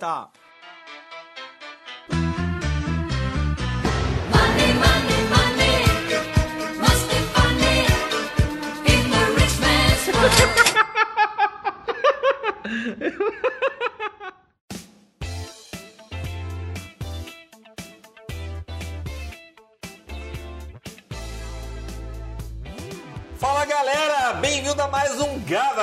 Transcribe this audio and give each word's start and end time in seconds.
stop. 0.00 0.39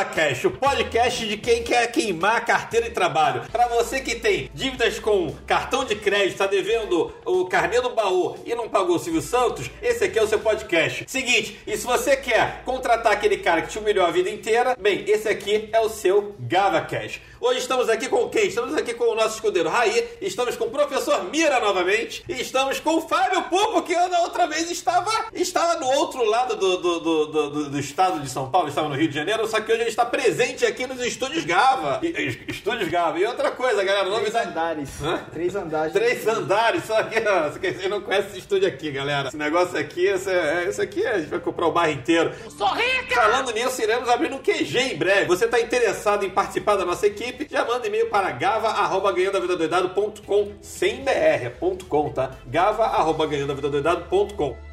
GavaCast, 0.02 0.46
o 0.46 0.52
podcast 0.52 1.26
de 1.28 1.38
quem 1.38 1.64
quer 1.64 1.92
queimar 1.92 2.46
carteira 2.46 2.88
de 2.88 2.92
trabalho. 2.94 3.44
Para 3.52 3.68
você 3.68 4.00
que 4.00 4.14
tem 4.16 4.48
dívidas 4.54 5.00
com 5.00 5.34
cartão 5.48 5.84
de 5.86 5.96
crédito, 5.96 6.34
está 6.34 6.46
devendo 6.46 7.12
o 7.26 7.46
carnê 7.46 7.82
do 7.82 7.90
baú 7.90 8.38
e 8.46 8.54
não 8.54 8.70
pagou 8.70 8.98
o 8.98 9.00
Silvio 9.00 9.22
Santos, 9.24 9.72
esse 9.82 10.04
aqui 10.04 10.20
é 10.20 10.24
o 10.24 10.28
seu 10.28 10.38
podcast. 10.40 11.04
Seguinte, 11.08 11.60
e 11.66 11.76
se 11.76 11.84
você 11.86 12.16
quer 12.16 12.62
contratar 12.64 13.12
aquele 13.12 13.38
cara 13.38 13.64
que 13.64 13.70
te 13.70 13.80
humilhou 13.80 14.06
a 14.06 14.12
vida 14.12 14.30
inteira, 14.30 14.78
bem, 14.80 15.04
esse 15.08 15.28
aqui 15.28 15.68
é 15.74 15.80
o 15.80 15.90
seu 15.90 16.36
GavaCast. 16.40 17.20
Hoje 17.40 17.60
estamos 17.60 17.90
aqui 17.90 18.08
com 18.10 18.30
quem? 18.30 18.48
Estamos 18.48 18.76
aqui 18.76 18.94
com 18.94 19.06
o 19.06 19.16
nosso 19.16 19.36
escudeiro 19.36 19.70
Raí, 19.70 20.08
estamos 20.22 20.56
com 20.56 20.66
o 20.66 20.70
professor 20.72 21.24
Mira 21.26 21.60
novamente, 21.60 22.24
e 22.30 22.34
estamos 22.42 22.80
com 22.80 22.98
o 22.98 23.02
Fábio 23.08 23.44
Pupo, 23.44 23.82
que 23.84 23.94
da 23.96 24.22
outra 24.22 24.46
vez 24.48 24.70
estava, 24.72 25.12
estava 25.34 25.80
no 25.80 25.88
outro 25.88 26.24
lado 26.24 26.56
do, 26.56 26.78
do, 26.78 27.00
do, 27.00 27.26
do- 27.28 27.50
do- 27.50 27.70
do 27.70 27.80
estado 27.80 28.20
de 28.20 28.30
São 28.30 28.50
Paulo, 28.52 28.70
estava 28.70 28.90
no 28.90 28.96
Rio 28.96 29.08
de 29.08 29.16
Janeiro, 29.16 29.48
só 29.48 29.60
que 29.62 29.72
hoje 29.72 29.87
está 29.88 30.06
presente 30.06 30.66
aqui 30.66 30.86
nos 30.86 31.00
estúdios 31.00 31.46
Gava. 31.46 32.02
Estúdios 32.48 32.90
Gava. 32.90 33.18
E 33.20 33.26
outra 33.26 33.52
coisa, 33.52 33.84
galera, 33.84 34.06
Três 34.06 34.20
novidade. 34.20 34.50
andares. 34.50 34.90
Hã? 35.02 35.26
Três 35.32 35.56
andares. 35.56 35.94
Três 35.94 36.28
andares, 36.28 36.84
só 36.86 37.02
que 37.04 37.20
ó, 37.28 37.50
vocês 37.50 37.90
não 37.90 38.02
conhecem 38.02 38.30
esse 38.30 38.40
estúdio 38.40 38.68
aqui, 38.68 38.92
galera. 38.92 39.28
Esse 39.30 39.38
negócio 39.38 39.78
aqui, 39.78 40.06
esse, 40.06 40.30
é, 40.30 40.66
esse 40.68 40.82
aqui 40.82 41.06
a 41.06 41.20
gente 41.20 41.30
vai 41.30 41.40
comprar 41.40 41.68
o 41.68 41.72
bairro 41.72 41.94
inteiro. 42.00 42.34
Sou 42.58 42.68
rica! 42.68 43.16
Falando 43.16 43.52
nisso, 43.52 43.82
iremos 43.82 44.10
abrir 44.10 44.32
um 44.34 44.40
QG 44.40 44.78
em 44.94 44.98
breve. 44.98 45.26
Você 45.26 45.46
está 45.46 45.60
interessado 45.60 46.26
em 46.26 46.30
participar 46.30 46.76
da 46.76 46.86
nossa 46.86 47.08
equipe? 47.08 47.48
Já 47.50 47.66
manda 47.66 47.88
e-mail 47.88 48.10
para 48.10 48.32
gava.ganhandoavidadoidado.com 48.32 50.52
sem 50.62 51.04
br, 51.04 51.10
é 51.10 51.50
ponto 51.50 51.86
.com, 51.86 52.10
tá? 52.12 52.32
gava.ganhandoavidadoidado.com 52.48 54.67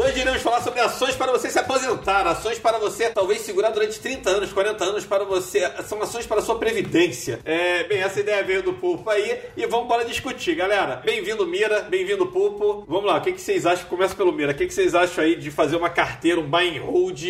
Hoje 0.00 0.20
iremos 0.20 0.42
falar 0.42 0.62
sobre 0.62 0.78
ações 0.78 1.16
para 1.16 1.32
você 1.32 1.50
se 1.50 1.58
aposentar, 1.58 2.24
ações 2.24 2.56
para 2.56 2.78
você 2.78 3.10
talvez 3.10 3.40
segurar 3.40 3.70
durante 3.70 3.98
30 3.98 4.30
anos, 4.30 4.52
40 4.52 4.84
anos, 4.84 5.04
para 5.04 5.24
você. 5.24 5.68
São 5.82 6.00
ações 6.00 6.24
para 6.24 6.38
a 6.38 6.40
sua 6.40 6.56
previdência. 6.56 7.40
É, 7.44 7.82
bem, 7.82 7.98
essa 7.98 8.20
ideia 8.20 8.44
veio 8.44 8.62
do 8.62 8.74
Pulpo 8.74 9.10
aí 9.10 9.40
e 9.56 9.66
vamos 9.66 9.86
embora 9.86 10.04
discutir, 10.04 10.54
galera. 10.54 11.02
Bem-vindo, 11.04 11.44
Mira, 11.44 11.80
bem-vindo, 11.80 12.28
Pulpo. 12.28 12.84
Vamos 12.86 13.06
lá, 13.06 13.18
o 13.18 13.20
que, 13.20 13.32
que 13.32 13.40
vocês 13.40 13.66
acham? 13.66 13.88
Começa 13.88 14.14
pelo 14.14 14.30
Mira. 14.30 14.52
O 14.52 14.54
que, 14.54 14.68
que 14.68 14.72
vocês 14.72 14.94
acham 14.94 15.24
aí 15.24 15.34
de 15.34 15.50
fazer 15.50 15.74
uma 15.74 15.90
carteira, 15.90 16.38
um 16.38 16.48
buy 16.48 16.78
and 16.78 16.80
hold? 16.80 17.20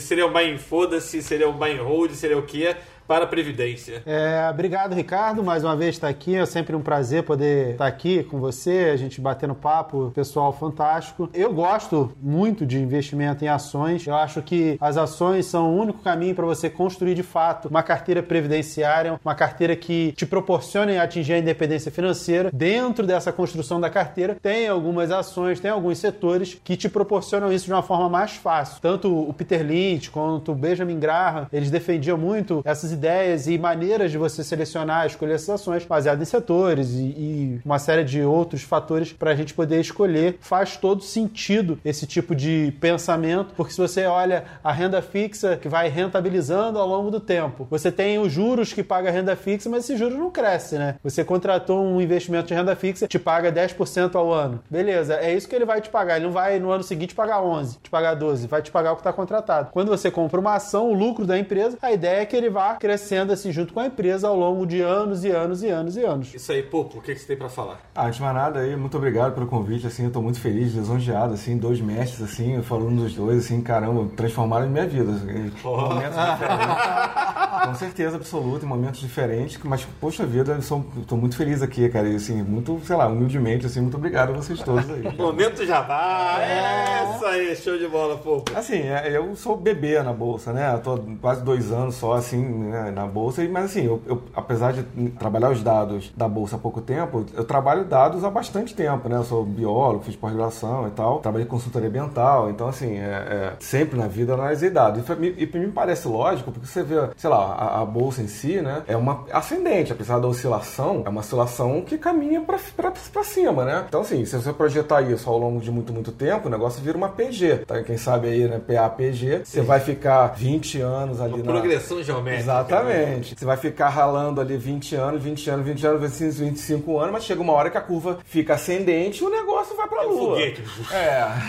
Seria 0.00 0.26
um 0.26 0.32
buy 0.32 0.50
and 0.50 0.58
foda-se? 0.58 1.22
Seria 1.22 1.46
um 1.46 1.58
buy 1.58 1.72
and 1.72 1.82
hold? 1.82 2.12
Seria 2.14 2.38
o 2.38 2.42
quê? 2.42 2.74
Para 3.08 3.24
a 3.24 3.26
previdência. 3.26 4.02
É, 4.04 4.46
obrigado, 4.50 4.94
Ricardo, 4.94 5.42
mais 5.42 5.64
uma 5.64 5.74
vez 5.74 5.94
estar 5.94 6.08
aqui. 6.08 6.36
É 6.36 6.44
sempre 6.44 6.76
um 6.76 6.82
prazer 6.82 7.22
poder 7.22 7.70
estar 7.70 7.86
aqui 7.86 8.22
com 8.22 8.38
você, 8.38 8.90
a 8.92 8.96
gente 8.98 9.18
batendo 9.18 9.54
papo, 9.54 10.12
pessoal 10.14 10.52
fantástico. 10.52 11.30
Eu 11.32 11.50
gosto 11.54 12.12
muito 12.20 12.66
de 12.66 12.78
investimento 12.78 13.42
em 13.42 13.48
ações. 13.48 14.06
Eu 14.06 14.14
acho 14.14 14.42
que 14.42 14.76
as 14.78 14.98
ações 14.98 15.46
são 15.46 15.70
o 15.70 15.80
único 15.80 16.00
caminho 16.00 16.34
para 16.34 16.44
você 16.44 16.68
construir 16.68 17.14
de 17.14 17.22
fato 17.22 17.68
uma 17.68 17.82
carteira 17.82 18.22
previdenciária, 18.22 19.18
uma 19.24 19.34
carteira 19.34 19.74
que 19.74 20.12
te 20.12 20.26
proporcione 20.26 20.98
atingir 20.98 21.32
a 21.32 21.38
independência 21.38 21.90
financeira. 21.90 22.50
Dentro 22.52 23.06
dessa 23.06 23.32
construção 23.32 23.80
da 23.80 23.88
carteira, 23.88 24.36
tem 24.42 24.68
algumas 24.68 25.10
ações, 25.10 25.58
tem 25.58 25.70
alguns 25.70 25.96
setores 25.96 26.60
que 26.62 26.76
te 26.76 26.90
proporcionam 26.90 27.50
isso 27.50 27.64
de 27.64 27.72
uma 27.72 27.82
forma 27.82 28.10
mais 28.10 28.32
fácil. 28.32 28.82
Tanto 28.82 29.10
o 29.10 29.32
Peter 29.32 29.66
Lynch 29.66 30.10
quanto 30.10 30.52
o 30.52 30.54
Benjamin 30.54 30.98
Graham, 30.98 31.46
eles 31.50 31.70
defendiam 31.70 32.18
muito 32.18 32.60
essas 32.66 32.97
ideias 32.98 33.46
e 33.46 33.56
maneiras 33.56 34.10
de 34.10 34.18
você 34.18 34.42
selecionar, 34.42 35.06
escolher 35.06 35.34
essas 35.34 35.50
ações 35.50 35.84
baseado 35.84 36.20
em 36.20 36.24
setores 36.24 36.90
e, 36.90 37.02
e 37.02 37.60
uma 37.64 37.78
série 37.78 38.02
de 38.02 38.20
outros 38.22 38.62
fatores 38.62 39.12
para 39.12 39.30
a 39.30 39.34
gente 39.36 39.54
poder 39.54 39.80
escolher. 39.80 40.36
Faz 40.40 40.76
todo 40.76 41.02
sentido 41.02 41.78
esse 41.84 42.06
tipo 42.06 42.34
de 42.34 42.74
pensamento, 42.80 43.54
porque 43.56 43.72
se 43.72 43.80
você 43.80 44.06
olha 44.06 44.44
a 44.62 44.72
renda 44.72 45.00
fixa 45.00 45.56
que 45.56 45.68
vai 45.68 45.88
rentabilizando 45.88 46.78
ao 46.78 46.88
longo 46.88 47.10
do 47.10 47.20
tempo, 47.20 47.66
você 47.70 47.92
tem 47.92 48.18
os 48.18 48.32
juros 48.32 48.72
que 48.72 48.82
paga 48.82 49.08
a 49.08 49.12
renda 49.12 49.36
fixa, 49.36 49.70
mas 49.70 49.84
esse 49.84 49.96
juros 49.96 50.18
não 50.18 50.30
cresce, 50.30 50.76
né? 50.76 50.96
Você 51.04 51.24
contratou 51.24 51.84
um 51.84 52.00
investimento 52.00 52.48
de 52.48 52.54
renda 52.54 52.74
fixa, 52.74 53.06
te 53.06 53.18
paga 53.18 53.52
10% 53.52 54.16
ao 54.16 54.32
ano. 54.32 54.60
Beleza, 54.68 55.14
é 55.14 55.32
isso 55.32 55.48
que 55.48 55.54
ele 55.54 55.64
vai 55.64 55.80
te 55.80 55.88
pagar. 55.88 56.16
Ele 56.16 56.26
não 56.26 56.32
vai 56.32 56.58
no 56.58 56.70
ano 56.70 56.82
seguinte 56.82 57.14
pagar 57.14 57.42
11, 57.42 57.78
te 57.80 57.90
pagar 57.90 58.14
12, 58.14 58.48
vai 58.48 58.60
te 58.60 58.70
pagar 58.70 58.92
o 58.92 58.96
que 58.96 59.00
está 59.00 59.12
contratado. 59.12 59.70
Quando 59.70 59.88
você 59.88 60.10
compra 60.10 60.40
uma 60.40 60.54
ação, 60.54 60.90
o 60.90 60.94
lucro 60.94 61.24
da 61.24 61.38
empresa, 61.38 61.78
a 61.80 61.92
ideia 61.92 62.22
é 62.22 62.26
que 62.26 62.36
ele 62.36 62.50
vá 62.50 62.74
crescendo 62.88 63.34
assim 63.34 63.52
junto 63.52 63.74
com 63.74 63.80
a 63.80 63.86
empresa 63.86 64.28
ao 64.28 64.34
longo 64.34 64.66
de 64.66 64.80
anos 64.80 65.22
e 65.22 65.30
anos 65.30 65.62
e 65.62 65.68
anos 65.68 65.94
e 65.94 66.02
anos. 66.02 66.32
Isso 66.32 66.50
aí, 66.50 66.62
Pulpo, 66.62 66.96
o 66.96 67.02
que, 67.02 67.12
que 67.12 67.20
você 67.20 67.26
tem 67.26 67.36
para 67.36 67.50
falar? 67.50 67.82
Ah, 67.94 68.06
antes 68.06 68.16
de 68.16 68.22
mais 68.22 68.34
nada 68.34 68.60
aí, 68.60 68.74
muito 68.76 68.96
obrigado 68.96 69.34
pelo 69.34 69.46
convite, 69.46 69.86
assim, 69.86 70.04
eu 70.04 70.10
tô 70.10 70.22
muito 70.22 70.40
feliz, 70.40 70.72
lisonjeado, 70.72 71.34
assim, 71.34 71.58
dois 71.58 71.82
mestres, 71.82 72.22
assim, 72.22 72.62
falando 72.62 73.02
dos 73.02 73.14
dois, 73.14 73.44
assim, 73.44 73.60
caramba, 73.60 74.08
transformaram 74.16 74.66
minha 74.70 74.86
vida, 74.86 75.12
assim, 75.12 75.52
momentos 75.62 76.16
diferentes, 76.16 77.66
com 77.66 77.74
certeza 77.74 78.16
absoluta, 78.16 78.64
em 78.64 78.68
momentos 78.68 79.00
diferentes, 79.00 79.58
mas, 79.62 79.86
poxa 80.00 80.24
vida, 80.24 80.52
eu 80.52 80.62
sou, 80.62 80.82
tô 81.06 81.14
muito 81.14 81.36
feliz 81.36 81.60
aqui, 81.60 81.86
cara, 81.90 82.08
e 82.08 82.16
assim, 82.16 82.42
muito, 82.42 82.80
sei 82.84 82.96
lá, 82.96 83.06
humildemente, 83.06 83.66
assim, 83.66 83.82
muito 83.82 83.98
obrigado 83.98 84.30
a 84.30 84.32
vocês 84.32 84.62
todos 84.62 84.88
aí. 84.88 85.12
Momento 85.18 85.66
Jabá! 85.66 86.38
É 86.40 87.14
isso 87.14 87.26
aí, 87.26 87.56
show 87.56 87.76
de 87.76 87.86
bola, 87.86 88.16
Pulpo. 88.16 88.56
Assim, 88.56 88.78
é, 88.78 89.14
eu 89.14 89.36
sou 89.36 89.58
bebê 89.58 90.02
na 90.02 90.12
bolsa, 90.14 90.54
né? 90.54 90.72
Eu 90.72 90.80
tô 90.80 90.98
quase 91.20 91.42
dois 91.42 91.70
anos 91.70 91.96
só, 91.96 92.14
assim, 92.14 92.42
né, 92.42 92.77
na 92.90 93.06
bolsa. 93.06 93.46
Mas, 93.48 93.66
assim, 93.66 93.84
eu, 93.84 94.00
eu, 94.06 94.22
apesar 94.34 94.72
de 94.72 94.82
trabalhar 95.10 95.50
os 95.50 95.62
dados 95.62 96.12
da 96.16 96.28
bolsa 96.28 96.56
há 96.56 96.58
pouco 96.58 96.80
tempo, 96.80 97.24
eu 97.34 97.44
trabalho 97.44 97.84
dados 97.84 98.24
há 98.24 98.30
bastante 98.30 98.74
tempo, 98.74 99.08
né? 99.08 99.16
Eu 99.16 99.24
sou 99.24 99.44
biólogo, 99.44 100.04
fiz 100.04 100.16
pós-graduação 100.16 100.88
e 100.88 100.90
tal. 100.90 101.18
Trabalhei 101.20 101.46
com 101.46 101.58
consultoria 101.58 101.88
ambiental. 101.88 102.50
Então, 102.50 102.68
assim, 102.68 102.96
é, 102.96 103.02
é, 103.02 103.52
sempre 103.58 103.98
na 103.98 104.06
vida 104.06 104.32
eu 104.32 104.36
analisei 104.36 104.70
dados. 104.70 105.02
E, 105.20 105.50
e 105.52 105.58
me 105.58 105.68
parece 105.68 106.06
lógico, 106.06 106.52
porque 106.52 106.66
você 106.66 106.82
vê, 106.82 107.08
sei 107.16 107.28
lá, 107.28 107.54
a, 107.54 107.82
a 107.82 107.84
bolsa 107.84 108.22
em 108.22 108.28
si, 108.28 108.60
né? 108.60 108.82
É 108.86 108.96
uma 108.96 109.24
ascendente. 109.32 109.92
Apesar 109.92 110.18
da 110.18 110.28
oscilação, 110.28 111.02
é 111.04 111.08
uma 111.08 111.20
oscilação 111.20 111.82
que 111.82 111.98
caminha 111.98 112.40
pra 112.40 113.24
cima, 113.24 113.64
né? 113.64 113.84
Então, 113.88 114.00
assim, 114.00 114.24
se 114.24 114.36
você 114.36 114.52
projetar 114.52 115.02
isso 115.02 115.28
ao 115.28 115.38
longo 115.38 115.60
de 115.60 115.70
muito, 115.70 115.92
muito 115.92 116.12
tempo, 116.12 116.46
o 116.48 116.50
negócio 116.50 116.80
vira 116.82 116.96
uma 116.96 117.08
PG. 117.08 117.64
Tá? 117.66 117.82
Quem 117.82 117.96
sabe 117.96 118.28
aí, 118.28 118.46
né? 118.46 118.58
PA, 118.58 118.88
PG. 118.88 119.42
Você 119.44 119.60
vai 119.60 119.80
ficar 119.80 120.28
20 120.28 120.80
anos 120.80 121.20
ali 121.20 121.34
Uma 121.34 121.44
na... 121.44 121.52
progressão 121.52 122.02
geométrica. 122.02 122.54
né? 122.54 122.57
Exatamente. 122.60 123.34
Você 123.38 123.44
vai 123.44 123.56
ficar 123.56 123.88
ralando 123.88 124.40
ali 124.40 124.56
20 124.56 124.94
anos, 124.96 125.22
20 125.22 125.50
anos, 125.50 125.66
20 125.66 125.86
anos, 125.86 126.00
25, 126.00 126.32
25 126.50 126.98
anos, 126.98 127.12
mas 127.12 127.24
chega 127.24 127.40
uma 127.40 127.52
hora 127.52 127.70
que 127.70 127.78
a 127.78 127.80
curva 127.80 128.18
fica 128.24 128.54
ascendente 128.54 129.22
e 129.22 129.26
o 129.26 129.30
negócio 129.30 129.76
vai 129.76 129.86
pra 129.88 130.02
lua. 130.02 130.30
Foguete. 130.36 130.62
É. 130.92 130.98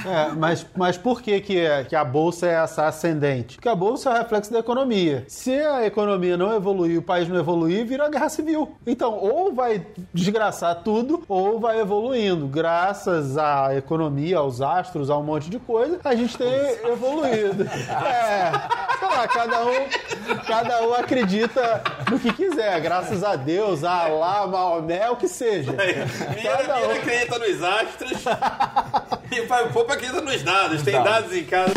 É, 0.05 0.29
mas, 0.35 0.65
mas 0.75 0.97
por 0.97 1.21
que, 1.21 1.39
que, 1.41 1.59
é- 1.59 1.83
que 1.83 1.95
a 1.95 2.03
bolsa 2.03 2.47
é 2.47 2.53
essa 2.53 2.87
ascendente? 2.87 3.55
Porque 3.55 3.69
a 3.69 3.75
bolsa 3.75 4.09
é 4.09 4.13
o 4.13 4.17
reflexo 4.17 4.51
da 4.51 4.59
economia. 4.59 5.25
Se 5.27 5.53
a 5.53 5.85
economia 5.85 6.37
não 6.37 6.53
evoluir, 6.55 6.97
o 6.99 7.01
país 7.01 7.27
não 7.27 7.37
evoluir, 7.37 7.85
vira 7.85 8.03
uma 8.03 8.09
guerra 8.09 8.29
civil. 8.29 8.75
Então, 8.85 9.13
ou 9.15 9.53
vai 9.53 9.85
desgraçar 10.13 10.75
tudo, 10.83 11.23
ou 11.27 11.59
vai 11.59 11.79
evoluindo. 11.79 12.47
Graças 12.47 13.37
à 13.37 13.75
economia, 13.75 14.37
aos 14.37 14.61
astros, 14.61 15.09
a 15.09 15.17
um 15.17 15.23
monte 15.23 15.49
de 15.49 15.59
coisa, 15.59 15.99
a 16.03 16.15
gente 16.15 16.37
tem 16.37 16.49
evoluído. 16.85 17.63
É, 17.63 18.51
sei 18.99 19.07
lá, 19.07 19.27
cada 19.27 19.65
um, 19.65 20.41
cada 20.45 20.87
um 20.87 20.93
acredita 20.99 21.83
no 22.09 22.19
que 22.19 22.31
quiser. 22.33 22.79
Graças 22.81 23.23
a 23.23 23.35
Deus, 23.35 23.83
a 23.83 24.05
Alá, 24.05 24.47
Maomé, 24.47 25.09
o 25.09 25.15
que 25.15 25.27
seja. 25.27 25.73
Cada 25.73 26.87
um. 26.87 26.91
acredita 26.91 27.39
nos 27.39 27.63
astros 27.63 28.23
e 29.31 29.41
o 29.41 29.69
Poupa 29.73 29.93
acredita 29.93 30.21
nos 30.21 30.41
dados. 30.43 30.81
Tem 30.81 31.01
dados 31.01 31.33
em 31.33 31.43
casa. 31.43 31.73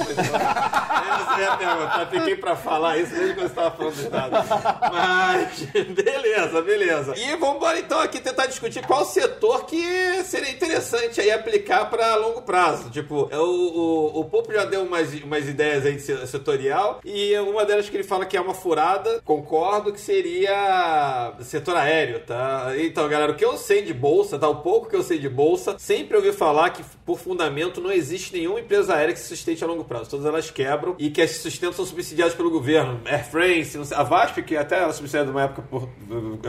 Essa 0.00 1.40
é 1.40 1.46
a 1.46 1.56
pergunta. 1.56 2.06
Fiquei 2.10 2.36
pra 2.36 2.56
falar 2.56 2.98
isso 2.98 3.14
desde 3.14 3.34
quando 3.34 3.46
você 3.48 3.52
estava 3.52 3.70
falando 3.76 3.94
dos 3.94 4.06
dados. 4.10 4.48
Mas, 4.92 5.62
beleza, 5.94 6.62
beleza. 6.62 7.14
E 7.16 7.36
vamos 7.36 7.56
embora 7.56 7.78
então 7.78 8.00
aqui 8.00 8.20
tentar 8.20 8.46
discutir 8.46 8.84
qual 8.86 9.04
setor 9.04 9.64
que 9.66 10.22
seria 10.24 10.50
interessante 10.50 11.20
aí 11.20 11.30
aplicar 11.30 11.86
para 11.90 12.14
longo 12.16 12.42
prazo. 12.42 12.90
Tipo, 12.90 13.28
o, 13.32 13.36
o, 13.38 14.20
o 14.20 14.24
Popo 14.26 14.52
já 14.52 14.64
deu 14.64 14.82
umas, 14.82 15.12
umas 15.22 15.48
ideias 15.48 15.84
aí 15.86 15.94
de 15.96 16.02
se- 16.02 16.26
setorial 16.26 17.00
e 17.04 17.36
uma 17.38 17.64
delas 17.64 17.88
que 17.88 17.96
ele 17.96 18.04
fala 18.04 18.24
que 18.26 18.36
é 18.36 18.40
uma 18.40 18.54
furada, 18.54 19.20
concordo, 19.24 19.92
que 19.92 20.00
seria 20.00 21.32
setor 21.40 21.76
aéreo, 21.76 22.20
tá? 22.20 22.72
Então, 22.78 23.08
galera, 23.08 23.32
o 23.32 23.36
que 23.36 23.44
eu 23.44 23.56
sei 23.56 23.82
de 23.82 23.92
bolsa, 23.94 24.38
tá? 24.38 24.48
O 24.48 24.56
pouco 24.56 24.88
que 24.88 24.96
eu 24.96 25.02
sei 25.02 25.18
de 25.18 25.28
bolsa, 25.28 25.76
sempre 25.78 26.16
ouvi 26.16 26.32
falar 26.32 26.70
que 26.70 26.82
por 27.04 27.18
fundamento 27.18 27.80
não 27.80 27.90
existe 27.92 28.32
nenhuma 28.32 28.60
empresa 28.60 28.94
aérea 28.94 29.12
que 29.14 29.20
se 29.20 29.28
sustente 29.28 29.62
a 29.62 29.66
longo 29.66 29.81
longo 29.82 29.84
prazo. 29.84 30.10
Todas 30.10 30.26
elas 30.26 30.50
quebram 30.50 30.94
e 30.98 31.10
que 31.10 31.20
as 31.20 31.30
sustentam 31.38 31.72
são 31.72 31.84
subsidiadas 31.84 32.34
pelo 32.34 32.50
governo. 32.50 33.00
Air 33.04 33.24
France, 33.24 33.76
não 33.76 33.84
sei, 33.84 33.96
a 33.96 34.02
VASP, 34.02 34.42
que 34.42 34.56
até 34.56 34.76
era 34.76 34.92
subsidiada 34.92 35.26
numa 35.30 35.42
época 35.42 35.62
por. 35.70 35.88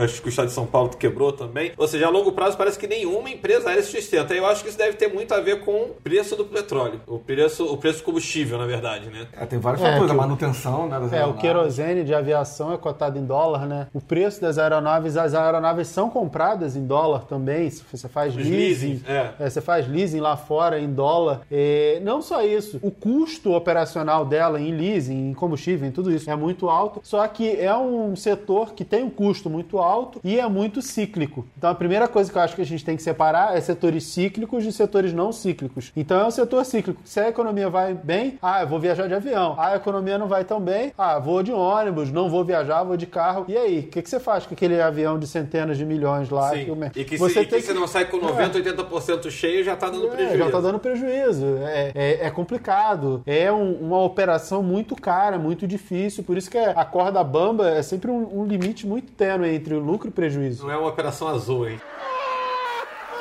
Acho 0.02 0.20
que 0.22 0.28
o 0.28 0.30
estado 0.30 0.46
de 0.48 0.52
São 0.52 0.66
Paulo 0.66 0.90
quebrou 0.90 1.32
também. 1.32 1.72
Ou 1.76 1.86
seja, 1.88 2.06
a 2.06 2.10
longo 2.10 2.32
prazo 2.32 2.56
parece 2.56 2.78
que 2.78 2.86
nenhuma 2.86 3.28
empresa 3.30 3.68
aérea 3.68 3.82
se 3.82 3.90
sustenta. 3.90 4.34
Eu 4.34 4.46
acho 4.46 4.62
que 4.62 4.68
isso 4.68 4.78
deve 4.78 4.94
ter 4.94 5.08
muito 5.08 5.32
a 5.34 5.40
ver 5.40 5.60
com 5.64 5.72
o 5.84 5.88
preço 6.02 6.36
do 6.36 6.44
petróleo. 6.44 7.00
O 7.06 7.18
preço, 7.18 7.64
o 7.64 7.76
preço 7.76 7.98
do 7.98 8.04
combustível, 8.04 8.58
na 8.58 8.66
verdade, 8.66 9.08
né? 9.08 9.26
É, 9.32 9.44
tem 9.46 9.58
vários 9.58 9.82
É, 9.82 9.90
fatores, 9.90 10.10
a 10.10 10.14
manutenção, 10.14 10.88
né? 10.88 11.00
das 11.00 11.12
É, 11.12 11.24
o 11.24 11.34
querosene 11.34 12.04
de 12.04 12.14
aviação 12.14 12.72
é 12.72 12.76
cotado 12.76 13.18
em 13.18 13.24
dólar, 13.24 13.66
né? 13.66 13.88
O 13.92 14.00
preço 14.00 14.40
das 14.40 14.58
aeronaves, 14.58 15.16
as 15.16 15.34
aeronaves 15.34 15.88
são 15.88 16.08
compradas 16.10 16.76
em 16.76 16.86
dólar 16.86 17.24
também. 17.24 17.68
Se 17.70 17.82
você 17.90 18.08
faz 18.08 18.34
Os 18.34 18.36
leasing, 18.36 18.56
leasing, 18.56 19.02
é. 19.06 19.30
é, 19.38 19.50
você 19.50 19.60
faz 19.60 19.88
leasing 19.88 20.20
lá 20.20 20.36
fora 20.36 20.78
em 20.78 20.92
dólar. 20.92 21.42
É, 21.50 22.00
não 22.02 22.22
só 22.22 22.42
isso, 22.42 22.78
o 22.82 22.90
custo 22.90 23.23
operacional 23.52 24.24
dela 24.24 24.60
em 24.60 24.72
leasing, 24.72 25.30
em 25.30 25.34
combustível, 25.34 25.88
em 25.88 25.92
tudo 25.92 26.12
isso 26.12 26.30
é 26.30 26.36
muito 26.36 26.68
alto. 26.68 27.00
Só 27.02 27.26
que 27.28 27.50
é 27.50 27.74
um 27.76 28.14
setor 28.16 28.74
que 28.74 28.84
tem 28.84 29.02
um 29.02 29.10
custo 29.10 29.48
muito 29.50 29.78
alto 29.78 30.20
e 30.22 30.38
é 30.38 30.48
muito 30.48 30.82
cíclico. 30.82 31.46
Então 31.56 31.70
a 31.70 31.74
primeira 31.74 32.08
coisa 32.08 32.30
que 32.30 32.38
eu 32.38 32.42
acho 32.42 32.54
que 32.54 32.62
a 32.62 32.66
gente 32.66 32.84
tem 32.84 32.96
que 32.96 33.02
separar 33.02 33.56
é 33.56 33.60
setores 33.60 34.04
cíclicos 34.04 34.64
de 34.64 34.72
setores 34.72 35.12
não 35.12 35.32
cíclicos. 35.32 35.92
Então 35.96 36.20
é 36.20 36.26
um 36.26 36.30
setor 36.30 36.64
cíclico. 36.64 37.00
Se 37.04 37.20
a 37.20 37.28
economia 37.28 37.68
vai 37.68 37.94
bem, 37.94 38.38
ah, 38.42 38.62
eu 38.62 38.68
vou 38.68 38.78
viajar 38.78 39.06
de 39.06 39.14
avião. 39.14 39.54
Ah, 39.58 39.72
a 39.72 39.76
economia 39.76 40.18
não 40.18 40.28
vai 40.28 40.44
tão 40.44 40.60
bem, 40.60 40.92
ah, 40.96 41.18
vou 41.18 41.42
de 41.42 41.52
ônibus, 41.52 42.10
não 42.10 42.28
vou 42.28 42.44
viajar, 42.44 42.82
vou 42.82 42.96
de 42.96 43.06
carro. 43.06 43.44
E 43.48 43.56
aí, 43.56 43.80
o 43.80 43.82
que, 43.84 44.02
que 44.02 44.10
você 44.10 44.20
faz 44.20 44.46
com 44.46 44.54
aquele 44.54 44.80
avião 44.80 45.18
de 45.18 45.26
centenas 45.26 45.76
de 45.76 45.84
milhões 45.84 46.30
lá? 46.30 46.50
Sim. 46.50 46.64
que 46.92 47.00
E 47.00 47.04
que, 47.04 47.16
você 47.16 47.34
se, 47.34 47.40
e 47.40 47.46
que 47.46 47.62
você 47.62 47.74
não 47.74 47.86
sai 47.86 48.06
com 48.06 48.18
90, 48.18 48.60
80% 48.60 49.30
cheio, 49.30 49.64
já 49.64 49.76
tá 49.76 49.88
dando 49.88 50.06
é, 50.06 50.10
prejuízo. 50.10 50.38
já 50.38 50.50
tá 50.50 50.60
dando 50.60 50.78
prejuízo. 50.78 51.46
É, 51.62 51.92
é, 51.94 52.26
é 52.26 52.30
complicado. 52.30 53.13
É 53.26 53.52
um- 53.52 53.74
uma 53.80 54.02
operação 54.02 54.62
muito 54.62 54.94
cara, 54.96 55.38
muito 55.38 55.66
difícil. 55.66 56.24
Por 56.24 56.36
isso 56.36 56.50
que 56.50 56.58
a 56.58 56.84
corda 56.84 57.22
bamba 57.24 57.68
é 57.70 57.82
sempre 57.82 58.10
um, 58.10 58.40
um 58.40 58.44
limite 58.46 58.86
muito 58.86 59.12
tênue 59.12 59.54
entre 59.54 59.74
o 59.74 59.80
lucro 59.80 60.08
e 60.08 60.10
o 60.10 60.12
prejuízo. 60.12 60.64
Não 60.66 60.72
é 60.72 60.76
uma 60.76 60.88
operação 60.88 61.28
azul, 61.28 61.68
hein? 61.68 61.80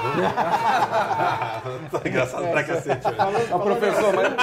tá 1.91 2.01
engraçado 2.05 2.47
pra 2.51 2.63
cacete. 2.63 3.03
velho. 3.03 3.47
Ó, 3.51 3.59
professor, 3.59 4.13
mas, 4.13 4.33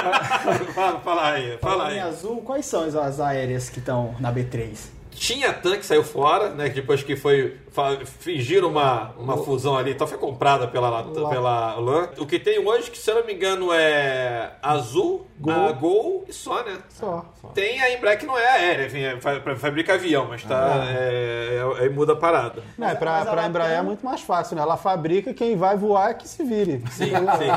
Fala, 0.73 0.99
fala 0.99 1.31
aí, 1.31 1.57
fala 1.57 1.77
Falando 1.77 1.91
em 1.95 1.99
aí. 2.01 2.07
azul, 2.07 2.37
quais 2.41 2.65
são 2.65 2.83
as, 2.83 2.95
as 2.95 3.19
aéreas 3.19 3.69
que 3.69 3.79
estão 3.79 4.15
na 4.19 4.31
B3? 4.33 4.87
Tinha 5.11 5.49
a 5.49 5.53
TAM 5.53 5.77
que 5.77 5.85
saiu 5.85 6.03
fora, 6.03 6.49
né? 6.49 6.69
que 6.69 6.75
Depois 6.75 7.03
que 7.03 7.15
foi. 7.15 7.57
Fingiram 8.19 8.67
uma, 8.67 9.11
uma 9.17 9.37
fusão 9.37 9.77
ali, 9.77 9.91
então 9.91 10.05
foi 10.05 10.17
comprada 10.17 10.67
pela, 10.67 10.89
Latam- 10.89 11.29
pela 11.29 11.75
LAN. 11.75 12.09
O 12.17 12.25
que 12.25 12.37
tem 12.37 12.59
hoje, 12.59 12.91
que 12.91 12.97
se 12.97 13.09
eu 13.09 13.15
não 13.15 13.25
me 13.25 13.33
engano, 13.33 13.71
é 13.71 14.51
Azul, 14.61 15.25
a 15.47 15.71
Gol 15.71 16.25
e 16.27 16.33
só, 16.33 16.63
né? 16.63 16.77
Só. 16.89 17.25
Tem 17.53 17.81
a 17.81 17.93
Embraer 17.93 18.19
que 18.19 18.25
não 18.25 18.37
é 18.37 18.45
aérea, 18.45 18.85
enfim, 18.87 18.99
é, 19.03 19.19
fa- 19.21 19.39
fa- 19.39 19.55
fabrica 19.55 19.93
avião, 19.93 20.27
mas 20.29 20.43
tá. 20.43 20.83
é- 20.89 21.57
é- 21.77 21.81
Aí 21.81 21.89
muda 21.89 22.13
a 22.13 22.15
parada. 22.15 22.61
Não, 22.77 22.87
é, 22.89 22.95
pra, 22.95 23.11
mas 23.19 23.27
a 23.27 23.31
pra 23.31 23.47
Embraer 23.47 23.79
é 23.79 23.81
muito 23.81 24.05
mais 24.05 24.21
fácil, 24.21 24.55
né? 24.57 24.61
Ela 24.61 24.75
fabrica, 24.77 25.33
quem 25.33 25.55
vai 25.55 25.77
voar 25.77 26.11
é 26.11 26.13
que 26.13 26.27
se 26.27 26.43
vire. 26.43 26.83
Sim, 26.91 27.09
sim. 27.39 27.47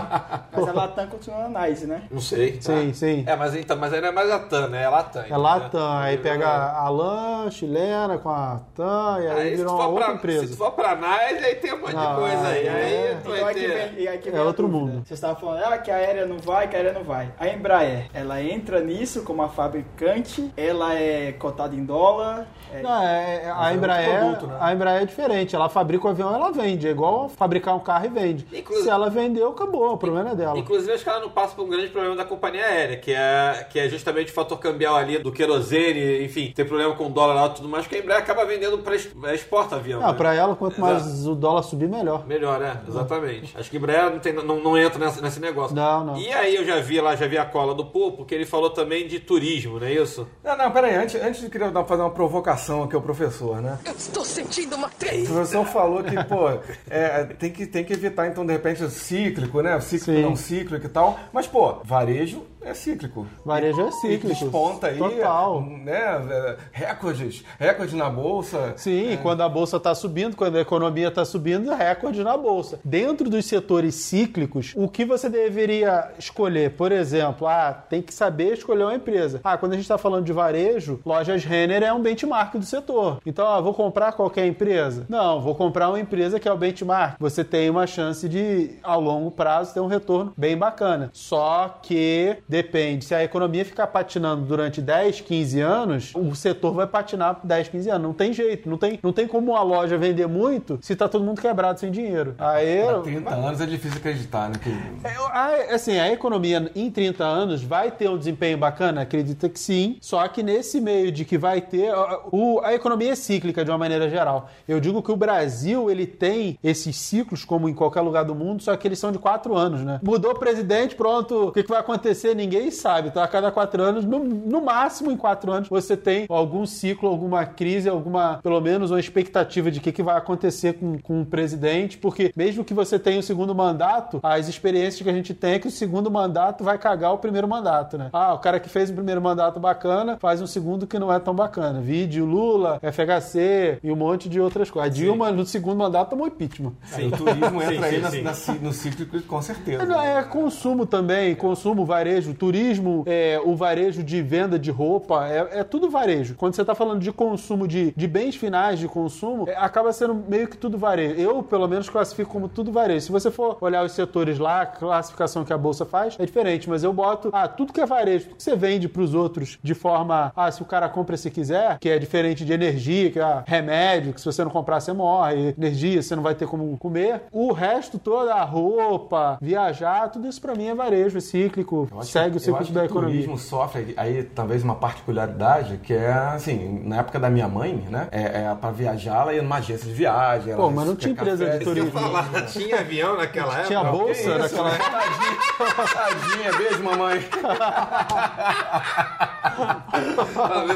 Mas 0.52 0.68
a 0.68 0.72
Latam 0.72 1.06
continua 1.08 1.48
na 1.48 1.66
NICE, 1.66 1.86
né? 1.86 2.04
Não 2.10 2.20
sei. 2.20 2.58
Sim, 2.60 2.92
sim. 2.94 3.24
É, 3.26 3.34
mas 3.34 3.54
então, 3.56 3.76
mas 3.76 3.92
aí 3.92 4.00
não 4.00 4.08
é 4.08 4.12
mais 4.12 4.30
a 4.30 4.38
TAM, 4.38 4.68
né? 4.68 4.82
É 4.82 4.84
a 4.86 4.90
Latam. 4.90 5.24
É 5.28 5.36
Latam, 5.36 5.92
aí 5.98 6.18
pega 6.18 6.48
a 6.48 6.88
LAN 6.88 7.50
chilena 7.50 8.16
com 8.18 8.28
a 8.30 8.60
TAM, 8.74 9.18
e 9.20 9.26
aí, 9.26 9.40
Aí 9.40 9.50
se 9.50 9.56
virou 9.56 9.74
uma 9.74 9.84
pra, 10.06 10.14
empresa. 10.14 10.46
se 10.46 10.52
tu 10.52 10.56
for 10.56 10.70
pra 10.72 10.94
NICE, 10.94 11.44
aí 11.44 11.54
tem 11.56 11.72
um 11.74 11.80
monte 11.80 11.94
Ah, 11.96 12.06
de 12.14 12.20
coisa 12.20 12.48
aí. 12.48 12.66
é. 12.66 12.70
Aí 12.70 13.08
tu 13.22 13.28
Então 13.30 13.32
vai 13.44 13.52
aqui 13.52 13.60
ter. 13.60 13.88
vem, 13.88 14.08
aqui 14.08 14.30
vem 14.30 14.40
É 14.40 14.42
outro 14.42 14.66
dúvida. 14.68 14.92
mundo. 14.92 15.02
Você 15.06 15.14
estava 15.14 15.34
falando, 15.38 15.64
ah, 15.64 15.78
que 15.78 15.90
a 15.90 15.96
aérea 15.96 16.26
não 16.26 16.38
vai, 16.38 16.68
que 16.68 16.76
a 16.76 16.78
aérea 16.78 16.92
não 16.92 17.04
vai. 17.04 17.30
A 17.38 17.48
Embraer, 17.48 18.06
ela 18.14 18.42
entra 18.42 18.80
nisso 18.80 19.22
como 19.22 19.42
a 19.42 19.48
fabricante, 19.48 20.50
ela 20.56 20.94
é 20.94 21.32
cotada 21.32 21.74
em 21.74 21.84
dólar. 21.84 22.46
é- 22.72 22.82
Não, 22.82 23.02
é- 23.04 23.42
é- 23.44 23.52
a, 23.54 23.72
Embraer, 23.72 24.18
produto, 24.18 24.46
né? 24.48 24.56
a 24.60 24.72
Embraer 24.72 25.02
é 25.02 25.06
diferente. 25.06 25.54
Ela 25.54 25.68
fabrica 25.68 26.06
o 26.06 26.10
avião, 26.10 26.34
ela 26.34 26.50
vende. 26.50 26.88
É 26.88 26.90
igual 26.90 27.28
fabricar 27.28 27.74
um 27.76 27.80
carro 27.80 28.06
e 28.06 28.08
vende. 28.08 28.46
Inclu- 28.52 28.82
Se 28.82 28.88
ela 28.90 29.08
vendeu, 29.08 29.50
acabou. 29.50 29.92
O 29.92 29.96
problema 29.98 30.30
é 30.30 30.34
dela. 30.34 30.58
Inclusive, 30.58 30.92
acho 30.92 31.04
que 31.04 31.08
ela 31.10 31.20
não 31.20 31.30
passa 31.30 31.54
por 31.54 31.64
um 31.64 31.68
grande 31.68 31.88
problema 31.88 32.16
da 32.16 32.24
companhia 32.24 32.64
aérea, 32.66 32.96
que 32.96 33.12
é, 33.12 33.66
que 33.70 33.78
é 33.78 33.88
justamente 33.88 34.30
o 34.32 34.34
fator 34.34 34.58
cambial 34.58 34.96
ali 34.96 35.18
do 35.18 35.30
querosene, 35.30 36.24
enfim, 36.24 36.52
tem 36.54 36.64
problema 36.64 36.94
com 36.94 37.06
o 37.06 37.10
dólar 37.10 37.50
e 37.50 37.54
tudo 37.54 37.68
mais, 37.68 37.86
que 37.86 37.94
a 37.94 37.98
Embraer 37.98 38.20
acaba 38.20 38.44
vendendo 38.44 38.78
para 38.78 38.94
exporta 39.34 39.76
avião. 39.76 39.93
Não, 39.94 40.00
né? 40.02 40.06
Ah, 40.08 40.12
pra 40.14 40.34
ela, 40.34 40.54
quanto 40.56 40.74
Exato. 40.78 40.92
mais 40.92 41.26
o 41.26 41.34
dólar 41.34 41.62
subir, 41.62 41.88
melhor. 41.88 42.26
Melhor, 42.26 42.60
é, 42.62 42.80
exatamente. 42.88 43.56
Acho 43.58 43.70
que 43.70 43.76
Embraer 43.76 44.10
não, 44.10 44.18
tem, 44.18 44.32
não, 44.32 44.44
não 44.60 44.76
entra 44.78 44.98
nessa, 44.98 45.20
nesse 45.20 45.40
negócio. 45.40 45.74
Não, 45.74 46.04
não. 46.04 46.16
E 46.16 46.30
aí 46.32 46.54
eu 46.56 46.64
já 46.64 46.80
vi 46.80 47.00
lá, 47.00 47.16
já 47.16 47.26
vi 47.26 47.38
a 47.38 47.44
cola 47.44 47.74
do 47.74 47.84
Popo, 47.86 48.24
que 48.24 48.34
ele 48.34 48.46
falou 48.46 48.70
também 48.70 49.06
de 49.06 49.18
turismo, 49.20 49.78
não 49.78 49.86
é 49.86 49.92
isso? 49.92 50.26
Não, 50.42 50.56
não, 50.56 50.70
peraí, 50.70 50.94
antes, 50.94 51.14
antes 51.22 51.42
eu 51.42 51.50
queria 51.50 51.70
dar- 51.70 51.84
fazer 51.84 52.02
uma 52.02 52.10
provocação 52.10 52.82
aqui 52.84 52.94
ao 52.94 53.02
professor, 53.02 53.60
né? 53.60 53.78
Eu 53.84 53.92
estou 53.92 54.24
sentindo 54.24 54.76
uma 54.76 54.86
O 54.88 54.90
treta. 54.90 55.30
professor 55.32 55.64
falou 55.66 56.02
que, 56.02 56.24
pô, 56.24 56.48
é, 56.90 57.24
tem, 57.24 57.50
que, 57.50 57.66
tem 57.66 57.84
que 57.84 57.92
evitar, 57.92 58.26
então, 58.26 58.44
de 58.44 58.52
repente, 58.52 58.82
o 58.82 58.90
cíclico, 58.90 59.60
né? 59.60 59.78
Cíclico, 59.80 60.12
Sim. 60.18 60.22
não 60.22 60.36
cíclico 60.36 60.86
e 60.86 60.88
tal. 60.88 61.18
Mas, 61.32 61.46
pô, 61.46 61.76
varejo 61.84 62.42
é 62.64 62.74
cíclico. 62.74 63.26
Varejo 63.44 63.80
é 63.82 63.88
E 63.88 63.92
cíclico. 63.92 64.28
desponta 64.28 64.88
aí, 64.88 64.98
Total. 64.98 65.60
né? 65.62 65.92
é, 66.30 66.56
Recordes, 66.72 67.44
recordes 67.58 67.94
na 67.94 68.08
bolsa. 68.10 68.74
Sim, 68.76 69.18
quando 69.22 69.42
a 69.42 69.48
bolsa 69.48 69.76
está 69.76 69.94
subindo, 69.94 70.36
quando 70.36 70.56
a 70.56 70.60
economia 70.60 71.08
está 71.08 71.24
subindo, 71.24 71.70
é 71.72 71.74
recorde 71.88 72.22
na 72.22 72.36
bolsa. 72.36 72.80
Dentro 72.84 73.28
dos 73.28 73.44
setores 73.46 73.94
cíclicos, 73.96 74.72
o 74.76 74.88
que 74.88 75.04
você 75.04 75.28
deveria 75.28 76.10
escolher? 76.18 76.70
Por 76.72 76.92
exemplo, 76.92 77.46
ah, 77.46 77.72
tem 77.88 78.00
que 78.02 78.12
saber 78.14 78.54
escolher 78.54 78.84
uma 78.84 78.94
empresa. 78.94 79.40
Ah, 79.44 79.56
quando 79.56 79.72
a 79.72 79.74
gente 79.76 79.84
está 79.84 79.98
falando 79.98 80.24
de 80.24 80.32
varejo, 80.32 81.00
lojas 81.04 81.44
Renner 81.44 81.82
é 81.82 81.92
um 81.92 82.00
benchmark 82.02 82.54
do 82.56 82.64
setor. 82.64 83.18
Então, 83.26 83.46
ah, 83.46 83.60
vou 83.60 83.74
comprar 83.74 84.12
qualquer 84.12 84.46
empresa? 84.46 85.06
Não, 85.08 85.40
vou 85.40 85.54
comprar 85.54 85.88
uma 85.88 86.00
empresa 86.00 86.38
que 86.40 86.48
é 86.48 86.52
o 86.52 86.56
benchmark. 86.56 87.16
Você 87.18 87.44
tem 87.44 87.68
uma 87.70 87.86
chance 87.86 88.28
de, 88.28 88.72
ao 88.82 89.00
longo 89.00 89.30
prazo, 89.30 89.74
ter 89.74 89.80
um 89.80 89.86
retorno 89.86 90.32
bem 90.36 90.56
bacana. 90.56 91.10
Só 91.12 91.78
que 91.82 92.36
depende. 92.62 93.04
Se 93.04 93.14
a 93.14 93.24
economia 93.24 93.64
ficar 93.64 93.86
patinando 93.88 94.42
durante 94.44 94.80
10, 94.80 95.20
15 95.22 95.60
anos, 95.60 96.12
o 96.14 96.34
setor 96.34 96.72
vai 96.72 96.86
patinar 96.86 97.34
por 97.36 97.46
10, 97.46 97.68
15 97.68 97.90
anos. 97.90 98.02
Não 98.06 98.12
tem 98.14 98.32
jeito. 98.32 98.68
Não 98.68 98.78
tem, 98.78 98.98
não 99.02 99.12
tem 99.12 99.26
como 99.26 99.56
a 99.56 99.62
loja 99.62 99.98
vender 99.98 100.26
muito 100.28 100.78
se 100.80 100.94
tá 100.94 101.08
todo 101.08 101.24
mundo 101.24 101.40
quebrado 101.40 101.80
sem 101.80 101.90
dinheiro. 101.90 102.34
Aí. 102.38 102.82
Há 102.82 103.00
30 103.00 103.34
anos 103.34 103.60
é 103.60 103.66
difícil 103.66 103.98
acreditar, 103.98 104.48
né? 104.48 104.54
Que... 104.62 104.70
É, 105.06 105.14
a- 105.16 105.74
Assim, 105.74 105.98
a 105.98 106.12
economia 106.12 106.70
em 106.74 106.90
30 106.90 107.24
anos 107.24 107.62
vai 107.62 107.90
ter 107.90 108.08
um 108.08 108.16
desempenho 108.16 108.56
bacana? 108.56 109.00
Acredita 109.02 109.48
que 109.48 109.58
sim. 109.58 109.96
Só 110.00 110.26
que 110.28 110.42
nesse 110.42 110.80
meio 110.80 111.10
de 111.10 111.24
que 111.24 111.36
vai 111.36 111.60
ter. 111.60 111.90
a- 111.90 112.20
o- 112.30 112.60
a 112.62 112.74
economia 112.74 113.12
é 113.12 113.14
cíclica 113.16 113.64
de 113.64 113.70
uma 113.70 113.78
maneira 113.78 114.08
geral. 114.08 114.48
Eu 114.68 114.78
digo 114.80 115.02
que 115.02 115.10
o 115.10 115.16
Brasil 115.16 115.90
ele 115.90 116.06
tem 116.06 116.58
esses 116.62 116.96
ciclos, 116.96 117.44
como 117.44 117.68
em 117.68 117.74
qualquer 117.74 118.00
lugar 118.02 118.24
do 118.24 118.34
mundo, 118.34 118.62
só 118.62 118.76
que 118.76 118.86
eles 118.86 118.98
são 118.98 119.10
de 119.10 119.18
quatro 119.18 119.56
anos, 119.56 119.80
né? 119.82 119.98
Mudou 120.02 120.32
o 120.32 120.38
presidente, 120.38 120.94
pronto. 120.94 121.48
O 121.48 121.52
que, 121.52 121.62
que 121.62 121.68
vai 121.68 121.80
acontecer? 121.80 122.34
Ninguém 122.44 122.70
sabe. 122.70 123.08
Então, 123.08 123.22
a 123.22 123.28
cada 123.28 123.50
quatro 123.50 123.82
anos, 123.82 124.04
no, 124.04 124.18
no 124.22 124.60
máximo 124.60 125.10
em 125.10 125.16
quatro 125.16 125.50
anos, 125.50 125.68
você 125.68 125.96
tem 125.96 126.26
algum 126.28 126.66
ciclo, 126.66 127.08
alguma 127.08 127.46
crise, 127.46 127.88
alguma, 127.88 128.38
pelo 128.42 128.60
menos, 128.60 128.90
uma 128.90 129.00
expectativa 129.00 129.70
de 129.70 129.78
o 129.78 129.82
que, 129.82 129.90
que 129.92 130.02
vai 130.02 130.16
acontecer 130.16 130.74
com, 130.74 130.98
com 130.98 131.22
o 131.22 131.26
presidente, 131.26 131.96
porque 131.96 132.32
mesmo 132.36 132.62
que 132.64 132.74
você 132.74 132.98
tenha 132.98 133.18
o 133.18 133.22
segundo 133.22 133.54
mandato, 133.54 134.20
as 134.22 134.46
experiências 134.48 135.00
que 135.02 135.08
a 135.08 135.12
gente 135.12 135.32
tem 135.32 135.54
é 135.54 135.58
que 135.58 135.68
o 135.68 135.70
segundo 135.70 136.10
mandato 136.10 136.62
vai 136.62 136.76
cagar 136.76 137.12
o 137.14 137.18
primeiro 137.18 137.48
mandato, 137.48 137.96
né? 137.96 138.10
Ah, 138.12 138.34
o 138.34 138.38
cara 138.38 138.60
que 138.60 138.68
fez 138.68 138.90
o 138.90 138.94
primeiro 138.94 139.22
mandato 139.22 139.58
bacana 139.58 140.18
faz 140.20 140.42
um 140.42 140.46
segundo 140.46 140.86
que 140.86 140.98
não 140.98 141.12
é 141.12 141.18
tão 141.18 141.34
bacana. 141.34 141.80
Vídeo 141.80 142.24
Lula, 142.26 142.78
FHC 142.82 143.78
e 143.82 143.90
um 143.90 143.96
monte 143.96 144.28
de 144.28 144.40
outras 144.40 144.70
coisas. 144.70 144.90
A 144.90 144.94
Dilma, 144.94 145.30
no 145.30 145.46
segundo 145.46 145.78
mandato, 145.78 146.10
tomou 146.10 146.26
impeachment. 146.26 146.72
O 146.92 147.16
turismo 147.16 147.60
Sim, 147.60 147.72
entra 147.74 147.88
sim, 147.88 147.94
aí 147.94 148.00
na- 148.00 148.10
sim. 148.10 148.22
na 148.22 148.34
ci- 148.34 148.58
no 148.60 148.72
cíclico 148.72 149.20
com 149.22 149.40
certeza. 149.40 149.84
Não, 149.84 150.00
É 150.00 150.22
consumo 150.22 150.84
também, 150.86 151.34
consumo, 151.34 151.84
varejo, 151.84 152.33
turismo, 152.34 153.04
é, 153.06 153.40
o 153.44 153.54
varejo 153.54 154.02
de 154.02 154.20
venda 154.22 154.58
de 154.58 154.70
roupa, 154.70 155.28
é, 155.28 155.60
é 155.60 155.64
tudo 155.64 155.90
varejo. 155.90 156.34
Quando 156.34 156.54
você 156.54 156.60
está 156.62 156.74
falando 156.74 157.00
de 157.00 157.12
consumo, 157.12 157.66
de, 157.66 157.92
de 157.96 158.06
bens 158.06 158.36
finais 158.36 158.78
de 158.78 158.88
consumo, 158.88 159.48
é, 159.48 159.56
acaba 159.56 159.92
sendo 159.92 160.14
meio 160.14 160.48
que 160.48 160.56
tudo 160.56 160.76
varejo. 160.76 161.20
Eu, 161.20 161.42
pelo 161.42 161.68
menos, 161.68 161.88
classifico 161.88 162.30
como 162.30 162.48
tudo 162.48 162.72
varejo. 162.72 163.06
Se 163.06 163.12
você 163.12 163.30
for 163.30 163.56
olhar 163.60 163.84
os 163.84 163.92
setores 163.92 164.38
lá, 164.38 164.62
a 164.62 164.66
classificação 164.66 165.44
que 165.44 165.52
a 165.52 165.58
Bolsa 165.58 165.84
faz, 165.84 166.16
é 166.18 166.26
diferente, 166.26 166.68
mas 166.68 166.82
eu 166.82 166.92
boto, 166.92 167.30
ah, 167.32 167.48
tudo 167.48 167.72
que 167.72 167.80
é 167.80 167.86
varejo, 167.86 168.26
tudo 168.26 168.36
que 168.36 168.42
você 168.42 168.56
vende 168.56 168.88
para 168.88 169.02
os 169.02 169.14
outros 169.14 169.58
de 169.62 169.74
forma, 169.74 170.32
ah, 170.36 170.50
se 170.50 170.62
o 170.62 170.64
cara 170.64 170.88
compra 170.88 171.16
se 171.16 171.30
quiser, 171.30 171.78
que 171.78 171.88
é 171.88 171.98
diferente 171.98 172.44
de 172.44 172.52
energia, 172.52 173.10
que 173.10 173.18
é 173.18 173.42
remédio, 173.46 174.12
que 174.12 174.20
se 174.20 174.26
você 174.26 174.42
não 174.42 174.50
comprar 174.50 174.80
você 174.80 174.92
morre, 174.92 175.54
energia, 175.58 176.02
você 176.02 176.16
não 176.16 176.22
vai 176.22 176.34
ter 176.34 176.46
como 176.46 176.76
comer. 176.78 177.22
O 177.32 177.52
resto 177.52 177.98
todo, 177.98 178.30
a 178.30 178.42
roupa, 178.42 179.38
viajar, 179.40 180.08
tudo 180.10 180.28
isso 180.28 180.40
para 180.40 180.54
mim 180.54 180.66
é 180.66 180.74
varejo, 180.74 181.18
é 181.18 181.20
cíclico. 181.20 181.88
Segue 182.14 182.38
o 182.38 182.40
que 182.40 182.72
da 182.72 182.82
o 182.82 182.84
economia. 182.84 183.10
turismo 183.14 183.36
sofre 183.36 183.92
aí 183.96 184.22
talvez 184.22 184.62
uma 184.62 184.76
particularidade 184.76 185.78
que 185.78 185.92
é 185.92 186.12
assim, 186.12 186.80
na 186.84 186.98
época 186.98 187.18
da 187.18 187.28
minha 187.28 187.48
mãe, 187.48 187.74
né? 187.90 188.06
É, 188.12 188.44
é 188.44 188.54
para 188.54 188.70
viajar, 188.70 189.22
ela 189.22 189.34
ia 189.34 189.42
numa 189.42 189.56
agência 189.56 189.88
de 189.88 189.92
viagem. 189.92 190.52
ela 190.52 190.62
Pô, 190.62 190.70
mas 190.70 190.86
não 190.86 190.94
tinha 190.94 191.12
empresa 191.12 191.44
café, 191.44 191.58
de 191.58 191.64
turismo. 191.64 191.90
falar, 191.90 192.46
tinha 192.46 192.78
avião 192.80 193.16
naquela 193.16 193.52
época? 193.52 193.66
Tinha 193.66 193.84
bolsa 193.84 194.12
isso, 194.12 194.38
naquela 194.38 194.70
né? 194.70 194.78
Tadinha, 194.78 195.74
tadinha, 195.94 196.52
beijo, 196.52 196.82
mamãe. 196.82 197.24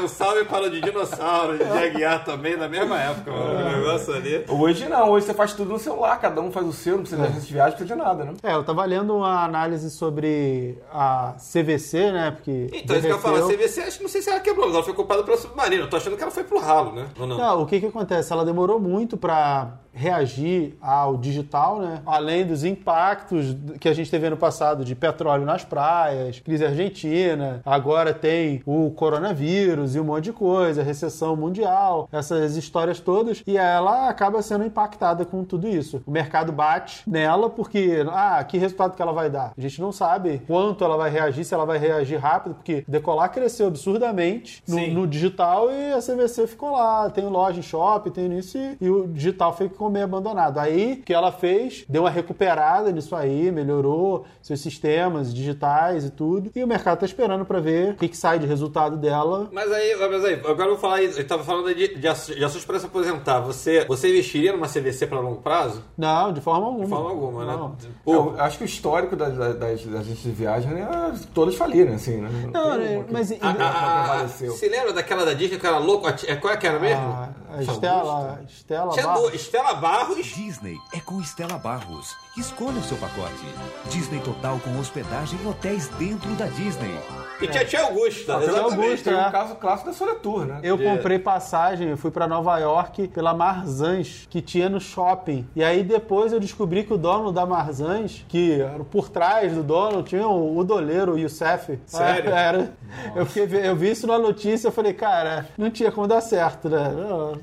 Um 0.03 0.07
salve 0.07 0.45
para 0.45 0.65
o 0.65 0.69
de 0.69 0.81
dinossauro, 0.81 1.57
de 1.57 1.63
Aguiar 1.63 2.23
também, 2.23 2.57
na 2.57 2.67
mesma 2.67 2.99
época, 2.99 3.31
mano. 3.31 3.59
O 3.59 3.71
negócio 3.71 4.13
ali. 4.13 4.45
Hoje 4.47 4.87
não, 4.87 5.09
hoje 5.09 5.25
você 5.25 5.33
faz 5.33 5.53
tudo 5.53 5.71
no 5.71 5.79
celular, 5.79 6.19
cada 6.19 6.41
um 6.41 6.51
faz 6.51 6.65
o 6.65 6.73
seu, 6.73 6.95
não 6.95 7.01
precisa 7.01 7.21
de 7.21 7.27
agência 7.27 7.47
de 7.47 7.53
viagem, 7.53 7.71
não 7.71 7.77
precisa 7.77 7.95
de 7.95 8.01
nada, 8.01 8.23
né? 8.25 8.33
É, 8.43 8.53
eu 8.53 8.63
tava 8.63 8.83
lendo 8.85 9.15
uma 9.15 9.43
análise 9.43 9.89
sobre 9.89 10.77
a 10.91 11.28
CVC, 11.33 12.11
né? 12.11 12.31
Porque. 12.31 12.69
Então, 12.73 12.95
isso 12.95 13.07
que 13.07 13.13
eu 13.13 13.19
falar, 13.19 13.39
a. 13.39 13.47
CVC, 13.47 13.81
acho 13.81 13.97
que 13.97 14.03
não 14.03 14.09
sei 14.09 14.21
se 14.21 14.29
ela 14.29 14.39
quebrou, 14.39 14.65
mas 14.65 14.75
ela 14.75 14.83
foi 14.83 14.93
culpada 14.93 15.23
pelo 15.23 15.37
submarino. 15.37 15.83
Eu 15.83 15.89
tô 15.89 15.97
achando 15.97 16.15
que 16.15 16.23
ela 16.23 16.31
foi 16.31 16.43
pro 16.43 16.59
ralo, 16.59 16.93
né? 16.93 17.07
Ou 17.19 17.27
não? 17.27 17.37
Não, 17.37 17.61
o 17.63 17.65
que 17.65 17.79
que 17.79 17.85
acontece? 17.85 18.31
Ela 18.31 18.45
demorou 18.45 18.79
muito 18.79 19.17
para 19.17 19.79
reagir 19.99 20.77
ao 20.81 21.17
digital, 21.17 21.79
né? 21.79 22.01
Além 22.05 22.45
dos 22.45 22.63
impactos 22.63 23.55
que 23.79 23.89
a 23.89 23.93
gente 23.93 24.09
teve 24.09 24.27
ano 24.27 24.37
passado 24.37 24.85
de 24.85 24.95
petróleo 24.95 25.45
nas 25.45 25.65
praias, 25.65 26.39
crise 26.39 26.65
argentina, 26.65 27.61
agora 27.65 28.13
tem 28.13 28.61
o 28.65 28.91
coronavírus 28.91 29.95
e 29.95 29.99
um 29.99 30.05
monte 30.05 30.25
de 30.25 30.33
coisa, 30.33 30.81
recessão 30.81 31.35
mundial, 31.35 32.07
essas 32.11 32.55
histórias 32.55 32.99
todas, 32.99 33.43
e 33.45 33.57
ela 33.57 34.07
acaba 34.07 34.41
sendo 34.41 34.63
impactada 34.63 35.25
com 35.25 35.43
tudo 35.43 35.67
isso. 35.67 36.01
O 36.07 36.11
mercado 36.11 36.53
bate 36.53 37.03
nela 37.05 37.49
porque, 37.49 38.05
ah, 38.09 38.41
que 38.43 38.57
resultado 38.57 38.95
que 38.95 39.01
ela 39.01 39.11
vai 39.11 39.29
dar? 39.29 39.51
A 39.57 39.61
gente 39.61 39.81
não 39.81 39.91
sabe 39.91 40.41
quanto 40.47 40.83
ela 40.83 40.95
vai 40.95 41.09
reagir, 41.09 41.43
se 41.43 41.53
ela 41.53 41.65
vai 41.65 41.77
reagir 41.77 42.17
rápido, 42.17 42.55
porque 42.55 42.85
Decolar 42.87 43.31
cresceu 43.31 43.67
absurdamente 43.67 44.63
no, 44.65 44.87
no 44.87 45.07
digital 45.07 45.69
e 45.69 45.91
a 45.91 45.99
CVC 45.99 46.47
ficou 46.47 46.71
lá. 46.71 47.09
Tem 47.09 47.25
loja 47.25 47.59
em 47.59 47.63
shopping, 47.63 48.11
tem 48.11 48.37
isso 48.37 48.57
e, 48.57 48.77
e 48.79 48.89
o 48.89 49.07
digital 49.07 49.53
ficou 49.89 49.91
meio 49.91 50.05
abandonado. 50.05 50.59
Aí, 50.59 50.93
o 50.93 51.03
que 51.03 51.13
ela 51.13 51.31
fez? 51.31 51.83
Deu 51.89 52.03
uma 52.03 52.09
recuperada 52.09 52.91
nisso 52.91 53.15
aí, 53.15 53.51
melhorou 53.51 54.25
seus 54.41 54.61
sistemas 54.61 55.33
digitais 55.33 56.05
e 56.05 56.11
tudo. 56.11 56.51
E 56.55 56.63
o 56.63 56.67
mercado 56.67 56.99
tá 56.99 57.05
esperando 57.05 57.43
para 57.45 57.59
ver 57.59 57.93
o 57.93 57.95
que, 57.95 58.07
que 58.07 58.17
sai 58.17 58.39
de 58.39 58.45
resultado 58.45 58.95
dela. 58.95 59.49
Mas 59.51 59.71
aí, 59.71 59.95
mas 59.95 60.23
aí, 60.23 60.33
agora 60.35 60.63
eu 60.63 60.69
vou 60.69 60.77
falar, 60.77 60.95
aí, 60.95 61.11
eu 61.17 61.27
tava 61.27 61.43
falando 61.43 61.73
de, 61.73 61.95
de, 61.95 62.07
ações 62.07 62.65
para 62.65 62.79
se 62.79 62.85
aposentar. 62.85 63.39
Você, 63.41 63.85
você 63.85 64.09
investiria 64.09 64.53
numa 64.53 64.67
CVC 64.67 65.07
para 65.07 65.19
longo 65.19 65.41
prazo? 65.41 65.83
Não, 65.97 66.31
de 66.31 66.41
forma 66.41 66.67
alguma. 66.67 66.85
De 66.85 66.89
forma 66.89 67.09
alguma, 67.09 67.45
Não. 67.45 67.69
né? 67.69 67.75
Eu 68.05 68.23
Pô, 68.23 68.33
acho 68.37 68.57
que 68.57 68.63
o 68.63 68.65
histórico 68.65 69.15
das, 69.15 69.35
das, 69.35 69.55
das 69.57 69.71
agências 69.71 70.19
de 70.21 70.31
viagem, 70.31 70.71
né, 70.71 70.87
todas 71.33 71.55
faliram, 71.55 71.93
assim, 71.95 72.17
né? 72.17 72.29
Não, 72.53 72.71
tem 72.71 72.97
né, 72.97 73.05
mas- 73.11 73.31
a, 73.31 73.35
que 73.35 73.39
prevaleceu. 73.39 74.51
Você 74.51 74.69
lembra 74.69 74.93
daquela 74.93 75.25
da 75.25 75.33
Disney 75.33 75.57
que 75.59 75.65
era 75.65 75.77
louco? 75.77 76.07
É, 76.07 76.35
Qual 76.35 76.53
é 76.53 76.57
que 76.57 76.67
era 76.67 76.79
mesmo? 76.79 77.01
A, 77.01 77.29
a 77.51 77.61
Estela, 77.61 78.41
Estela 78.47 78.91
Tinha 78.93 79.07
Barros. 79.07 79.29
do, 79.29 79.35
Estela 79.35 79.73
Barros. 79.75 80.27
Disney 80.27 80.77
é 80.93 80.99
com 80.99 81.19
Estela 81.19 81.57
Barros. 81.57 82.15
Escolha 82.37 82.77
o 82.77 82.83
seu 82.83 82.97
pacote. 82.97 83.45
Disney 83.89 84.19
Total 84.19 84.59
com 84.59 84.79
hospedagem 84.79 85.39
em 85.41 85.47
hotéis 85.47 85.87
dentro 85.99 86.29
da 86.35 86.45
Disney. 86.45 86.95
E 87.41 87.47
tinha 87.47 87.65
Tia 87.65 87.83
Augusta. 87.83 88.37
Ah, 88.37 88.43
exatamente. 88.43 88.73
Augusta, 88.73 89.11
é. 89.11 89.27
o 89.27 89.31
caso 89.31 89.55
clássico 89.55 89.89
da 89.89 89.95
Soletur, 89.95 90.45
né? 90.45 90.59
Eu 90.61 90.77
comprei 90.77 91.17
passagem, 91.17 91.89
eu 91.89 91.97
fui 91.97 92.11
pra 92.11 92.27
Nova 92.27 92.57
York 92.59 93.07
pela 93.09 93.33
Marzans, 93.33 94.27
que 94.29 94.41
tinha 94.41 94.69
no 94.69 94.79
shopping. 94.79 95.47
E 95.55 95.63
aí 95.63 95.83
depois 95.83 96.31
eu 96.31 96.39
descobri 96.39 96.83
que 96.83 96.93
o 96.93 96.97
dono 96.97 97.31
da 97.31 97.45
Marzans, 97.45 98.25
que 98.27 98.61
era 98.61 98.83
por 98.83 99.09
trás 99.09 99.53
do 99.53 99.63
dono, 99.63 100.03
tinha 100.03 100.27
o, 100.27 100.57
o 100.57 100.63
doleiro, 100.63 101.13
o 101.13 101.17
Youssef. 101.17 101.79
Sério? 101.85 102.29
Era. 102.39 102.73
Eu, 103.15 103.25
fiquei, 103.25 103.67
eu 103.67 103.75
vi 103.75 103.91
isso 103.91 104.05
na 104.05 104.17
notícia, 104.17 104.67
eu 104.67 104.71
falei, 104.71 104.93
cara, 104.93 105.47
não 105.57 105.69
tinha 105.69 105.91
como 105.91 106.07
dar 106.07 106.21
certo, 106.21 106.69
né? 106.69 106.91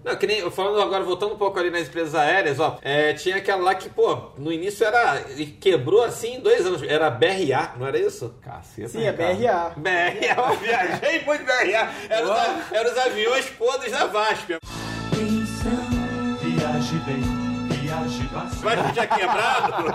Não. 0.05 0.13
Não, 0.13 0.19
que 0.19 0.27
nem, 0.27 0.51
falando 0.51 0.81
agora, 0.81 1.05
voltando 1.05 1.35
um 1.35 1.39
pouco 1.39 1.59
ali 1.59 1.71
nas 1.71 1.89
empresas 1.89 2.15
aéreas, 2.15 2.59
ó, 2.61 2.79
é, 2.83 3.13
tinha 3.13 3.37
aquela 3.37 3.63
lá 3.63 3.75
que, 3.75 3.89
pô, 3.89 4.31
no 4.39 4.53
início 4.53 4.85
era. 4.87 5.25
e 5.37 5.47
quebrou 5.47 6.03
assim 6.03 6.37
em 6.37 6.41
dois 6.41 6.65
anos. 6.65 6.83
Era 6.83 7.11
BRA, 7.11 7.75
não 7.77 7.87
era 7.87 7.99
isso? 7.99 8.35
Caceta, 8.43 8.89
Sim, 8.89 9.05
é. 9.05 9.13
BRA. 9.13 9.73
BRA, 9.77 10.15
eu 10.51 10.57
viajei 10.59 11.25
muito 11.25 11.45
BRA. 11.45 11.91
Era 12.09 12.25
os, 12.25 12.73
era 12.73 12.93
os 12.93 12.99
aviões 12.99 13.47
podres 13.51 13.93
da 13.93 14.07
VASP. 14.07 14.57
Viaje 16.41 16.95
bem, 17.07 17.23
VASP 18.11 18.93
tinha 18.93 19.07
quebrado. 19.07 19.89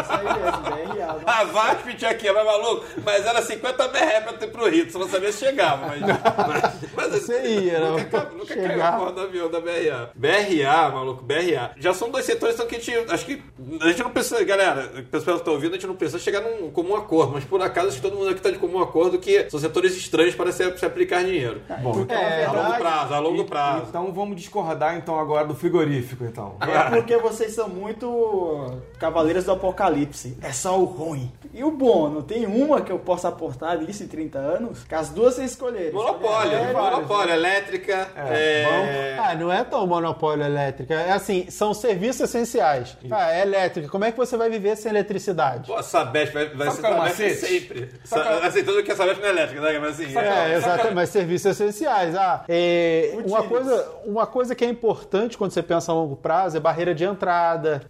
Isso 0.00 0.12
aí 0.12 0.24
mesmo, 0.24 0.62
BRA. 0.62 1.12
né? 1.14 1.22
A 1.26 1.44
VASP 1.44 1.94
tinha 1.94 2.14
quebrado, 2.14 2.46
maluco. 2.46 2.84
Mas 3.04 3.26
era 3.26 3.42
50 3.42 3.88
BR 3.88 4.22
pra 4.24 4.32
ter 4.34 4.46
pro 4.48 4.68
Rio, 4.68 4.90
você 4.90 4.98
não 4.98 5.08
sabia 5.08 5.32
se 5.32 5.44
chegava. 5.44 5.86
Mas, 5.88 6.00
mas, 6.00 6.74
mas 6.94 7.12
Você 7.22 7.42
ia, 7.46 7.80
nunca, 7.80 7.96
né? 8.02 8.08
ca- 8.10 8.30
nunca 8.36 8.54
caiu 8.54 8.82
a 8.84 8.92
porra 8.92 9.12
do 9.12 9.20
avião 9.22 9.50
da 9.50 9.60
BRA. 9.60 10.10
BRA, 10.14 10.90
maluco, 10.92 11.22
BRA. 11.22 11.72
Já 11.78 11.92
são 11.94 12.10
dois 12.10 12.24
setores 12.24 12.54
então, 12.54 12.66
que 12.66 12.76
a 12.76 12.80
gente. 12.80 13.12
Acho 13.12 13.24
que. 13.26 13.42
A 13.80 13.88
gente 13.88 14.02
não 14.02 14.10
precisa, 14.10 14.42
galera, 14.44 14.90
o 14.98 15.02
pessoal 15.04 15.38
que 15.38 15.44
tá 15.44 15.50
ouvindo, 15.50 15.70
a 15.72 15.74
gente 15.74 15.86
não 15.86 15.96
precisa 15.96 16.18
chegar 16.18 16.40
num 16.40 16.70
comum 16.70 16.96
acordo. 16.96 17.32
Mas 17.32 17.44
por 17.44 17.60
acaso, 17.62 17.88
acho 17.88 17.96
que 17.96 18.02
todo 18.02 18.16
mundo 18.16 18.30
aqui 18.30 18.40
tá 18.40 18.50
de 18.50 18.58
comum 18.58 18.80
acordo 18.80 19.18
que 19.18 19.48
são 19.50 19.58
setores 19.60 19.96
estranhos 19.96 20.34
para 20.34 20.52
se, 20.52 20.76
se 20.78 20.84
aplicar 20.86 21.22
dinheiro. 21.24 21.60
Bom, 21.82 21.92
Porque, 21.92 22.12
então, 22.14 22.22
na 22.22 22.28
A 22.30 22.46
longo 22.52 22.52
verdade, 22.62 22.78
prazo, 22.78 23.14
a 23.14 23.18
longo 23.18 23.44
prazo. 23.44 23.84
então 23.88 24.12
vamos 24.12 24.36
discordar 24.36 24.96
então 24.96 25.18
agora 25.18 25.46
do 25.46 25.54
frigorífico, 25.54 26.24
então. 26.24 26.56
É 26.60 26.90
porque 26.90 27.16
vocês 27.18 27.49
são 27.50 27.68
muito 27.68 28.78
cavaleiros 28.98 29.44
do 29.44 29.52
apocalipse. 29.52 30.36
É 30.42 30.52
só 30.52 30.78
o 30.78 30.84
ruim. 30.84 31.30
E 31.52 31.64
o 31.64 31.70
bom, 31.70 32.08
não 32.08 32.22
tem 32.22 32.46
uma 32.46 32.80
que 32.80 32.92
eu 32.92 32.98
possa 32.98 33.28
aportar 33.28 33.76
nisso 33.78 34.02
em 34.04 34.06
30 34.06 34.38
anos? 34.38 34.84
Que 34.84 34.94
as 34.94 35.08
duas 35.10 35.34
vocês 35.34 35.50
escolheram. 35.52 35.92
Monopólio, 35.92 36.52
É, 36.52 36.72
monopólio, 36.72 37.34
elétrica, 37.34 38.08
é, 38.16 39.16
Ah, 39.18 39.34
não 39.34 39.52
é 39.52 39.64
tão 39.64 39.86
monopólio 39.86 40.44
elétrica. 40.44 40.94
É 40.94 41.12
assim, 41.12 41.46
são 41.50 41.74
serviços 41.74 42.20
essenciais. 42.22 42.96
Ah, 43.10 43.32
é 43.32 43.42
elétrica. 43.42 43.88
Como 43.88 44.04
é 44.04 44.12
que 44.12 44.18
você 44.18 44.36
vai 44.36 44.48
viver 44.48 44.76
sem 44.76 44.90
eletricidade? 44.90 45.66
Pô, 45.66 45.74
a 45.76 45.82
Sabesp 45.82 46.32
vai, 46.32 46.48
vai 46.50 46.70
ser 46.70 46.86
é 46.86 46.90
Sabesp 46.90 47.30
sempre. 47.34 47.90
Sabe 48.04 48.22
qual- 48.24 48.40
Sa- 48.40 48.46
Aceitando 48.46 48.82
que 48.82 48.92
a 48.92 48.96
Sabesp 48.96 49.20
não 49.20 49.26
é 49.28 49.30
elétrica, 49.30 49.60
né? 49.60 49.78
Mas 49.78 49.90
assim. 50.00 50.16
É, 50.16 50.54
exatamente, 50.56 50.94
mas 50.94 51.08
serviços 51.10 51.50
essenciais. 51.52 52.14
Ah, 52.14 52.44
é, 52.48 53.14
uma, 53.24 53.42
coisa, 53.42 53.88
uma 54.04 54.26
coisa 54.26 54.54
que 54.54 54.64
é 54.64 54.68
importante 54.68 55.36
quando 55.36 55.50
você 55.52 55.62
pensa 55.62 55.90
a 55.90 55.94
longo 55.94 56.16
prazo 56.16 56.56
é 56.56 56.60
barreira 56.60 56.94
de 56.94 57.04
entrada, 57.04 57.39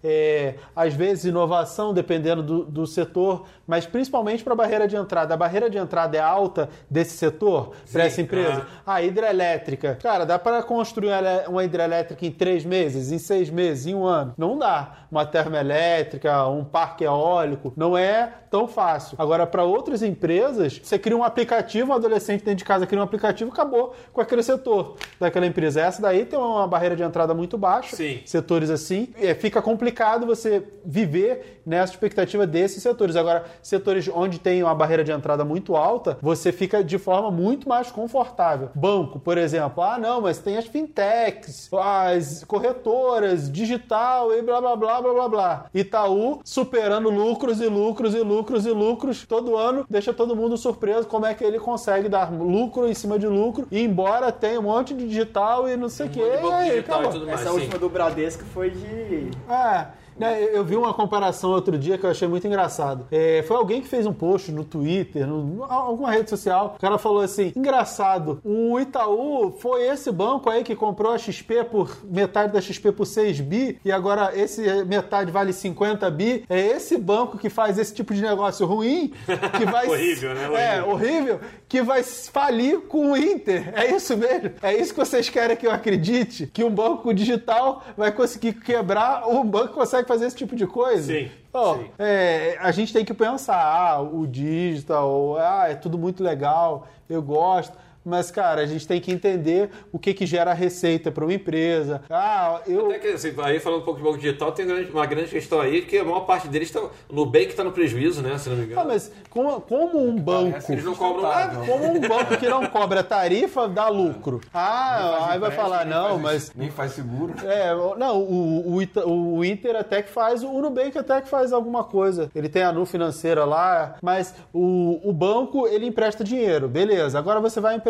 é, 0.03 0.55
às 0.75 0.95
vezes 0.95 1.25
inovação, 1.25 1.93
dependendo 1.93 2.43
do, 2.43 2.65
do 2.65 2.87
setor, 2.87 3.47
mas 3.67 3.87
principalmente 3.87 4.43
para 4.43 4.53
a 4.53 4.57
barreira 4.57 4.89
de 4.89 4.97
entrada. 4.97 5.35
A 5.35 5.37
barreira 5.37 5.71
de 5.71 5.79
entrada 5.79 6.17
é 6.17 6.21
alta 6.21 6.69
desse 6.89 7.17
setor, 7.17 7.73
para 7.93 8.05
essa 8.05 8.21
empresa. 8.21 8.67
A 8.87 9.03
hidrelétrica. 9.03 9.99
Cara, 10.03 10.25
dá 10.25 10.39
para 10.39 10.63
construir 10.63 11.11
uma 11.49 11.65
hidrelétrica 11.65 12.27
em 12.27 12.31
três 12.31 12.65
meses, 12.65 13.13
em 13.13 13.19
seis 13.19 13.51
meses, 13.51 13.87
em 13.87 13.95
um 13.95 14.05
ano? 14.05 14.35
Não 14.37 14.59
dá. 14.59 15.07
Uma 15.11 15.27
termoelétrica, 15.27 16.47
um 16.47 16.65
parque 16.65 17.05
eólico, 17.05 17.73
não 17.77 17.97
é 17.97 18.33
tão 18.51 18.67
fácil. 18.67 19.17
Agora, 19.19 19.47
para 19.47 19.65
outras 19.65 20.03
empresas, 20.03 20.81
você 20.83 20.99
cria 20.99 21.17
um 21.17 21.25
aplicativo, 21.25 21.93
um 21.93 21.95
adolescente 21.95 22.45
dentro 22.45 22.59
de 22.59 22.65
casa 22.65 22.87
cria 22.87 23.01
um 23.01 23.05
aplicativo, 23.05 23.51
acabou 23.51 23.95
com 24.13 24.21
aquele 24.21 24.43
setor 24.43 24.97
daquela 25.19 25.47
empresa. 25.47 25.81
Essa 25.81 26.03
daí 26.03 26.25
tem 26.25 26.39
uma 26.39 26.67
barreira 26.67 26.97
de 26.97 27.03
entrada 27.03 27.33
muito 27.35 27.57
baixa, 27.57 27.97
Sim. 27.97 28.21
setores 28.25 28.71
assim, 28.71 29.09
é, 29.21 29.35
fica 29.41 29.61
complicado 29.63 30.27
você 30.27 30.63
viver 30.85 31.63
nessa 31.65 31.93
expectativa 31.93 32.47
desses 32.47 32.83
setores. 32.83 33.17
Agora, 33.17 33.45
setores 33.63 34.09
onde 34.13 34.39
tem 34.39 34.63
uma 34.63 34.75
barreira 34.75 35.05
de 35.05 35.13
entrada 35.13 35.45
muito 35.45 35.77
alta, 35.77 36.19
você 36.21 36.53
fica 36.53 36.83
de 36.83 36.99
forma 36.99 37.31
muito 37.31 37.69
mais 37.69 37.91
confortável. 37.91 38.71
Banco, 38.75 39.19
por 39.19 39.39
exemplo, 39.39 39.83
ah, 39.83 39.99
não, 39.99 40.21
mas 40.21 40.39
tem 40.39 40.57
as 40.57 40.67
fintechs, 40.67 41.69
as 41.73 42.45
corretoras, 42.45 43.51
digital 43.51 44.33
e 44.33 44.43
blá 44.43 44.61
blá 44.61 44.77
blá 44.77 45.01
blá 45.01 45.13
blá 45.13 45.29
blá. 45.29 45.67
Itaú 45.75 46.41
superando 46.45 47.11
lucros 47.11 47.61
e 47.61 47.67
lucros 47.67 48.15
e 48.15 48.21
lucros 48.21 48.67
e 48.67 48.71
lucros 48.71 49.25
todo 49.27 49.57
ano, 49.57 49.85
deixa 49.89 50.13
todo 50.13 50.37
mundo 50.37 50.57
surpreso 50.57 51.07
como 51.07 51.27
é 51.27 51.35
que 51.35 51.45
ele 51.45 51.59
consegue 51.59 52.09
dar 52.09 52.33
lucro 52.33 52.89
em 52.89 52.95
cima 52.95 53.19
de 53.19 53.27
lucro, 53.27 53.67
e 53.71 53.81
embora 53.83 54.33
tenha 54.33 54.61
um 54.61 54.65
monte 54.65 54.95
de 54.95 55.07
digital 55.07 55.69
e 55.69 55.77
não 55.77 55.89
sei 55.89 56.07
o 56.07 56.11
que. 56.11 56.21
monte 56.21 56.37
de 56.37 56.43
banco 56.43 56.65
digital 56.65 57.05
e 57.05 57.09
tudo 57.09 57.27
mais. 57.27 57.41
Essa 57.41 57.51
sim. 57.51 57.57
última 57.57 57.79
do 57.79 57.89
Bradesco 57.89 58.45
foi 58.53 58.71
de. 58.71 59.30
É. 59.49 60.00
né, 60.21 60.43
eu- 60.53 60.65
vi 60.65 60.77
uma 60.77 60.93
comparação 60.95 61.51
outro 61.51 61.77
dia 61.79 61.97
que 61.99 62.05
eu 62.05 62.11
achei 62.11 62.29
muito 62.29 62.47
engraçado. 62.47 63.07
É, 63.11 63.43
foi 63.49 63.57
alguém 63.57 63.81
que 63.81 63.89
fez 63.89 64.07
um 64.07 64.13
post 64.13 64.53
no 64.53 64.63
Twitter, 64.65 65.27
no, 65.27 65.65
alguma 65.65 66.11
rede 66.13 66.29
social. 66.31 66.75
O 66.77 66.81
cara 66.81 66.99
falou 66.99 67.21
assim: 67.23 67.53
engraçado, 67.57 68.41
o 68.45 68.79
Itaú 68.79 69.53
foi 69.59 69.87
esse 69.87 70.13
banco 70.13 70.49
aí 70.51 70.63
que 70.63 70.77
comprou 70.77 71.13
a 71.13 71.19
XP 71.19 71.65
por 71.65 71.97
metade 72.05 72.53
da 72.53 72.61
XP 72.61 72.93
por 72.93 73.07
6 73.07 73.41
bi 73.41 73.79
e 73.85 73.91
agora 73.91 74.33
esse 74.39 74.63
metade 74.85 75.31
vale 75.33 75.53
50 75.53 76.11
bi. 76.11 76.45
É 76.49 76.61
esse 76.61 76.97
banco 76.99 77.39
que 77.39 77.49
faz 77.49 77.79
esse 77.79 77.95
tipo 77.95 78.13
de 78.15 78.21
negócio 78.23 78.67
ruim 78.67 79.13
que 79.57 79.65
vai. 79.65 79.89
Horrível, 79.89 80.35
né? 80.35 80.45
É, 80.45 80.83
Horrível. 80.83 80.91
horrível, 80.93 81.41
que 81.69 81.83
vai 81.83 82.03
falir 82.03 82.81
com 82.83 83.13
o 83.13 83.17
Inter. 83.17 83.73
É 83.75 83.95
isso 83.95 84.17
mesmo? 84.17 84.51
É 84.63 84.75
isso 84.75 84.93
que 84.93 85.01
vocês 85.01 85.29
querem 85.29 85.57
que 85.57 85.67
eu 85.67 85.71
acredite? 85.73 86.47
Que 86.53 86.63
um 86.63 86.71
banco 86.71 87.13
digital 87.15 87.83
vai 87.97 88.13
conseguir 88.13 88.53
quebrar 88.55 89.27
um 89.29 89.45
banco 89.45 89.69
que 89.69 89.75
consegue 89.75 90.07
fazer 90.11 90.27
esse 90.27 90.37
tipo 90.37 90.57
de 90.57 90.67
coisa? 90.67 91.13
Sim, 91.13 91.31
Ó, 91.55 91.77
sim. 91.77 91.87
é, 91.97 92.57
a 92.61 92.73
gente 92.73 92.93
tem 92.93 93.05
que 93.05 93.15
pensar, 93.15 93.63
ah, 93.63 94.01
o 94.01 94.27
digital, 94.27 95.37
ah, 95.39 95.69
é 95.69 95.77
tudo 95.77 95.97
muito 95.97 96.21
legal, 96.25 96.89
eu 97.09 97.23
gosto. 97.23 97.79
Mas, 98.05 98.31
cara, 98.31 98.63
a 98.63 98.67
gente 98.67 98.87
tem 98.87 99.01
que 99.01 99.13
entender 99.13 99.71
o 99.93 99.99
que, 99.99 100.15
que 100.15 100.25
gera 100.27 100.53
receita 100.55 101.11
para 101.11 101.25
uma 101.25 101.35
empresa. 101.35 102.03
Ah, 102.09 102.61
eu. 102.67 102.87
Até 102.87 102.99
que, 102.99 103.09
assim, 103.09 103.33
aí 103.43 103.61
falando 103.61 103.81
um 103.81 103.85
pouco 103.85 103.99
de 104.01 104.05
banco 104.07 104.19
digital, 104.19 104.53
tem 104.53 104.67
uma 104.91 105.05
grande 105.07 105.29
questão 105.31 105.61
aí 105.61 105.83
que 105.83 105.99
a 105.99 106.05
maior 106.05 106.21
parte 106.21 106.49
deles 106.49 106.69
está. 106.69 106.81
O 106.81 106.91
Nubank 107.13 107.49
está 107.49 107.63
no 107.63 107.73
prejuízo, 107.73 108.23
né? 108.23 108.39
Se 108.39 108.49
não 108.49 108.57
me 108.57 108.65
engano. 108.65 108.81
Ah, 108.81 108.85
mas 108.85 109.13
como, 109.29 109.61
como 109.61 109.99
um 110.03 110.17
banco. 110.17 110.59
Eles 110.73 110.85
não 110.85 110.95
cobram 110.95 111.23
nada. 111.23 111.57
Como 111.67 111.85
um 111.93 112.01
banco 112.01 112.37
que 112.39 112.49
não 112.49 112.67
cobra 112.67 113.03
tarifa 113.05 113.69
dá 113.69 113.89
lucro. 113.89 114.41
Ah, 114.53 115.31
aí 115.33 115.39
vai 115.39 115.51
falar, 115.51 115.85
não, 115.87 116.19
mas. 116.19 116.53
Nem 116.55 116.71
faz 116.71 116.93
seguro. 116.93 117.35
É, 117.45 117.73
não, 117.99 118.19
o, 118.21 118.75
o, 118.75 118.83
Ita- 118.83 119.07
o 119.07 119.45
Inter 119.45 119.77
até 119.77 120.03
que 120.03 120.11
faz, 120.11 120.43
o 120.43 120.61
Nubank 120.61 120.97
até 120.97 121.21
que 121.21 121.29
faz 121.29 121.53
alguma 121.53 121.85
coisa. 121.85 122.31
Ele 122.35 122.49
tem 122.49 122.63
a 122.63 122.73
Nu 122.73 122.85
financeira 122.85 123.45
lá, 123.45 123.97
mas 124.03 124.35
o, 124.53 125.01
o 125.05 125.13
banco, 125.13 125.67
ele 125.67 125.87
empresta 125.87 126.23
dinheiro, 126.25 126.69
beleza. 126.69 127.19
Agora 127.19 127.41
você 127.41 127.61
vai 127.61 127.75
emprestar 127.75 127.90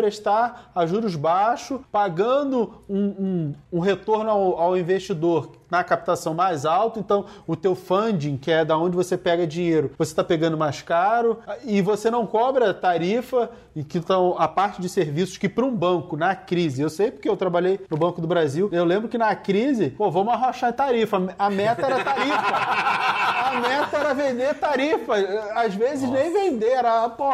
a 0.73 0.85
juros 0.85 1.15
baixos, 1.15 1.79
pagando 1.91 2.83
um, 2.89 2.99
um, 2.99 3.55
um 3.73 3.79
retorno 3.79 4.29
ao, 4.29 4.59
ao 4.59 4.77
investidor 4.77 5.60
na 5.71 5.83
captação 5.83 6.33
mais 6.33 6.65
alto, 6.65 6.99
então 6.99 7.25
o 7.47 7.55
teu 7.55 7.73
funding, 7.73 8.37
que 8.37 8.51
é 8.51 8.65
da 8.65 8.77
onde 8.77 8.95
você 8.95 9.17
pega 9.17 9.47
dinheiro, 9.47 9.91
você 9.97 10.11
está 10.11 10.23
pegando 10.23 10.57
mais 10.57 10.81
caro 10.81 11.39
e 11.63 11.81
você 11.81 12.11
não 12.11 12.27
cobra 12.27 12.73
tarifa 12.73 13.49
e 13.73 13.83
que 13.83 13.99
estão 13.99 14.35
a 14.37 14.49
parte 14.49 14.81
de 14.81 14.89
serviços 14.89 15.37
que 15.37 15.47
para 15.47 15.65
um 15.65 15.73
banco 15.73 16.17
na 16.17 16.35
crise, 16.35 16.81
eu 16.81 16.89
sei 16.89 17.09
porque 17.09 17.29
eu 17.29 17.37
trabalhei 17.37 17.79
no 17.89 17.95
Banco 17.95 18.19
do 18.19 18.27
Brasil, 18.27 18.69
eu 18.73 18.83
lembro 18.83 19.07
que 19.07 19.17
na 19.17 19.33
crise, 19.33 19.91
pô, 19.91 20.11
vamos 20.11 20.33
arrochar 20.33 20.73
tarifa, 20.73 21.33
a 21.39 21.49
meta 21.49 21.85
era 21.85 22.03
tarifa. 22.03 23.21
A 23.51 23.59
meta 23.59 23.97
era 23.97 24.13
vender 24.13 24.53
tarifa, 24.55 25.13
às 25.55 25.75
vezes 25.75 26.09
nem 26.09 26.31
vender, 26.31 26.69
era, 26.69 27.09
pô, 27.09 27.25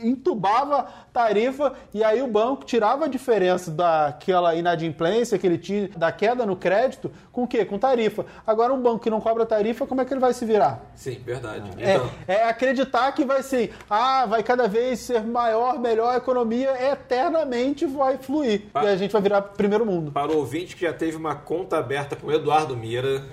entubava 0.00 0.86
tarifa 1.12 1.72
e 1.92 2.04
aí 2.04 2.22
o 2.22 2.28
banco 2.28 2.64
tirava 2.64 3.06
a 3.06 3.08
diferença 3.08 3.72
daquela 3.72 4.54
inadimplência 4.54 5.36
que 5.36 5.44
ele 5.44 5.58
tinha, 5.58 5.88
da 5.96 6.12
queda 6.12 6.46
no 6.46 6.54
crédito, 6.54 7.10
com 7.32 7.42
o 7.42 7.46
quê? 7.48 7.64
Com 7.64 7.76
tarifa. 7.88 8.24
Agora 8.46 8.72
um 8.72 8.80
banco 8.80 9.00
que 9.00 9.10
não 9.10 9.20
cobra 9.20 9.44
tarifa, 9.44 9.86
como 9.86 10.00
é 10.00 10.04
que 10.04 10.12
ele 10.12 10.20
vai 10.20 10.32
se 10.32 10.44
virar? 10.46 10.80
Sim, 10.94 11.20
verdade. 11.24 11.70
É, 11.78 11.94
Então, 11.94 12.10
é 12.26 12.44
acreditar 12.48 13.12
que 13.12 13.24
vai 13.24 13.42
ser, 13.42 13.74
ah, 13.90 14.24
vai 14.26 14.42
cada 14.42 14.66
vez 14.66 15.00
ser 15.00 15.22
maior, 15.22 15.78
melhor, 15.78 16.14
a 16.14 16.16
economia 16.16 16.70
eternamente 16.90 17.84
vai 17.86 18.16
fluir. 18.16 18.62
E 18.74 18.86
a 18.86 18.96
gente 18.96 19.12
vai 19.12 19.20
virar 19.22 19.42
primeiro 19.42 19.84
mundo. 19.84 20.10
para 20.12 20.32
o 20.32 20.38
ouvinte 20.38 20.74
que 20.76 20.82
já 20.86 20.92
teve 20.92 21.16
uma 21.16 21.34
conta 21.34 21.78
aberta 21.78 22.16
com 22.16 22.28
o 22.28 22.32
Eduardo 22.32 22.76
Mira, 22.76 23.24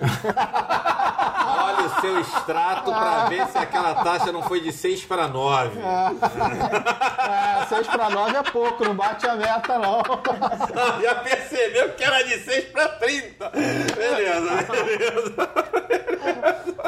olha 1.64 1.86
o 1.86 2.00
seu 2.00 2.20
extrato 2.20 2.90
para 2.90 3.24
ver 3.28 3.46
se 3.48 3.58
aquela 3.58 3.94
taxa 4.02 4.32
não 4.32 4.42
foi 4.42 4.60
de 4.60 4.72
6 4.72 5.04
para 5.04 5.28
9. 5.28 5.78
Ah, 5.82 7.66
6 7.68 7.86
para 7.86 8.10
9 8.10 8.36
é 8.36 8.42
pouco, 8.42 8.84
não 8.84 8.94
bate 8.94 9.26
a 9.26 9.34
meta, 9.34 9.78
não. 9.78 10.02
Já 11.02 11.14
percebeu 11.16 11.90
que 11.94 12.04
era 12.04 12.22
de 12.22 12.38
6 12.38 12.64
para 12.66 12.88
30. 12.88 13.50
Beleza, 13.50 13.94
beleza. 13.96 14.41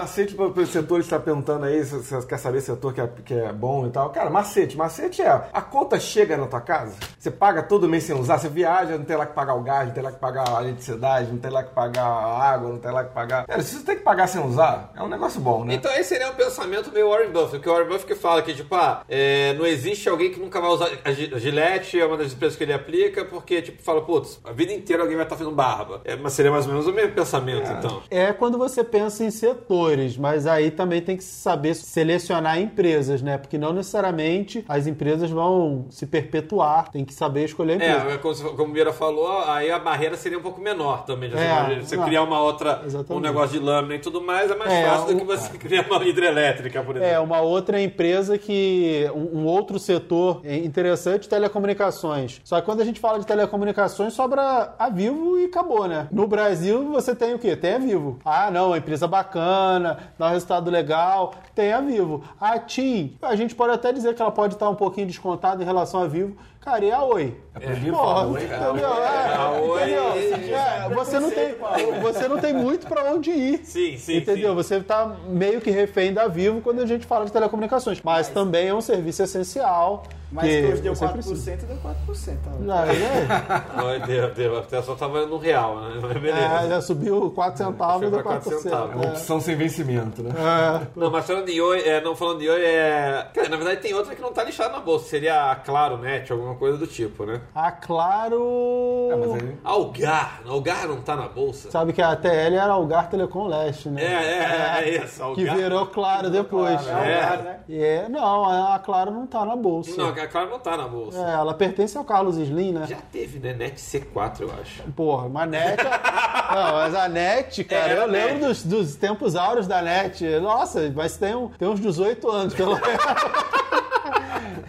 Macete 0.04 0.34
para 0.34 0.44
o 0.44 0.66
setor 0.66 1.00
está 1.00 1.18
perguntando 1.18 1.64
aí, 1.64 1.82
se 1.82 1.96
você 1.96 2.20
quer 2.26 2.38
saber 2.38 2.60
setor 2.60 2.92
que 2.92 3.00
é, 3.00 3.08
que 3.24 3.32
é 3.32 3.52
bom 3.52 3.86
e 3.86 3.90
tal. 3.90 4.10
Cara, 4.10 4.28
macete. 4.28 4.76
Macete 4.76 5.22
é, 5.22 5.48
a 5.50 5.62
conta 5.62 5.98
chega 5.98 6.36
na 6.36 6.46
tua 6.46 6.60
casa, 6.60 6.94
você 7.18 7.30
paga 7.30 7.62
todo 7.62 7.88
mês 7.88 8.04
sem 8.04 8.14
usar, 8.14 8.36
você 8.38 8.50
viaja, 8.50 8.98
não 8.98 9.04
tem 9.04 9.16
lá 9.16 9.24
que 9.24 9.32
pagar 9.32 9.54
o 9.54 9.62
gás, 9.62 9.88
não 9.88 9.94
tem 9.94 10.02
lá 10.02 10.12
que 10.12 10.18
pagar 10.18 10.58
a 10.58 10.62
eletricidade, 10.62 11.32
não 11.32 11.38
tem 11.38 11.50
lá 11.50 11.62
que 11.62 11.74
pagar 11.74 12.04
a 12.04 12.50
água, 12.50 12.68
não 12.68 12.78
tem 12.78 12.90
lá 12.90 13.02
que 13.02 13.14
pagar... 13.14 13.46
Cara, 13.46 13.62
se 13.62 13.76
você 13.76 13.84
tem 13.84 13.96
que 13.96 14.02
pagar 14.02 14.26
sem 14.26 14.44
usar, 14.44 14.92
é 14.94 15.02
um 15.02 15.08
negócio 15.08 15.40
bom, 15.40 15.64
né? 15.64 15.74
Então 15.74 15.90
esse 15.92 16.10
seria 16.10 16.30
um 16.30 16.34
pensamento 16.34 16.92
meio 16.92 17.08
Warren 17.08 17.30
Buffett, 17.30 17.60
que 17.60 17.68
o 17.68 17.72
Warren 17.72 17.88
Buffett 17.88 18.06
que 18.06 18.14
fala 18.14 18.42
que, 18.42 18.52
tipo, 18.52 18.74
ah, 18.74 19.02
é, 19.08 19.54
não 19.54 19.64
existe 19.64 20.06
alguém 20.08 20.30
que 20.30 20.38
nunca 20.38 20.60
vai 20.60 20.70
usar 20.70 20.90
a 21.02 21.12
Gillette, 21.12 21.98
é 21.98 22.04
uma 22.04 22.18
das 22.18 22.32
empresas 22.32 22.58
que 22.58 22.64
ele 22.64 22.74
aplica, 22.74 23.24
porque, 23.24 23.62
tipo, 23.62 23.82
fala, 23.82 24.02
putz, 24.02 24.38
a 24.44 24.52
vida 24.52 24.72
inteira 24.72 25.02
alguém 25.02 25.16
vai 25.16 25.24
estar 25.24 25.36
fazendo 25.36 25.54
barba. 25.54 26.02
É, 26.04 26.14
mas 26.14 26.34
seria 26.34 26.50
mais 26.50 26.66
ou 26.66 26.72
menos 26.72 26.86
o 26.86 26.92
mesmo 26.92 27.12
pensamento, 27.12 27.43
então. 27.50 28.02
É 28.10 28.32
quando 28.32 28.58
você 28.58 28.82
pensa 28.84 29.24
em 29.24 29.30
setores, 29.30 30.16
mas 30.16 30.46
aí 30.46 30.70
também 30.70 31.00
tem 31.00 31.16
que 31.16 31.24
saber 31.24 31.74
selecionar 31.74 32.58
empresas, 32.60 33.22
né? 33.22 33.38
Porque 33.38 33.58
não 33.58 33.72
necessariamente 33.72 34.64
as 34.68 34.86
empresas 34.86 35.30
vão 35.30 35.86
se 35.90 36.06
perpetuar, 36.06 36.90
tem 36.90 37.04
que 37.04 37.14
saber 37.14 37.44
escolher 37.44 37.72
a 37.72 37.76
empresa. 37.76 38.10
É, 38.14 38.18
como, 38.18 38.34
como 38.56 38.64
o 38.64 38.68
Mira 38.68 38.92
falou, 38.92 39.38
aí 39.46 39.70
a 39.70 39.78
barreira 39.78 40.16
seria 40.16 40.38
um 40.38 40.42
pouco 40.42 40.60
menor 40.60 41.04
também. 41.04 41.30
É, 41.34 41.80
você 41.80 41.96
não. 41.96 42.04
criar 42.04 42.22
uma 42.22 42.40
outra, 42.40 42.80
um 42.82 42.86
Exatamente. 42.86 43.22
negócio 43.22 43.58
de 43.58 43.64
lâmina 43.64 43.94
e 43.94 43.98
tudo 43.98 44.20
mais, 44.20 44.50
é 44.50 44.54
mais 44.56 44.72
É, 44.72 44.84
fácil 44.88 45.14
do 45.14 45.20
que 45.20 45.24
você 45.24 45.48
criar 45.58 45.86
uma 45.90 46.04
hidrelétrica, 46.04 46.82
por 46.82 46.96
É, 46.96 47.00
exemplo. 47.10 47.24
uma 47.24 47.40
outra 47.40 47.80
empresa 47.80 48.36
que. 48.38 49.10
Um, 49.14 49.40
um 49.40 49.46
outro 49.46 49.78
setor 49.78 50.40
interessante, 50.44 51.28
telecomunicações. 51.28 52.40
Só 52.44 52.60
que 52.60 52.66
quando 52.66 52.80
a 52.80 52.84
gente 52.84 53.00
fala 53.00 53.18
de 53.18 53.26
telecomunicações, 53.26 54.12
sobra 54.12 54.74
a 54.78 54.88
Vivo 54.88 55.38
e 55.38 55.44
acabou, 55.46 55.86
né? 55.88 56.08
No 56.12 56.26
Brasil, 56.26 56.90
você 56.90 57.14
tem 57.14 57.23
o 57.32 57.38
quê? 57.38 57.56
Tem 57.56 57.74
a 57.74 57.78
Vivo. 57.78 58.18
Ah, 58.24 58.50
não, 58.50 58.68
uma 58.68 58.78
empresa 58.78 59.06
bacana, 59.06 59.98
dá 60.18 60.26
um 60.26 60.30
resultado 60.30 60.70
legal, 60.70 61.32
tem 61.54 61.72
a 61.72 61.80
Vivo. 61.80 62.22
A 62.38 62.58
TIM, 62.58 63.16
a 63.22 63.34
gente 63.36 63.54
pode 63.54 63.72
até 63.72 63.92
dizer 63.92 64.14
que 64.14 64.20
ela 64.20 64.32
pode 64.32 64.54
estar 64.54 64.68
um 64.68 64.74
pouquinho 64.74 65.06
descontada 65.06 65.62
em 65.62 65.66
relação 65.66 66.02
à 66.02 66.06
Vivo. 66.06 66.36
Cara, 66.64 66.84
e 66.84 66.90
a 66.90 67.02
Oi? 67.02 67.36
É 67.54 67.60
proibido 67.60 67.96
Porra, 67.96 68.26
oi, 68.26 68.46
cara. 68.46 68.70
entendeu? 68.70 68.88
É, 68.94 69.34
A 69.36 69.50
Oi- 69.50 69.82
entendeu? 69.82 70.56
É, 70.56 70.88
você, 70.94 71.20
não 71.20 71.30
tem, 71.30 71.54
você 72.00 72.28
não 72.28 72.38
tem 72.38 72.52
muito 72.54 72.86
pra 72.86 73.04
onde 73.12 73.30
ir. 73.30 73.58
Sim, 73.64 73.96
sim, 73.98 74.16
Entendeu? 74.16 74.50
sim. 74.50 74.54
Você 74.56 74.80
tá 74.80 75.14
meio 75.28 75.60
que 75.60 75.70
refém 75.70 76.12
da 76.12 76.26
Vivo 76.26 76.60
quando 76.62 76.80
a 76.80 76.86
gente 76.86 77.06
fala 77.06 77.26
de 77.26 77.32
telecomunicações. 77.32 78.00
Mas 78.02 78.28
também 78.28 78.68
é 78.68 78.74
um 78.74 78.80
serviço 78.80 79.22
essencial. 79.22 80.04
Mas 80.32 80.48
que 80.50 80.64
hoje 80.66 80.82
deu 80.82 80.94
você 80.96 81.04
4%, 81.04 81.12
precisa. 81.12 81.56
deu 81.58 81.76
4%. 81.76 82.38
ó. 82.48 82.58
Não, 82.60 82.74
é, 82.78 82.88
Ai, 83.76 84.00
Deus, 84.00 84.34
Deus, 84.34 84.58
até 84.58 84.82
só 84.82 84.96
tava 84.96 85.26
no 85.26 85.36
real, 85.38 85.76
né? 85.78 85.98
Mas 86.02 86.10
é, 86.16 86.18
beleza. 86.18 86.68
já 86.70 86.80
subiu 86.80 87.30
4 87.30 87.58
centavos 87.58 88.08
e 88.08 88.10
deu 88.10 88.20
pra 88.20 88.32
4%. 88.40 88.42
4 88.42 88.58
centavos. 88.62 88.90
É 88.90 88.96
uma 88.96 89.04
opção 89.10 89.40
sem 89.40 89.54
vencimento, 89.54 90.24
né? 90.24 90.30
É. 90.36 90.86
Não, 90.96 91.08
mas 91.08 91.24
falando 91.24 91.46
de 91.46 91.60
Oi, 91.60 91.86
é, 91.88 92.00
não 92.00 92.16
falando 92.16 92.40
de 92.40 92.48
Oi, 92.50 92.64
é. 92.64 93.28
Cara, 93.32 93.48
na 93.48 93.56
verdade 93.56 93.80
tem 93.80 93.94
outra 93.94 94.12
que 94.16 94.20
não 94.20 94.32
tá 94.32 94.42
lixada 94.42 94.70
na 94.72 94.80
bolsa. 94.80 95.08
Seria 95.08 95.52
a 95.52 95.54
Claro 95.56 95.98
Net, 95.98 96.32
alguma 96.32 96.53
coisa 96.54 96.78
do 96.78 96.86
tipo, 96.86 97.24
né? 97.24 97.40
A 97.54 97.70
Claro. 97.70 99.08
É, 99.12 99.16
mas 99.16 99.32
aí... 99.32 99.56
Algar. 99.62 100.40
Algar 100.46 100.88
não 100.88 101.00
tá 101.00 101.16
na 101.16 101.28
bolsa? 101.28 101.70
Sabe 101.70 101.92
que 101.92 102.02
a 102.02 102.14
TL 102.16 102.54
era 102.54 102.72
Algar 102.72 103.08
Telecom 103.08 103.46
Leste, 103.46 103.88
né? 103.88 104.02
É, 104.02 104.84
é, 104.84 104.88
é, 104.88 105.04
isso. 105.04 105.16
Que 105.34 105.42
Algar. 105.42 105.56
virou 105.56 105.86
Claro 105.86 106.30
depois. 106.30 106.80
Claro, 106.80 107.04
É. 107.04 107.22
Algar, 107.22 107.42
né? 107.42 107.56
E 107.68 107.82
é, 107.82 108.08
não, 108.08 108.44
a 108.44 108.78
Claro 108.78 109.10
não 109.10 109.26
tá 109.26 109.44
na 109.44 109.56
bolsa. 109.56 109.96
Não, 109.96 110.08
a 110.08 110.26
Claro 110.26 110.50
não 110.50 110.58
tá 110.58 110.76
na 110.76 110.88
bolsa. 110.88 111.18
É, 111.18 111.32
ela 111.32 111.54
pertence 111.54 111.96
ao 111.96 112.04
Carlos 112.04 112.36
Slim, 112.36 112.72
né? 112.72 112.86
Já 112.86 112.98
teve, 113.12 113.38
né? 113.38 113.52
Net 113.54 113.80
C4, 113.80 114.40
eu 114.40 114.50
acho. 114.60 114.82
Porra, 114.92 115.28
mas 115.28 115.50
NET. 115.50 115.82
não, 115.84 116.72
mas 116.72 116.94
a 116.94 117.08
NET, 117.08 117.64
cara, 117.64 117.92
Era 117.92 118.00
eu 118.02 118.06
lembro 118.06 118.34
NET. 118.34 118.46
dos, 118.46 118.64
dos 118.64 118.96
tempos 118.96 119.36
áureos 119.36 119.66
da 119.66 119.82
NET. 119.82 120.24
Nossa, 120.40 120.92
mas 120.94 121.16
tem, 121.16 121.34
um, 121.34 121.48
tem 121.48 121.68
uns 121.68 121.80
18 121.80 122.30
anos, 122.30 122.54
pelo 122.54 122.74
menos. 122.74 122.84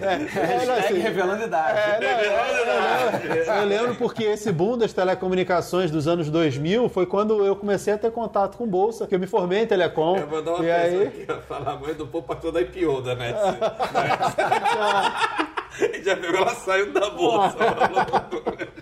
É, 0.02 0.62
é, 0.62 0.66
não, 0.66 0.74
assim, 0.76 1.00
revelando 1.00 1.46
idade. 1.46 1.80
é, 1.80 2.00
não, 2.02 2.10
eu, 3.32 3.36
eu- 3.36 3.46
eu 3.54 3.66
lembro 3.66 3.96
porque 3.96 4.24
esse 4.24 4.52
boom 4.52 4.78
das 4.78 4.92
telecomunicações 4.92 5.90
dos 5.90 6.06
anos 6.08 6.30
2000 6.30 6.90
foi 6.90 7.06
quando 7.06 7.46
eu 7.46 7.56
comecei 7.56 7.94
a 7.94 7.98
ter 7.98 8.12
contato 8.12 8.58
com 8.58 8.68
bolsa, 8.68 9.08
que 9.08 9.16
eu 9.16 9.20
me 9.20 9.28
formei 9.28 9.62
em 9.64 9.68
telecom. 9.68 10.18
Eu 10.18 10.28
vou 10.28 10.42
dar 10.42 10.56
uma 10.56 10.66
e 10.66 10.72
aí, 10.72 11.08
aqui, 11.08 11.26
falar 11.48 11.72
a 11.72 11.76
mãe 11.78 11.94
do 11.94 12.06
povo 12.08 12.28
passou 12.28 12.52
da 12.52 12.60
IPO 12.62 13.02
da 13.02 13.16
Net. 13.16 13.40
Já 16.04 16.16
pegou, 16.18 16.42
ela 16.42 16.56
saiu 16.56 16.92
da 16.94 17.10
bolsa. 17.10 17.56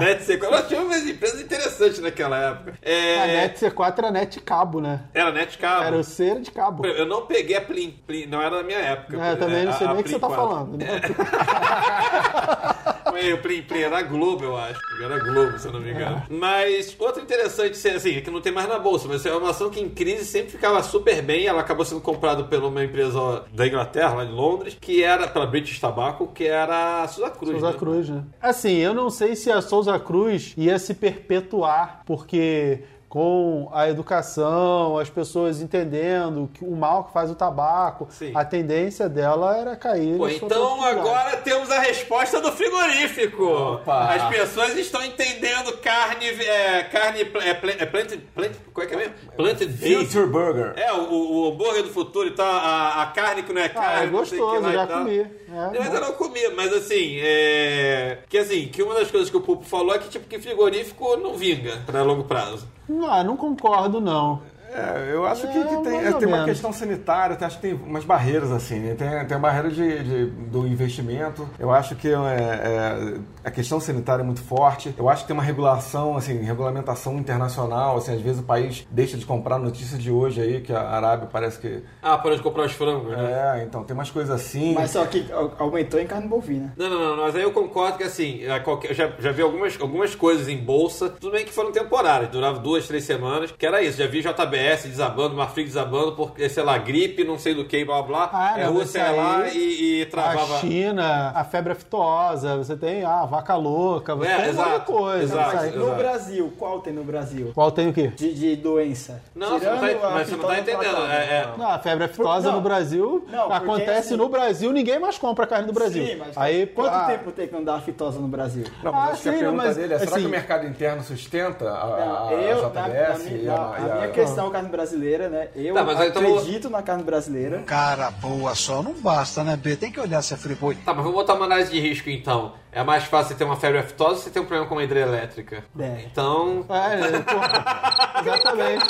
Net 0.00 0.22
C4. 0.24 0.44
Ela 0.44 0.62
tinha 0.62 0.80
umas 0.80 1.06
empresas 1.06 1.40
interessantes 1.40 1.98
naquela 2.00 2.36
época. 2.38 2.74
É, 2.82 3.20
a 3.20 3.26
NET 3.26 3.58
C4 3.64 3.98
era 3.98 4.10
NET 4.10 4.40
cabo, 4.40 4.80
né? 4.80 5.00
Era 5.14 5.30
Net 5.32 5.56
Cabo. 5.58 5.84
Era 5.84 5.96
o 5.96 6.04
cera 6.04 6.40
de 6.40 6.50
cabo. 6.50 6.84
Eu 6.86 7.06
não 7.06 7.26
peguei 7.26 7.56
a 7.56 7.60
Plim, 7.60 7.90
Plim, 8.06 8.26
não 8.26 8.40
era 8.40 8.56
da 8.56 8.62
minha 8.62 8.78
época. 8.78 9.20
É, 9.22 9.36
também 9.36 9.64
não 9.64 9.72
sei 9.72 9.86
A- 9.86 9.90
nem 9.92 10.00
o 10.00 10.04
que 10.04 10.10
você 10.10 10.18
Plim 10.18 10.28
tá 10.28 10.34
4. 10.34 10.48
falando. 10.48 10.76
né? 10.78 10.86
Foi 13.10 13.32
o 13.32 13.38
Plim 13.38 13.62
Plim, 13.62 13.80
era 13.80 14.02
Globo, 14.02 14.44
eu 14.44 14.56
acho. 14.56 14.80
Era 15.02 15.18
Globo, 15.18 15.58
se 15.58 15.66
eu 15.66 15.72
não 15.72 15.80
me 15.80 15.90
engano. 15.90 16.22
Mas 16.28 16.94
outra 16.98 17.22
interessante, 17.22 17.72
assim, 17.88 18.16
é 18.16 18.20
que 18.20 18.30
não 18.30 18.40
tem 18.40 18.52
mais 18.52 18.68
na 18.68 18.78
bolsa, 18.78 19.08
mas 19.08 19.24
é 19.24 19.34
uma 19.34 19.50
ação 19.50 19.70
que 19.70 19.80
em 19.80 19.88
crise 19.88 20.24
sempre 20.24 20.50
ficava 20.50 20.82
super 20.82 21.22
bem. 21.22 21.46
Ela 21.46 21.60
acabou 21.60 21.84
sendo 21.84 22.00
comprada 22.00 22.44
por 22.44 22.62
uma 22.62 22.84
empresa 22.84 23.44
da 23.52 23.66
Inglaterra, 23.66 24.14
lá 24.14 24.24
de 24.24 24.32
Londres, 24.32 24.76
que 24.80 25.02
era 25.02 25.28
pela 25.28 25.46
British 25.46 25.78
Tobacco, 25.78 26.28
que 26.28 26.44
era 26.44 27.02
a 27.02 27.08
Souza 27.08 27.30
Cruz. 27.30 27.52
Souza 27.52 27.72
né? 27.72 27.78
Cruz, 27.78 28.08
né? 28.08 28.24
Assim, 28.40 28.76
eu 28.76 28.94
não 28.94 29.10
sei 29.10 29.36
se 29.36 29.50
a 29.50 29.60
Souza 29.60 29.98
Cruz 29.98 30.54
ia 30.56 30.78
se 30.78 30.94
perpetuar, 30.94 32.02
porque 32.06 32.82
com 33.08 33.70
a 33.72 33.88
educação, 33.88 34.98
as 34.98 35.08
pessoas 35.08 35.62
entendendo 35.62 36.50
que 36.52 36.62
o 36.62 36.76
mal 36.76 37.04
que 37.04 37.12
faz 37.12 37.30
o 37.30 37.34
tabaco, 37.34 38.06
Sim. 38.10 38.32
a 38.34 38.44
tendência 38.44 39.08
dela 39.08 39.56
era 39.56 39.74
cair. 39.74 40.18
Pô, 40.18 40.28
então 40.28 40.84
agora 40.84 41.38
temos 41.38 41.70
a 41.70 41.80
resposta 41.80 42.40
do 42.40 42.52
frigorífico. 42.52 43.44
Opa. 43.44 44.14
As 44.14 44.28
pessoas 44.28 44.76
estão 44.76 45.02
entendendo 45.02 45.72
carne, 45.78 46.26
é, 46.26 46.82
carne, 46.84 47.20
é, 47.20 47.54
plant, 47.54 47.76
é 47.80 47.86
plant, 47.86 48.16
plant, 48.34 48.52
qual 48.74 48.84
é 48.84 48.88
que 48.88 48.94
é 48.94 48.98
mesmo? 48.98 49.14
Planted 49.36 49.72
based. 49.72 50.06
Future 50.06 50.26
Burger. 50.26 50.72
É, 50.76 50.92
o, 50.92 51.10
o, 51.10 51.48
hambúrguer 51.48 51.82
do 51.84 51.90
futuro 51.90 52.28
e 52.28 52.32
tal, 52.32 52.46
a, 52.46 53.02
a 53.02 53.06
carne 53.06 53.42
que 53.42 53.52
não 53.54 53.62
é 53.62 53.70
carne. 53.70 53.88
Ah, 53.88 54.02
é 54.02 54.06
que 54.06 54.12
gostoso, 54.12 54.60
lá 54.60 54.70
e 54.70 54.72
já 54.74 54.86
tal. 54.86 54.98
comi. 54.98 55.18
É, 55.18 55.76
eu 55.76 55.82
ainda 55.82 56.00
não 56.00 56.12
comi, 56.12 56.46
mas 56.54 56.72
assim, 56.74 57.18
é... 57.22 58.18
Que 58.28 58.36
assim, 58.36 58.68
que 58.68 58.82
uma 58.82 58.94
das 58.94 59.10
coisas 59.10 59.30
que 59.30 59.36
o 59.36 59.40
Pupo 59.40 59.64
falou 59.64 59.94
é 59.94 59.98
que 59.98 60.10
tipo 60.10 60.28
que 60.28 60.38
frigorífico 60.38 61.16
não 61.16 61.34
vinga 61.34 61.78
pra 61.86 62.02
longo 62.02 62.24
prazo. 62.24 62.68
Não, 62.88 63.22
não 63.24 63.36
concordo, 63.36 64.00
não. 64.00 64.42
É, 64.72 65.10
eu 65.12 65.26
acho 65.26 65.42
que, 65.48 65.58
É, 65.58 65.64
que 65.64 65.76
tem, 65.82 65.92
mais 65.92 66.06
é, 66.06 66.10
ou 66.12 66.18
tem 66.18 66.28
uma 66.28 66.44
questão 66.44 66.72
sanitária, 66.72 67.36
eu 67.40 67.46
acho 67.46 67.56
que 67.56 67.62
tem 67.62 67.74
umas 67.74 68.04
barreiras 68.04 68.50
assim, 68.52 68.78
né? 68.78 68.94
tem, 68.94 69.08
tem 69.26 69.36
a 69.36 69.40
barreira 69.40 69.70
de, 69.70 70.02
de- 70.04 70.26
do 70.26 70.66
investimento, 70.66 71.48
eu 71.58 71.70
acho 71.70 71.94
que 71.96 72.08
é, 72.08 72.12
é, 72.12 73.14
a 73.44 73.50
questão 73.50 73.80
sanitária 73.80 74.22
é 74.22 74.24
muito 74.24 74.42
forte, 74.42 74.94
eu 74.98 75.08
acho 75.08 75.22
que 75.22 75.28
tem 75.28 75.34
uma 75.34 75.42
regulação, 75.42 76.16
assim, 76.16 76.38
regulamentação 76.42 77.16
internacional, 77.18 77.96
assim, 77.96 78.14
às 78.14 78.20
vezes 78.20 78.40
o 78.40 78.44
país 78.44 78.86
deixa 78.90 79.16
de 79.16 79.24
comprar 79.24 79.58
notícia 79.58 79.96
de 79.98 80.10
hoje 80.10 80.40
aí, 80.40 80.60
que 80.60 80.72
a 80.72 80.80
Arábia 80.88 81.28
parece 81.32 81.58
que... 81.58 81.82
Ah, 82.02 82.18
para 82.18 82.36
de 82.36 82.42
comprar 82.42 82.64
os 82.66 82.72
frangos, 82.72 83.10
né? 83.16 83.58
É, 83.60 83.64
então 83.64 83.82
tem 83.84 83.94
umas 83.94 84.10
coisas 84.10 84.34
assim... 84.34 84.74
Mas 84.74 84.90
só 84.90 85.04
que 85.06 85.30
au- 85.32 85.52
aumentou 85.58 85.98
em 86.00 86.06
carne 86.06 86.28
bovina. 86.28 86.72
Não, 86.76 86.88
não, 86.90 87.16
não, 87.16 87.24
mas 87.24 87.34
aí 87.34 87.42
eu 87.42 87.52
concordo 87.52 87.98
que 87.98 88.04
assim, 88.04 88.40
qualquer- 88.64 88.90
eu 88.90 88.94
já, 88.94 89.10
já 89.18 89.32
vi 89.32 89.42
algumas, 89.42 89.80
algumas 89.80 90.14
coisas 90.14 90.48
em 90.48 90.56
bolsa, 90.58 91.08
tudo 91.08 91.32
bem 91.32 91.44
que 91.44 91.52
foram 91.52 91.72
temporárias, 91.72 92.30
duravam 92.30 92.62
duas, 92.62 92.86
três 92.86 93.04
semanas, 93.04 93.50
que 93.52 93.64
era 93.66 93.82
isso, 93.82 93.98
já 93.98 94.06
vi 94.06 94.20
JBS 94.58 94.84
desabando, 94.88 95.34
Marfrig 95.34 95.66
desabando, 95.66 96.12
porque, 96.12 96.48
sei 96.48 96.62
lá, 96.62 96.76
gripe, 96.78 97.24
não 97.24 97.38
sei 97.38 97.54
do 97.54 97.64
que, 97.64 97.84
blá 97.84 98.02
blá, 98.02 98.28
Ah, 98.32 98.58
é 98.58 98.64
não, 98.64 98.74
Rússia 98.74 98.98
ia 98.98 99.10
lá 99.12 99.48
e, 99.48 99.98
e 99.98 100.02
A 100.02 100.06
travava. 100.06 100.58
China, 100.58 101.32
a 101.34 101.44
febre 101.44 101.72
aftosa, 101.72 102.56
você 102.56 102.76
tem 102.76 103.04
a 103.04 103.24
vaca 103.24 103.54
louca, 103.56 104.14
você 104.14 104.30
É, 104.30 104.36
tem 104.36 104.48
exato, 104.48 104.92
coisa. 104.92 105.22
exato, 105.22 105.56
aí. 105.58 105.70
No 105.76 105.82
exato. 105.84 105.96
Brasil, 105.98 106.52
qual 106.58 106.80
tem 106.80 106.92
no 106.92 107.04
Brasil? 107.04 107.52
Qual 107.54 107.70
tem 107.70 107.88
o 107.88 107.92
quê? 107.92 108.08
De, 108.08 108.34
de 108.34 108.56
doença? 108.56 109.22
Não, 109.34 109.58
você 109.58 109.66
não 109.70 109.78
tá, 109.78 109.86
a 110.08 110.10
mas 110.10 110.28
você 110.28 110.36
não 110.36 110.44
tá 110.44 110.58
entendendo. 110.58 111.06
É, 111.10 111.24
é- 111.24 111.48
Não, 111.56 111.68
a 111.70 111.78
febre 111.78 112.04
aftosa 112.04 112.42
Por- 112.44 112.48
não. 112.50 112.56
no 112.56 112.60
Brasil 112.62 113.26
acontece 113.50 113.98
assim- 114.08 114.16
no 114.16 114.28
Brasil, 114.28 114.72
ninguém 114.72 114.98
mais 114.98 115.18
compra 115.18 115.46
carne 115.46 115.66
do 115.66 115.72
Brasil. 115.72 116.04
Sim, 116.06 116.16
mas 116.16 116.36
Aí, 116.36 116.66
quanto 116.66 116.94
ah, 116.94 117.06
tempo 117.06 117.30
tem 117.32 117.46
que 117.46 117.52
não 117.54 117.64
dá 117.64 117.76
a 117.76 117.80
fitose 117.80 118.18
no 118.18 118.28
Brasil? 118.28 118.64
Não, 118.82 118.92
mas 118.92 119.08
Ah, 119.08 119.12
acho 119.12 119.22
que 119.22 119.28
a 119.28 119.32
sim, 119.32 119.38
pergunta 119.38 119.64
mas, 119.64 119.76
dele 119.76 119.94
é, 119.94 119.98
será 119.98 120.10
assim- 120.12 120.20
que 120.20 120.26
o 120.26 120.30
mercado 120.30 120.66
interno 120.66 121.02
sustenta 121.02 121.68
a, 121.68 121.72
a, 121.72 122.28
a 122.28 122.32
JBS 122.32 123.48
a, 123.48 123.52
a 123.54 123.76
a- 123.76 123.94
minha 123.96 124.08
questão 124.08 124.47
carne 124.50 124.68
brasileira, 124.68 125.28
né? 125.28 125.48
Eu 125.54 125.74
Tá, 125.74 126.06
então 126.06 126.36
acredito 126.36 126.70
na 126.70 126.82
carne 126.82 127.02
brasileira. 127.02 127.62
Cara 127.66 128.10
boa 128.10 128.54
só 128.54 128.82
não 128.82 128.94
basta, 128.94 129.42
né, 129.44 129.56
B? 129.56 129.76
Tem 129.76 129.90
que 129.90 130.00
olhar 130.00 130.22
se 130.22 130.34
é 130.34 130.36
friboi. 130.36 130.74
Tá, 130.76 130.92
mas 130.94 131.04
vamos 131.04 131.12
botar 131.12 131.34
uma 131.34 131.44
análise 131.46 131.70
de 131.70 131.80
risco 131.80 132.10
então. 132.10 132.54
É 132.70 132.82
mais 132.82 133.04
fácil 133.04 133.28
você 133.30 133.34
ter 133.34 133.44
uma 133.44 133.56
febre 133.56 133.78
aftosa 133.78 134.10
ou 134.10 134.16
você 134.16 134.30
ter 134.30 134.40
um 134.40 134.44
problema 134.44 134.66
com 134.66 134.74
uma 134.74 134.84
hidrelétrica? 134.84 135.64
É. 135.78 136.02
Então. 136.04 136.64
É, 136.68 137.16
é, 137.16 137.20
pô, 137.20 137.36
exatamente. 138.20 138.84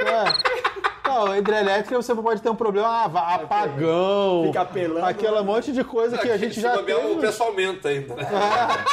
É. 0.00 0.85
Não, 1.06 1.26
a 1.32 1.38
hidrelétrica 1.38 1.96
você 2.02 2.14
pode 2.14 2.42
ter 2.42 2.50
um 2.50 2.54
problema, 2.56 2.88
ah, 2.88 3.34
apagão, 3.36 4.44
Fica 4.46 4.60
apelando, 4.62 5.06
aquele 5.06 5.40
monte 5.42 5.72
de 5.72 5.82
coisa 5.84 6.18
que 6.18 6.30
a 6.30 6.36
gente 6.36 6.60
já 6.60 6.76
teve. 6.78 6.94
o 6.94 7.16
preço 7.18 7.42
aumenta 7.42 7.88
ainda. 7.88 8.14
né? 8.14 8.26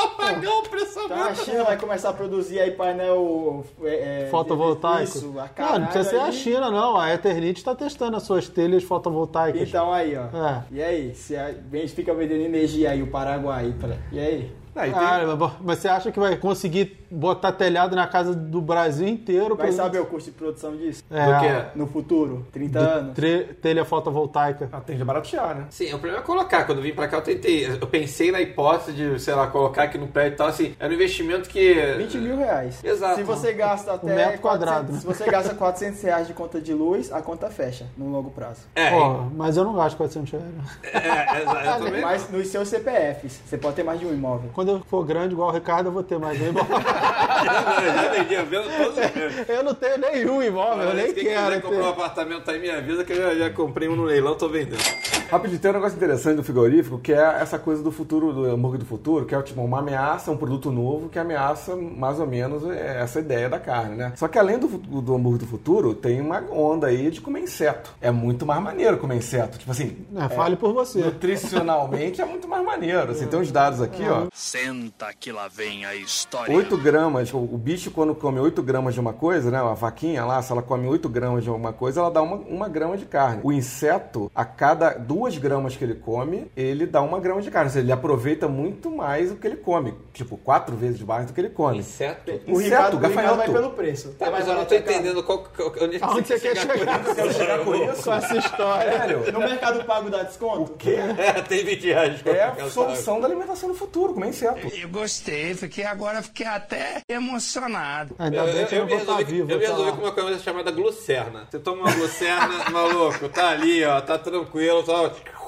Apagão, 0.00 0.60
o 0.60 0.62
preço 0.68 1.00
Então 1.00 1.16
a 1.16 1.20
aumenta. 1.24 1.44
China 1.44 1.64
vai 1.64 1.76
começar 1.76 2.10
a 2.10 2.12
produzir 2.12 2.60
aí 2.60 2.70
painel 2.70 3.64
é, 3.82 4.24
é, 4.26 4.28
Fotovoltaico. 4.30 5.02
Isso, 5.04 5.34
a 5.36 5.42
não, 5.42 5.48
caralho 5.48 5.78
não 5.80 5.86
precisa 5.88 6.10
ser 6.10 6.16
a 6.20 6.24
aí. 6.26 6.32
China, 6.32 6.70
não. 6.70 6.96
A 6.96 7.12
Eternit 7.12 7.58
está 7.58 7.74
testando 7.74 8.16
as 8.16 8.22
suas 8.22 8.48
telhas 8.48 8.84
fotovoltaicas. 8.84 9.60
Então 9.68 9.92
aí, 9.92 10.16
ó. 10.16 10.24
É. 10.46 10.62
E 10.70 10.82
aí? 10.82 11.14
Se 11.14 11.34
a 11.36 11.52
gente 11.72 11.92
fica 11.94 12.14
vendendo 12.14 12.42
energia 12.42 12.90
aí, 12.90 13.02
o 13.02 13.08
Paraguai, 13.08 13.74
pra... 13.80 13.96
e 14.12 14.20
aí? 14.20 14.52
Ah, 14.76 14.86
e 14.86 14.92
tem- 14.92 15.02
Ah, 15.02 15.36
mas 15.60 15.78
você 15.80 15.88
acha 15.88 16.12
que 16.12 16.20
vai 16.20 16.36
conseguir 16.36 17.04
botar 17.10 17.52
telhado 17.52 17.94
na 17.96 18.06
casa 18.06 18.34
do 18.34 18.60
Brasil 18.60 19.06
inteiro? 19.08 19.56
Vai 19.56 19.68
pra- 19.68 19.76
saber 19.76 20.00
o 20.00 20.06
custo 20.06 20.30
de 20.30 20.36
produção 20.36 20.76
disso? 20.76 21.02
É, 21.10 21.24
Do 21.26 21.40
quê? 21.40 21.64
No 21.74 21.86
futuro? 21.86 22.46
30 22.52 22.78
anos? 22.78 23.14
tre- 23.14 23.44
telha 23.60 23.84
fotovoltaica. 23.84 24.68
ah, 24.72 24.80
tende 24.80 25.02
a 25.02 25.04
baratear, 25.04 25.54
né? 25.54 25.66
Sim, 25.70 25.86
o 25.94 25.98
problema 25.98 26.18
é 26.18 26.22
colocar. 26.22 26.64
Quando 26.64 26.78
eu 26.78 26.82
vim 26.84 26.92
pra 26.94 27.08
cá, 27.08 27.16
eu 27.18 27.22
tentei. 27.22 27.66
Eu 27.66 27.86
pensei 27.86 28.30
na 28.32 28.40
hipótese 28.40 28.92
de, 28.92 29.18
sei 29.20 29.34
lá, 29.34 29.46
colocar 29.46 29.84
aqui 29.84 29.98
no 29.98 30.08
prédio 30.08 30.34
e 30.34 30.36
tal. 30.36 30.48
Assim, 30.48 30.74
era 30.78 30.90
um 30.90 30.94
investimento 30.94 31.48
que. 31.48 31.74
20 31.96 32.18
mil 32.18 32.36
reais. 32.36 32.82
Exato. 32.84 33.16
Se 33.16 33.22
você 33.22 33.52
gasta 33.52 33.92
até. 33.94 34.06
Um 34.06 34.14
metro 34.14 34.40
400 34.40 34.40
quadrado, 34.40 34.92
né? 34.92 34.98
Se 35.00 35.06
você 35.06 35.24
gasta 35.30 35.54
400 35.54 36.02
reais 36.02 36.26
de 36.26 36.34
conta 36.34 36.60
de 36.60 36.72
luz, 36.74 37.12
a 37.12 37.20
conta 37.22 37.48
fecha 37.50 37.86
no 37.96 38.10
longo 38.10 38.30
prazo. 38.30 38.60
É, 38.74 38.90
Pô, 38.90 39.24
mas 39.34 39.56
eu 39.56 39.64
não 39.64 39.74
gasto 39.74 39.96
400 39.96 40.30
reais. 40.32 40.46
é, 40.92 40.98
é, 40.98 41.42
exa- 41.42 41.64
eu 41.78 41.84
também. 41.84 42.00
Mas 42.02 42.30
nos 42.30 42.48
seus 42.48 42.68
CPFs, 42.68 43.40
você 43.46 43.56
pode 43.58 43.76
ter 43.76 43.82
mais 43.82 43.98
de 44.00 44.06
um 44.06 44.12
imóvel. 44.12 44.50
Quando 44.54 44.70
eu 44.72 44.80
for 44.80 45.04
grande 45.04 45.34
igual 45.34 45.48
o 45.48 45.52
Ricardo, 45.52 45.86
eu 45.86 45.92
vou 45.92 46.02
ter 46.02 46.18
mais 46.18 46.40
um 46.40 46.46
imóvel. 46.48 46.76
Eu 46.98 47.94
já 47.94 48.08
vendi, 48.12 48.34
eu 48.34 48.46
vendo 48.46 48.64
todos 48.76 48.98
os 48.98 49.14
meus. 49.14 49.48
eu 49.48 49.62
não 49.62 49.74
tenho 49.74 49.98
nenhum 49.98 50.42
imóvel, 50.42 50.88
eu 50.88 50.94
nem 50.94 51.12
Quem 51.14 51.24
quero. 51.24 51.46
quiser 51.46 51.62
comprar 51.62 51.82
um 51.84 51.88
apartamento 51.88 52.50
aí, 52.50 52.58
me 52.58 52.70
avisa 52.70 53.04
que 53.04 53.12
eu 53.12 53.16
já, 53.16 53.34
já 53.34 53.50
comprei 53.50 53.88
um 53.88 53.96
no 53.96 54.04
leilão, 54.04 54.34
tô 54.36 54.48
vendendo. 54.48 54.82
Rapidinho, 55.30 55.60
tem 55.60 55.70
um 55.70 55.74
negócio 55.74 55.96
interessante 55.96 56.36
do 56.36 56.44
frigorífico, 56.44 56.98
que 56.98 57.12
é 57.12 57.38
essa 57.40 57.58
coisa 57.58 57.82
do 57.82 57.90
futuro, 57.90 58.32
do 58.32 58.44
hambúrguer 58.46 58.78
do 58.80 58.86
futuro, 58.86 59.26
que 59.26 59.34
é 59.34 59.42
tipo 59.42 59.60
uma 59.60 59.80
ameaça, 59.80 60.30
um 60.30 60.36
produto 60.36 60.70
novo 60.70 61.08
que 61.08 61.18
ameaça 61.18 61.76
mais 61.76 62.20
ou 62.20 62.26
menos 62.26 62.64
é, 62.70 63.00
essa 63.02 63.20
ideia 63.20 63.48
da 63.48 63.58
carne, 63.58 63.96
né? 63.96 64.12
Só 64.16 64.28
que 64.28 64.38
além 64.38 64.58
do, 64.58 64.68
do 64.68 65.14
hambúrguer 65.14 65.40
do 65.40 65.46
futuro, 65.46 65.94
tem 65.94 66.20
uma 66.20 66.40
onda 66.50 66.86
aí 66.86 67.10
de 67.10 67.20
comer 67.20 67.40
inseto. 67.40 67.92
É 68.00 68.10
muito 68.10 68.46
mais 68.46 68.62
maneiro 68.62 68.98
comer 68.98 69.16
inseto. 69.16 69.58
Tipo 69.58 69.70
assim, 69.72 70.06
É, 70.16 70.28
fale 70.28 70.56
por 70.56 70.72
você. 70.72 71.00
nutricionalmente 71.00 72.20
é 72.20 72.24
muito 72.24 72.46
mais 72.48 72.64
maneiro. 72.64 73.10
Assim, 73.10 73.26
tem 73.26 73.38
uns 73.40 73.50
dados 73.50 73.80
aqui, 73.80 74.04
ó. 74.08 74.26
Senta 74.32 75.12
que 75.18 75.32
lá 75.32 75.48
vem 75.48 75.84
a 75.84 75.94
história. 75.94 76.54
8 76.54 76.76
gramas, 76.78 77.32
o 77.34 77.38
o 77.38 77.56
bicho 77.56 77.90
quando 77.90 78.14
come 78.14 78.38
8 78.38 78.62
gramas 78.62 78.94
de 78.94 79.00
uma 79.00 79.12
coisa, 79.12 79.50
né? 79.50 79.58
A 79.58 79.74
vaquinha 79.74 80.24
lá, 80.24 80.40
se 80.42 80.52
ela 80.52 80.62
come 80.62 80.86
8 80.86 81.08
gramas 81.08 81.42
de 81.44 81.50
uma 81.50 81.72
coisa, 81.72 82.00
ela 82.00 82.10
dá 82.10 82.20
uma, 82.22 82.36
uma 82.36 82.68
grama 82.68 82.96
de 82.96 83.04
carne. 83.06 83.40
O 83.42 83.52
inseto, 83.52 84.30
a 84.34 84.44
cada 84.44 84.90
2 85.18 85.38
gramas 85.38 85.76
que 85.76 85.84
ele 85.84 85.94
come, 85.94 86.50
ele 86.56 86.86
dá 86.86 87.00
uma 87.02 87.18
grama 87.20 87.42
de 87.42 87.50
carne. 87.50 87.68
Ou 87.68 87.72
seja, 87.72 87.84
ele 87.84 87.92
aproveita 87.92 88.48
muito 88.48 88.90
mais 88.90 89.30
o 89.32 89.36
que 89.36 89.46
ele 89.46 89.56
come. 89.56 89.94
Tipo, 90.12 90.36
quatro 90.36 90.76
vezes 90.76 91.00
mais 91.02 91.26
do 91.26 91.32
que 91.32 91.40
ele 91.40 91.50
come. 91.50 91.78
Inseto? 91.78 92.30
O 92.30 92.34
Inseto, 92.34 92.58
Ricardo, 92.58 92.94
o 92.94 92.98
Ricardo 92.98 93.00
gafanhoto. 93.00 93.36
vai 93.36 93.48
pelo 93.50 93.70
preço. 93.70 94.12
Tá, 94.18 94.26
É 94.26 94.30
mas 94.30 94.46
eu 94.46 94.54
não 94.54 94.64
tô 94.64 94.74
entendendo 94.74 95.22
qual, 95.22 95.44
qual, 95.44 95.72
onde 95.82 95.98
Aonde 96.00 96.28
você 96.28 96.38
quer 96.38 96.56
chegar? 96.56 97.14
Quero 97.14 97.32
chegar 97.32 97.58
com 97.64 97.74
isso? 97.74 98.02
Com 98.04 98.12
essa 98.14 98.36
história. 98.36 98.92
Sério? 98.98 99.32
No 99.32 99.40
Mercado 99.40 99.84
Pago 99.84 100.10
dá 100.10 100.22
desconto? 100.22 100.72
O 100.72 100.76
quê? 100.76 100.96
É, 101.18 101.42
tem 101.42 101.64
20 101.64 101.84
reais. 101.86 102.20
É 102.26 102.42
a 102.62 102.70
solução 102.70 103.20
da 103.20 103.26
alimentação 103.26 103.68
no 103.68 103.74
futuro, 103.74 104.14
comer 104.14 104.28
inseto. 104.28 104.66
Eu 104.74 104.88
gostei, 104.88 105.54
fiquei 105.54 105.84
agora 105.84 106.22
fiquei 106.22 106.46
até 106.46 107.00
emocionado. 107.08 108.14
Ainda 108.18 108.36
Eu, 108.38 108.44
bem 108.52 108.60
eu, 108.62 108.66
que 108.66 108.74
eu 108.74 108.78
eu 108.78 108.86
não 108.86 108.94
me 108.94 109.00
estar 109.00 109.12
resolvi, 109.16 109.32
vivo. 109.32 109.50
eu 109.50 109.58
me 109.58 109.64
tá 109.64 109.70
resolvi 109.70 109.92
com 109.92 110.02
uma 110.02 110.12
coisa 110.12 110.38
chamada 110.38 110.70
glucerna. 110.70 111.46
Você 111.50 111.58
toma 111.58 111.82
uma 111.82 111.92
glucerna, 111.94 112.70
maluco, 112.70 113.28
tá 113.28 113.50
ali, 113.50 113.84
ó, 113.84 114.00
tá 114.00 114.18
tranquilo, 114.18 114.82
só... 115.10 115.38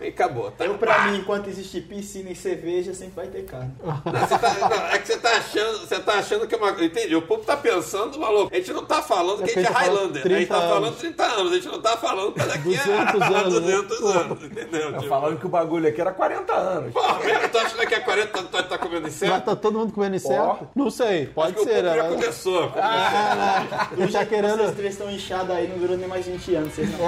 E 0.00 0.08
acabou, 0.08 0.50
tá? 0.50 0.64
Eu, 0.64 0.74
pra 0.78 1.02
mim, 1.06 1.18
enquanto 1.18 1.46
existir 1.48 1.82
piscina 1.82 2.28
e 2.30 2.34
cerveja, 2.34 2.92
sempre 2.92 3.14
vai 3.14 3.28
ter 3.28 3.44
carne. 3.44 3.70
Não, 3.84 3.94
você 4.02 4.36
tá- 4.36 4.56
não, 4.68 4.86
é 4.88 4.98
que 4.98 5.06
você 5.06 5.16
tá 5.16 5.30
achando, 5.36 5.78
você 5.78 6.00
tá 6.00 6.12
achando 6.14 6.46
que 6.48 6.54
é 6.56 6.58
uma. 6.58 6.70
Entendi. 6.84 7.14
O 7.14 7.22
povo 7.22 7.44
tá 7.44 7.56
pensando, 7.56 8.18
maluco. 8.18 8.52
A 8.52 8.56
gente 8.56 8.72
não 8.72 8.84
tá 8.84 9.00
falando 9.00 9.44
que 9.44 9.44
a 9.44 9.46
gente 9.46 9.58
é 9.58 9.60
É 9.60 9.64
que 9.64 9.68
a 9.68 9.72
gente 9.72 9.84
fala 9.84 9.98
Highlander. 10.00 10.22
A 10.26 10.28
gente 10.28 10.46
30 10.48 10.54
tá 10.54 10.60
falando 10.60 10.84
anos. 10.86 10.98
30 10.98 11.22
anos. 11.24 11.52
A 11.52 11.54
gente 11.54 11.68
não 11.68 11.80
tá 11.82 11.96
falando 11.96 12.32
pra 12.32 12.44
daqui 12.46 12.62
200 12.64 13.22
a 13.22 13.26
anos, 13.38 13.54
né? 13.60 13.60
200 13.60 14.02
anos. 14.16 14.42
Entendeu? 14.42 14.92
Tipo, 14.94 15.08
Falando 15.08 15.38
que 15.38 15.46
o 15.46 15.48
bagulho 15.48 15.88
aqui 15.88 16.00
era 16.00 16.10
40 16.12 16.52
anos. 16.52 16.92
Mesmo, 17.24 17.48
tu 17.48 17.58
acha 17.58 17.70
que 17.70 17.76
daqui 17.76 17.94
a 17.94 18.00
40 18.00 18.38
anos 18.40 18.50
tu 18.50 18.62
tá 18.64 18.78
comendo 18.78 19.02
Mas 19.02 19.14
inseto? 19.14 19.40
tá 19.44 19.54
todo 19.54 19.78
mundo 19.78 19.92
comendo 19.92 20.16
inseto? 20.16 20.68
Não 20.74 20.90
sei, 20.90 21.26
pode 21.26 21.52
Acho 21.54 21.64
que 21.64 21.70
o 21.70 21.72
ser. 21.72 21.84
já 21.84 21.94
né? 21.94 22.08
começou. 22.08 22.68
começou. 22.70 22.82
Ele 24.02 24.12
tá 24.12 24.18
Vocês 24.18 24.28
querendo. 24.28 24.74
três 24.74 24.94
estão 24.94 25.08
inchados 25.08 25.50
aí, 25.54 25.68
não 25.68 25.78
durou 25.78 25.96
nem 25.96 26.08
mais 26.08 26.26
20 26.26 26.54
anos. 26.56 26.74
Vocês 26.74 26.90
não. 26.90 26.98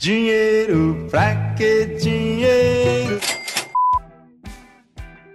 Dinheiro, 0.00 1.08
pra 1.10 1.54
que 1.56 1.86
dinheiro? 1.86 3.18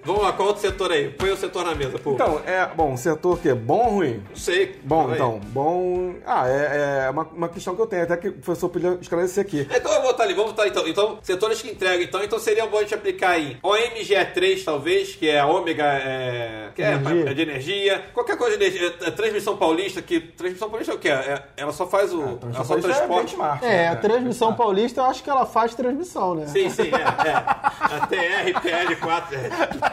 Vamos 0.06 0.22
lá, 0.22 0.34
qual 0.34 0.50
outro 0.50 0.62
setor 0.62 0.92
aí? 0.92 1.10
Põe 1.10 1.30
o 1.32 1.38
setor 1.38 1.64
na 1.66 1.74
mesa, 1.76 1.98
pô. 1.98 2.14
Então, 2.14 2.42
é. 2.46 2.66
Bom, 2.76 2.96
setor 2.98 3.40
que 3.40 3.54
Bom 3.54 3.86
ou 3.86 3.90
ruim? 3.96 4.24
não 4.30 4.36
sei. 4.36 4.80
Bom, 4.84 5.12
então, 5.14 5.40
bom. 5.48 6.16
Ah, 6.26 6.48
é, 6.48 7.06
é 7.06 7.10
uma, 7.10 7.24
uma 7.24 7.50
questão 7.50 7.76
que 7.76 7.82
eu 7.82 7.88
tenho, 7.88 8.04
até 8.04 8.18
que 8.18 8.28
o 8.30 8.34
professor 8.34 8.68
podia 8.70 8.98
esclarecer 9.02 9.46
aqui. 9.46 9.68
Então 9.74 9.92
eu 9.94 10.02
vou 10.02 10.12
botar 10.12 10.24
ali, 10.24 10.34
vamos 10.34 10.52
botar 10.52 10.68
então. 10.68 10.86
Então, 10.88 11.20
setores 11.22 11.62
que 11.62 11.70
entregam, 11.72 12.02
então, 12.04 12.22
então 12.24 12.38
seria 12.40 12.66
bom 12.66 12.78
a 12.78 12.82
gente 12.82 12.94
aplicar 12.96 13.40
em 13.40 13.58
OMGE3, 13.64 14.64
talvez, 14.64 15.16
que 15.16 15.30
é 15.30 15.40
a 15.40 15.46
ômega 15.46 15.84
é, 15.86 16.70
que 16.76 16.82
é, 16.84 16.94
Energia. 16.94 17.30
é 17.30 17.34
de 17.34 17.42
energia. 17.42 18.04
Qualquer 18.14 18.38
coisa 18.38 18.58
de 18.58 18.64
energia. 18.66 18.94
é, 19.02 19.12
Transmissão 19.12 19.56
paulista, 19.58 20.02
que. 20.02 20.20
Transmissão 20.20 20.70
paulista 20.70 20.92
é 20.94 20.96
o 20.96 21.00
quê? 21.00 21.10
É- 21.10 21.44
ela 21.58 21.72
só 21.72 21.88
faz 21.88 22.14
o. 22.14 22.40
ela 22.54 22.64
só 22.64 22.78
é 22.78 22.82
transporta. 22.82 23.22
benchmark, 23.24 23.64
É, 23.64 23.68
né? 23.68 23.88
a 23.90 23.96
transmissão 23.96 24.54
paulista, 24.54 25.02
eu 25.02 25.06
acho 25.06 25.24
que 25.24 25.30
ela 25.30 25.46
faz 25.46 25.74
transmissão, 25.76 26.36
né? 26.36 26.48
Sim, 26.48 26.70
sim, 26.70 26.90
é. 26.92 27.30
é. 27.30 27.34
A 27.34 28.08
TR, 28.08 28.60
PL4. 28.62 29.93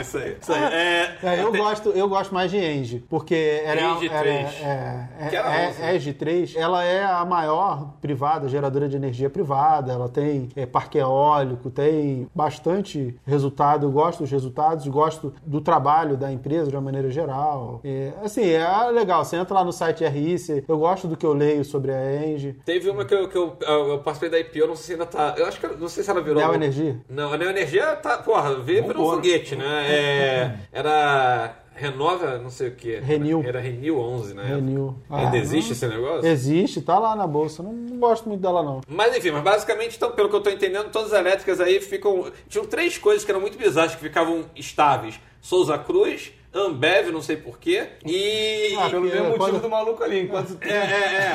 isso 0.00 0.18
aí. 0.18 0.36
Isso 0.40 0.52
aí. 0.52 0.62
É, 0.74 1.18
É, 1.22 1.42
eu, 1.42 1.50
tem- 1.52 1.60
gosto, 1.62 1.88
eu 1.90 2.08
gosto 2.08 2.32
mais 2.34 2.50
de 2.50 2.58
Engie, 2.58 3.04
porque 3.08 3.60
ela 3.64 3.80
é- 3.80 3.84
Engie 3.92 4.08
ela 4.08 4.18
3. 4.20 4.46
é, 4.62 5.08
é, 5.20 5.28
Que 5.28 5.36
era 5.36 5.56
é, 5.56 5.74
é, 5.80 5.96
Engie 5.96 6.12
3, 6.12 6.54
ela 6.56 6.84
é 6.84 7.04
a 7.04 7.24
maior 7.24 7.94
privada, 8.00 8.48
geradora 8.48 8.88
de 8.88 8.96
energia 8.96 9.28
privada, 9.30 9.92
ela 9.92 10.08
tem 10.08 10.48
é, 10.56 10.66
parque 10.66 10.98
eólico, 10.98 11.70
tem 11.70 12.28
bastante 12.34 13.14
resultado, 13.26 13.86
eu 13.86 13.90
gosto 13.90 14.20
dos 14.20 14.30
resultados, 14.30 14.86
gosto 14.88 15.32
do 15.44 15.60
trabalho 15.60 16.16
da 16.16 16.32
empresa 16.32 16.70
de 16.70 16.76
uma 16.76 16.82
maneira 16.82 17.10
geral. 17.10 17.80
É, 17.84 18.12
assim, 18.22 18.48
é 18.48 18.90
legal, 18.90 19.24
você 19.24 19.36
entra 19.36 19.54
lá 19.54 19.64
no 19.64 19.72
site 19.72 20.04
RI, 20.04 20.38
você- 20.38 20.64
eu 20.66 20.78
gosto 20.78 21.06
do 21.06 21.16
que 21.16 21.26
eu 21.26 21.32
leio 21.32 21.64
sobre 21.64 21.92
a 21.92 22.26
Engie. 22.26 22.54
Teve 22.64 22.90
uma 22.90 23.04
que 23.04 23.14
eu, 23.14 23.28
que 23.28 23.36
eu, 23.36 23.56
eu 23.60 23.98
participei 23.98 24.30
da 24.30 24.38
IPO, 24.40 24.66
não 24.68 24.76
sei 24.76 24.84
se 24.86 24.92
ainda 24.92 25.06
tá. 25.06 25.34
Eu 25.36 25.46
acho 25.46 25.60
que 25.60 25.66
não 25.66 25.88
sei 25.88 26.02
se 26.02 26.10
ela 26.10 26.20
virou. 26.20 26.40
Neo 26.42 26.54
Energia? 26.54 26.96
Não, 27.08 27.32
a 27.32 27.36
Neo 27.36 27.50
Energia 27.50 27.94
tá. 27.96 28.18
Porra, 28.18 28.54
veio 28.60 28.86
virou 28.86 29.06
um 29.06 29.14
foguete, 29.14 29.54
né? 29.56 29.77
É, 29.82 30.58
era. 30.72 31.54
Renova, 31.74 32.38
não 32.38 32.50
sei 32.50 32.68
o 32.70 32.74
que. 32.74 32.96
Renew. 32.96 33.40
Era 33.46 33.60
Renew 33.60 34.00
11, 34.00 34.34
né? 34.34 34.42
Renew. 34.46 34.96
Ainda 35.08 35.36
Ah, 35.36 35.38
existe 35.38 35.66
não- 35.68 35.72
esse 35.76 35.86
negócio? 35.86 36.28
Existe, 36.28 36.82
tá 36.82 36.98
lá 36.98 37.14
na 37.14 37.24
bolsa. 37.24 37.62
Não, 37.62 37.72
não 37.72 37.98
gosto 37.98 38.28
muito 38.28 38.40
dela, 38.40 38.64
não. 38.64 38.80
Mas 38.88 39.16
enfim, 39.16 39.30
mas 39.30 39.44
basicamente, 39.44 39.94
então, 39.96 40.10
pelo 40.10 40.28
que 40.28 40.34
eu 40.34 40.40
tô 40.40 40.50
entendendo, 40.50 40.90
todas 40.90 41.12
as 41.12 41.20
elétricas 41.20 41.60
aí 41.60 41.80
ficam. 41.80 42.32
Tinham 42.48 42.66
três 42.66 42.98
coisas 42.98 43.24
que 43.24 43.30
eram 43.30 43.40
muito 43.40 43.56
bizarras 43.56 43.94
que 43.94 44.00
ficavam 44.00 44.46
estáveis: 44.56 45.20
Souza 45.40 45.78
Cruz, 45.78 46.32
Ambev, 46.54 47.10
não 47.12 47.20
sei 47.20 47.36
porquê, 47.36 47.88
e. 48.04 48.74
Ah, 48.78 48.88
Pelo 48.88 49.02
Porque 49.02 49.14
mesmo 49.14 49.24
motivo 49.36 49.38
quando- 49.38 49.60
do 49.62 49.68
maluco 49.68 50.02
ali. 50.02 50.20
Enquanto 50.22 50.56
É, 50.64 50.68
é, 50.70 50.76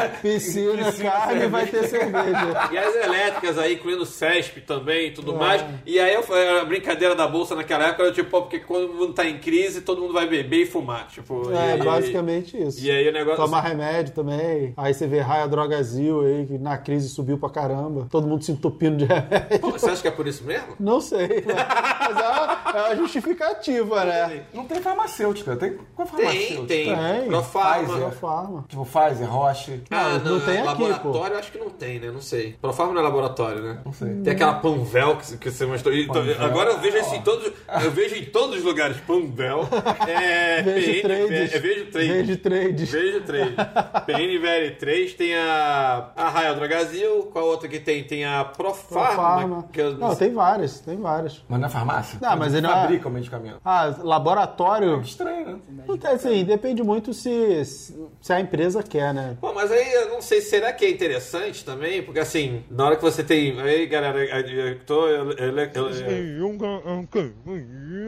é. 0.06 0.12
Piscina, 0.21 0.86
Piscina, 0.86 1.12
carne, 1.12 1.45
vai 1.47 1.67
ter 1.67 1.88
cerveja. 1.88 2.69
E 2.71 2.78
as 2.78 2.95
elétricas 2.95 3.58
aí, 3.58 3.76
incluindo 3.76 4.02
o 4.04 4.06
CESP 4.06 4.62
também 4.62 5.06
e 5.06 5.10
É. 5.10 5.12
tudo 5.12 5.36
mais. 5.36 5.63
E 5.86 5.99
aí 5.99 6.13
eu, 6.15 6.23
a 6.62 6.65
brincadeira 6.65 7.15
da 7.15 7.28
bolsa 7.28 7.56
naquela 7.56 7.88
época 7.89 8.04
era 8.04 8.12
tipo, 8.12 8.30
pô, 8.30 8.41
porque 8.41 8.60
quando 8.60 8.89
o 8.91 8.93
mundo 8.95 9.13
tá 9.13 9.23
em 9.26 9.38
crise, 9.38 9.82
todo 9.82 10.02
mundo 10.02 10.13
vai 10.13 10.26
beber 10.28 10.63
e 10.63 10.65
fumar. 10.65 11.08
Tipo, 11.08 11.52
É, 11.52 11.76
e, 11.76 11.84
basicamente 11.84 12.58
isso. 12.62 12.84
E 12.84 12.89
aí 12.89 13.08
o 13.08 13.13
negócio. 13.13 13.43
Tomar 13.43 13.62
remédio 13.62 14.13
também. 14.15 14.73
Aí 14.76 14.93
você 14.93 15.06
vê 15.08 15.19
Raia 15.19 15.47
Drogazil 15.47 16.21
aí, 16.21 16.45
que 16.47 16.58
na 16.58 16.78
crise 16.78 17.08
subiu 17.10 17.38
pra 17.38 17.49
caramba. 17.49 18.08
Todo 18.10 18.28
mundo 18.28 18.43
se 18.43 18.52
entupindo 18.52 18.97
de 18.97 19.06
remédio. 19.12 19.60
Pô, 19.60 19.69
você 19.71 19.89
acha 19.89 20.02
que 20.02 20.08
é 20.08 20.12
por 20.12 20.26
isso 20.28 20.43
mesmo? 20.43 20.76
Não 20.80 20.99
sei, 20.99 21.43
mas 21.45 22.13
mas 22.13 22.17
é 22.17 22.28
uma, 22.30 22.62
é 22.80 22.82
uma 22.88 22.95
justificativa, 22.95 24.04
né? 24.06 24.43
Não 24.54 24.65
tem 24.65 24.82
farmacêutica. 25.07 25.55
Tem 25.55 25.77
qual 25.95 26.07
Tem, 26.07 26.17
farmacêutica? 26.25 26.67
tem. 26.67 26.95
Tem. 26.95 27.27
Profarma. 27.27 27.87
Pfizer. 27.93 28.11
Farma. 28.11 28.65
Tipo 28.67 28.85
Pfizer, 28.85 29.29
Roche. 29.29 29.83
Ah, 29.91 30.19
Não, 30.23 30.33
não 30.33 30.39
tem 30.39 30.57
aqui, 30.57 30.65
laboratório 30.67 31.37
acho 31.37 31.51
que 31.51 31.57
não 31.57 31.69
tem, 31.69 31.99
né? 31.99 32.11
Não 32.11 32.21
sei. 32.21 32.53
Profarma 32.61 32.93
não 32.93 33.01
é 33.01 33.03
laboratório, 33.03 33.61
né? 33.61 33.79
Não 33.85 33.93
sei. 33.93 34.15
Tem 34.23 34.33
aquela 34.33 34.53
Panvel 34.55 35.17
que, 35.17 35.37
que 35.37 35.51
você 35.51 35.65
mostrou. 35.65 35.93
E, 35.93 36.07
Panvel. 36.07 36.41
Agora 36.41 36.71
eu 36.71 36.79
vejo 36.79 36.97
isso 36.97 37.15
em 37.15 37.21
todos. 37.21 37.51
Eu 37.83 37.91
vejo 37.91 38.15
em 38.15 38.25
todos 38.25 38.57
os 38.57 38.63
lugares. 38.63 38.97
Panvel. 39.01 39.67
É. 40.07 40.61
Vejo 40.73 40.91
PN, 40.93 41.01
trades. 41.01 41.53
É, 41.53 41.59
vejo 41.59 41.85
trade. 41.91 42.07
Vejo 42.13 42.37
trades. 42.37 42.91
Vejo 42.91 43.21
trade. 43.21 43.55
PNVL3 44.07 45.15
tem 45.15 45.35
a. 45.35 46.09
A 46.15 46.29
Raia 46.29 46.53
Drogazil. 46.53 47.23
Qual 47.31 47.45
outra 47.45 47.67
que 47.67 47.79
tem? 47.79 48.03
Tem 48.03 48.25
a 48.25 48.43
Profarma. 48.45 49.07
Profarma. 49.07 49.65
Que 49.71 49.81
eu, 49.81 49.97
Não, 49.97 50.15
tem 50.15 50.33
várias, 50.33 50.79
tem 50.79 50.97
várias. 50.97 51.43
Mas 51.47 51.59
na 51.59 51.69
farmácia? 51.69 52.19
Não, 52.21 52.37
mas 52.37 52.53
ele 52.53 52.61
não 52.61 52.71
é- 52.71 52.81
fabrica 52.81 53.07
o 53.07 53.11
medicamento. 53.11 53.57
Ah, 53.63 53.93
laboratório. 53.99 54.92
Estranho, 55.01 55.62
né? 55.69 55.84
Não 55.88 55.97
tem, 55.97 56.12
assim, 56.12 56.43
depende 56.43 56.84
muito 56.84 57.13
se, 57.13 57.63
se 57.65 58.34
a 58.34 58.39
empresa 58.39 58.84
quer, 58.84 59.13
né? 59.13 59.38
Pô, 59.41 59.53
mas 59.53 59.71
aí 59.71 59.93
eu 59.93 60.10
não 60.10 60.21
sei, 60.21 60.41
será 60.41 60.71
que 60.73 60.86
é 60.86 60.89
interessante 60.89 61.63
também? 61.65 62.01
Porque 62.03 62.19
assim, 62.19 62.63
na 62.69 62.86
hora 62.86 62.95
que 62.95 63.01
você 63.01 63.23
tem. 63.23 63.60
Aí, 63.62 63.86
galera, 63.86 64.23
eu 64.23 64.79
tô 64.86 65.08
eu- 65.08 65.32
eu- 65.32 65.60
eu- 65.60 65.67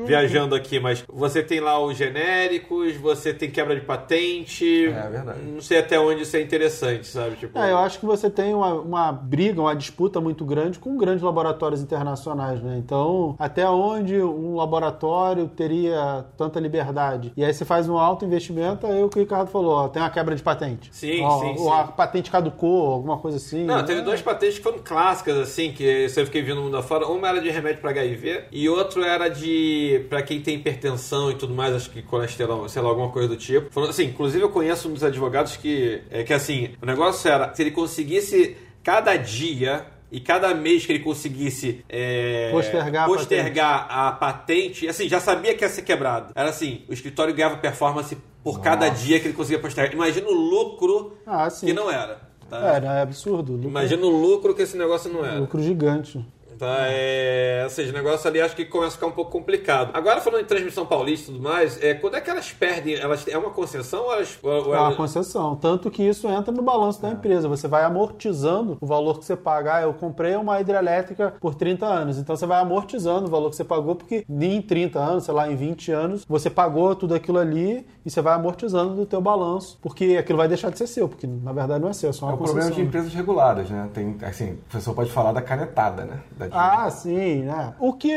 viajando 0.06 0.56
aqui, 0.56 0.80
mas 0.80 1.04
você 1.08 1.42
tem 1.44 1.60
lá 1.60 1.80
os 1.80 1.98
genéricos, 1.98 2.96
você 2.98 3.34
tem 3.34 3.50
quebra 3.50 3.76
de 3.76 3.82
patente. 3.86 4.88
É 4.88 5.10
verdade. 5.10 5.40
Não 5.44 5.62
sei 5.62 5.80
até 5.80 6.00
onde 6.00 6.22
isso 6.24 6.36
é 6.38 6.42
interessante, 6.42 7.08
sabe? 7.08 7.36
Tipo, 7.36 7.58
É, 7.58 7.72
eu 7.72 7.78
acho 7.78 8.00
que 8.00 8.06
você 8.06 8.30
tem 8.30 8.54
uma, 8.54 8.74
uma 8.74 9.12
briga, 9.12 9.62
uma 9.62 9.76
disputa 9.76 10.20
muito 10.22 10.46
grande 10.46 10.80
com 10.80 10.98
grandes 10.98 11.22
laboratórios 11.24 11.82
internacionais, 11.82 12.62
né? 12.62 12.76
Então, 12.78 13.36
até 13.40 13.68
onde 13.70 14.22
um 14.22 14.56
laboratório 14.56 15.48
teria 15.48 16.26
tanta 16.38 16.60
liberdade? 16.60 17.32
E 17.36 17.44
aí 17.44 17.54
você 17.54 17.66
faz 17.66 17.88
um 17.90 17.98
alto 17.98 18.26
investimento, 18.26 18.86
aí 18.88 19.04
o 19.04 19.10
que 19.10 19.18
o 19.18 19.22
Ricardo 19.22 19.50
falou, 19.50 19.72
ó, 19.76 19.88
tem 19.88 20.02
uma 20.02 20.10
quebra 20.10 20.36
de 20.36 20.44
patente. 20.44 20.90
Sim, 20.92 21.22
Ó, 21.24 21.40
sim, 21.40 21.50
Ou 21.58 21.58
sim. 21.58 21.72
a 21.72 21.84
patente 21.86 22.30
caducou, 22.32 22.92
alguma 22.94 23.18
coisa 23.18 23.38
assim. 23.38 23.66
Não, 23.66 23.78
né? 23.78 23.84
teve 23.84 24.02
duas 24.02 24.22
patentes 24.22 24.58
que 24.58 24.64
foram 24.64 24.80
clássicas, 24.80 25.38
assim, 25.38 25.72
que 25.72 25.84
eu 25.84 26.26
fiquei 26.26 26.42
vendo 26.42 26.58
no 26.58 26.64
mundo 26.64 26.78
afora. 26.78 27.08
Uma 27.08 27.30
era 27.30 27.42
de 27.42 27.50
remédio 27.50 27.82
pra 27.82 27.92
HIV 27.92 28.46
e 28.52 28.68
outro 28.70 29.04
era 29.04 29.30
de. 29.30 29.95
Pra 30.00 30.22
quem 30.22 30.42
tem 30.42 30.56
hipertensão 30.56 31.32
e 31.32 31.36
tudo 31.36 31.54
mais, 31.54 31.74
acho 31.74 31.90
que 31.90 32.02
colesterol, 32.02 32.68
sei 32.70 32.82
lá, 32.82 32.90
alguma 32.90 33.10
coisa 33.10 33.28
do 33.30 33.38
tipo. 33.38 33.72
Falando 33.72 33.90
assim, 33.90 34.06
inclusive 34.06 34.44
eu 34.44 34.50
conheço 34.50 34.90
um 34.90 34.94
dos 34.94 35.04
advogados 35.04 35.56
que. 35.58 36.02
É 36.10 36.24
que 36.24 36.34
assim, 36.34 36.72
o 36.82 36.86
negócio 36.86 37.30
era, 37.30 37.54
se 37.54 37.62
ele 37.62 37.72
conseguisse 37.72 38.56
cada 38.84 39.16
dia. 39.18 39.86
E 40.12 40.20
cada 40.22 40.54
mês 40.54 40.86
que 40.86 40.94
ele 40.94 41.00
conseguisse 41.04 41.84
é, 41.90 42.50
Postergar 42.52 43.04
a 43.04 43.08
postergar 43.08 43.88
a 43.90 44.12
patente, 44.14 44.88
assim, 44.88 45.10
já 45.10 45.20
sabia 45.20 45.54
que 45.56 45.64
ia 45.66 45.70
ser 45.70 45.82
quebrado. 45.82 46.32
Era 46.36 46.50
assim, 46.50 46.84
o 46.88 46.94
escritório 46.94 47.34
ganhava 47.34 47.58
performance 47.58 48.16
por 48.44 48.62
cada 48.62 48.88
dia 48.88 49.20
que 49.20 49.28
ele 49.28 49.34
conseguia 49.34 49.60
postergar. 49.60 49.94
Imagina 49.94 50.28
o 50.30 50.34
lucro 50.34 51.18
Ah, 51.26 51.50
que 51.50 51.74
não 51.74 51.92
era. 51.92 52.20
Tá? 52.50 52.78
É, 52.78 52.86
é 52.86 53.02
absurdo. 53.02 53.54
Lucro, 53.54 53.68
Imagina 53.70 54.06
o 54.06 54.10
lucro 54.10 54.54
que 54.54 54.62
esse 54.62 54.78
negócio 54.78 55.12
não 55.12 55.26
era. 55.26 55.40
lucro 55.40 55.62
gigante. 55.62 56.24
Tá, 56.58 56.78
é, 56.88 57.62
ou 57.64 57.70
seja, 57.70 57.92
o 57.92 57.94
negócio 57.94 58.28
ali 58.30 58.40
acho 58.42 58.56
que 58.56 58.66
começa 58.66 58.92
a 58.92 58.96
ficar 58.96 59.08
um 59.08 59.12
pouco 59.12 59.32
complicado. 59.32 59.92
Agora, 59.94 60.22
falando 60.22 60.42
em 60.42 60.46
transmissão 60.46 60.86
paulista 60.86 61.30
e 61.32 61.34
tudo 61.36 61.44
mais, 61.44 61.82
é, 61.84 61.94
quando 61.94 62.16
é 62.16 62.22
que 62.22 62.30
elas 62.30 62.52
perdem? 62.52 62.96
Elas, 62.96 63.28
é 63.28 63.38
uma 63.38 63.50
concessão 63.52 64.04
ou 64.06 64.14
elas. 64.14 64.38
Ou, 64.42 64.52
ou 64.52 64.58
É 64.74 64.78
uma 64.78 64.86
elas- 64.88 64.96
concessão. 64.96 65.56
Tanto 65.56 65.90
que 65.92 66.04
isso 66.04 66.28
entra 66.28 66.52
no 66.54 66.62
balanço 66.62 67.02
da 67.02 67.10
empresa. 67.10 67.48
Você 67.48 67.68
vai 67.68 67.84
amortizando 67.84 68.78
o 68.80 68.86
valor 68.86 69.20
que 69.20 69.26
você 69.26 69.36
paga. 69.36 69.76
Ah, 69.76 69.82
eu 69.82 69.94
comprei 69.94 70.36
uma 70.36 70.60
hidrelétrica 70.60 71.34
por 71.40 71.56
30 71.56 71.86
anos. 71.86 72.18
Então 72.18 72.36
você 72.36 72.46
vai 72.46 72.62
amortizando 72.62 73.28
o 73.28 73.30
valor 73.30 73.50
que 73.50 73.56
você 73.56 73.64
pagou, 73.64 73.96
porque 73.96 74.26
em 74.30 74.62
30 74.62 75.00
anos, 75.00 75.26
sei 75.26 75.34
lá, 75.34 75.50
em 75.52 75.56
20 75.56 75.92
anos, 75.92 76.26
você 76.28 76.50
pagou 76.50 76.96
tudo 76.96 77.14
aquilo 77.16 77.38
ali 77.40 77.86
e 78.06 78.10
você 78.10 78.22
vai 78.22 78.34
amortizando 78.34 78.96
do 78.96 79.06
teu 79.06 79.20
balanço. 79.22 79.78
Porque 79.82 80.16
aquilo 80.20 80.38
vai 80.38 80.48
deixar 80.48 80.70
de 80.70 80.78
ser 80.78 80.88
seu, 80.88 81.08
porque 81.10 81.28
na 81.28 81.52
verdade 81.52 81.82
não 81.82 81.90
é 81.90 81.94
seu, 81.94 82.10
é 82.10 82.14
só 82.14 82.28
É 82.28 82.30
uma 82.30 82.36
o 82.36 82.44
problema 82.44 82.72
de 82.72 82.82
empresas 82.82 83.14
reguladas, 83.14 83.70
né? 83.70 83.90
Tem, 83.94 84.16
assim, 84.22 84.54
o 84.54 84.58
professor 84.70 84.94
pode 84.94 85.12
falar 85.12 85.32
da 85.32 85.42
canetada, 85.42 86.06
né? 86.06 86.20
Da 86.38 86.45
Ah, 86.52 86.90
sim, 86.90 87.44
né? 87.44 87.74
O 87.80 87.94
que, 87.94 88.14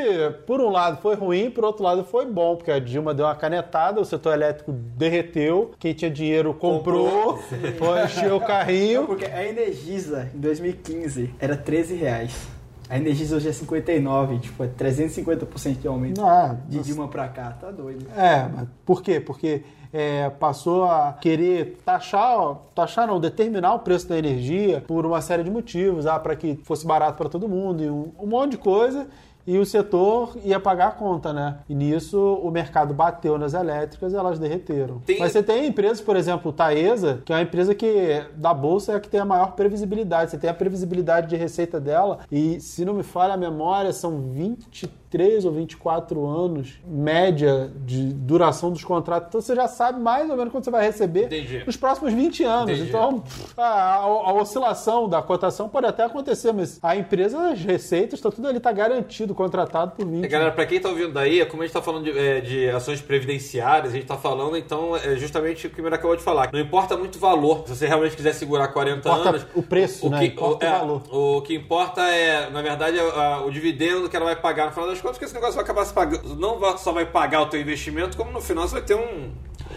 por 0.46 0.60
um 0.60 0.70
lado, 0.70 1.00
foi 1.00 1.14
ruim, 1.14 1.50
por 1.50 1.64
outro 1.64 1.82
lado, 1.82 2.04
foi 2.04 2.26
bom, 2.26 2.56
porque 2.56 2.70
a 2.70 2.78
Dilma 2.78 3.14
deu 3.14 3.26
uma 3.26 3.34
canetada, 3.34 4.00
o 4.00 4.04
setor 4.04 4.34
elétrico 4.34 4.72
derreteu, 4.72 5.72
quem 5.78 5.92
tinha 5.92 6.10
dinheiro 6.10 6.52
comprou, 6.54 7.38
foi 7.78 8.04
encher 8.04 8.32
o 8.32 8.40
carrinho. 8.40 9.06
Porque 9.06 9.24
a 9.24 9.46
Energisa, 9.46 10.30
em 10.34 10.38
2015, 10.38 11.34
era 11.38 11.56
13 11.56 11.94
reais. 11.94 12.48
A 12.90 12.96
Energisa 12.96 13.36
hoje 13.36 13.48
é 13.48 13.52
59, 13.52 14.38
tipo, 14.38 14.64
é 14.64 14.66
350% 14.66 15.78
de 15.78 15.86
aumento. 15.86 16.24
Ah, 16.24 16.56
de 16.66 16.78
Dilma 16.80 17.06
pra 17.06 17.28
cá, 17.28 17.50
tá 17.50 17.70
doido. 17.70 18.06
É, 18.16 18.48
mas 18.54 18.66
por 18.86 19.02
quê? 19.02 19.20
Porque 19.20 19.62
é, 19.92 20.29
passou 20.31 20.85
a 20.85 21.12
querer 21.14 21.79
taxar, 21.85 22.57
taxar 22.74 23.07
não, 23.07 23.18
determinar 23.18 23.74
o 23.74 23.79
preço 23.81 24.09
da 24.09 24.18
energia 24.18 24.83
por 24.87 25.07
uma 25.07 25.20
série 25.20 25.42
de 25.42 25.51
motivos, 25.51 26.07
ah, 26.07 26.18
para 26.18 26.37
que 26.37 26.57
fosse 26.64 26.87
barato 26.87 27.16
para 27.16 27.29
todo 27.29 27.48
mundo 27.48 27.83
e 27.83 27.90
um, 27.90 28.12
um 28.18 28.27
monte 28.27 28.53
de 28.53 28.59
coisa. 28.59 29.09
E 29.50 29.56
o 29.56 29.64
setor 29.64 30.37
ia 30.44 30.61
pagar 30.61 30.88
a 30.88 30.90
conta, 30.90 31.32
né? 31.32 31.61
E 31.66 31.74
nisso 31.74 32.20
o 32.20 32.50
mercado 32.50 32.92
bateu 32.92 33.38
nas 33.38 33.54
elétricas 33.54 34.12
e 34.12 34.16
elas 34.16 34.38
derreteram. 34.38 34.98
Tem- 35.06 35.18
Mas 35.18 35.32
você 35.32 35.42
tem 35.42 35.66
empresas, 35.66 36.02
por 36.02 36.16
exemplo, 36.16 36.52
Taesa, 36.52 37.22
que 37.24 37.32
é 37.32 37.37
uma 37.37 37.40
empresa 37.42 37.74
que 37.74 38.22
da 38.37 38.52
bolsa 38.52 38.92
é 38.92 38.96
a 38.96 39.00
que 39.00 39.08
tem 39.08 39.20
a 39.20 39.24
maior 39.24 39.52
previsibilidade. 39.52 40.32
Você 40.32 40.37
tem 40.37 40.50
a 40.50 40.54
previsibilidade 40.54 41.28
de 41.28 41.37
receita 41.37 41.80
dela 41.80 42.18
e, 42.30 42.61
se 42.61 42.84
não 42.84 42.92
me 42.92 43.02
falha 43.02 43.32
a 43.32 43.37
memória, 43.38 43.90
são 43.90 44.20
23 44.32 45.46
ou 45.46 45.52
24 45.52 46.26
anos 46.26 46.78
média 46.87 47.70
de 47.87 48.12
duração 48.12 48.70
dos 48.70 48.84
contratos. 48.84 49.28
Então 49.28 49.40
você 49.40 49.54
já 49.54 49.66
sabe 49.66 49.98
mais 49.98 50.28
ou 50.28 50.37
menos 50.37 50.52
quando 50.52 50.64
você 50.64 50.70
vai 50.70 50.84
receber 50.84 51.24
Entendi. 51.24 51.62
nos 51.64 51.76
próximos 51.76 52.12
20 52.12 52.44
anos. 52.44 52.70
Entendi. 52.74 52.88
Então, 52.90 53.22
a, 53.56 53.62
a- 53.62 53.96
a 54.04 54.32
oscilação 54.34 55.08
da 55.08 55.22
cotação 55.22 55.70
pode 55.70 55.87
até 55.87 56.04
acontecer, 56.04 56.52
mas 56.52 56.78
a 56.82 56.94
empresa, 56.96 57.50
as 57.50 57.61
receitas, 57.62 58.20
tá 58.20 58.30
tudo 58.30 58.46
ali, 58.48 58.61
tá 58.61 58.72
garantido, 58.72 59.34
contratado 59.38 59.92
por 59.92 60.05
20 60.05 60.24
É, 60.24 60.29
Galera, 60.29 60.51
pra 60.51 60.66
quem 60.66 60.81
tá 60.81 60.88
ouvindo 60.88 61.12
daí, 61.12 61.46
como 61.46 61.62
a 61.62 61.66
gente 61.66 61.72
tá 61.72 61.81
falando 61.81 62.05
de, 62.05 62.18
é, 62.18 62.40
de 62.40 62.68
ações 62.70 63.01
previdenciárias, 63.01 63.92
a 63.92 63.96
gente 63.96 64.07
tá 64.07 64.16
falando, 64.16 64.57
então, 64.57 64.96
é 64.96 65.14
justamente 65.16 65.68
o 65.68 65.70
que 65.70 65.81
o 65.81 65.85
Mira 65.85 65.94
acabou 65.94 66.16
de 66.16 66.22
falar. 66.22 66.51
Não 66.53 66.59
importa 66.59 66.96
muito 66.96 67.16
o 67.16 67.18
valor. 67.20 67.62
Se 67.66 67.77
você 67.77 67.87
realmente 67.87 68.16
quiser 68.16 68.33
segurar 68.33 68.68
40 68.68 68.98
Importa 69.09 69.29
anos. 69.29 69.46
o 69.55 69.62
preço, 69.62 70.11
né? 70.11 70.29
Que, 70.29 70.40
o 70.40 70.59
é, 70.61 70.70
valor. 70.70 71.03
O 71.11 71.42
que 71.42 71.55
importa 71.55 72.03
é, 72.03 72.51
na 72.51 72.61
verdade, 72.61 72.98
é, 72.98 73.01
a- 73.01 73.42
o 73.46 73.51
dividendo 73.51 74.09
que 74.09 74.16
ela 74.16 74.27
vai 74.27 74.37
pagar 74.37 74.66
no 74.66 74.72
final 74.72 74.88
das 74.88 75.01
contas, 75.01 75.16
porque 75.16 75.27
esse 75.27 75.35
negócio 75.35 75.55
vai 75.55 75.64
acabar 75.64 75.85
se 75.85 75.94
pagando. 75.94 76.35
Não 76.35 76.59
só 76.77 76.92
vai 76.92 77.07
pagar 77.07 77.42
o 77.42 77.46
teu 77.46 77.61
investimento, 77.61 78.16
como 78.16 78.33
no 78.33 78.40
final 78.40 78.66
você 78.66 78.74
vai 78.74 78.83
ter 78.83 78.94
um. 78.96 79.33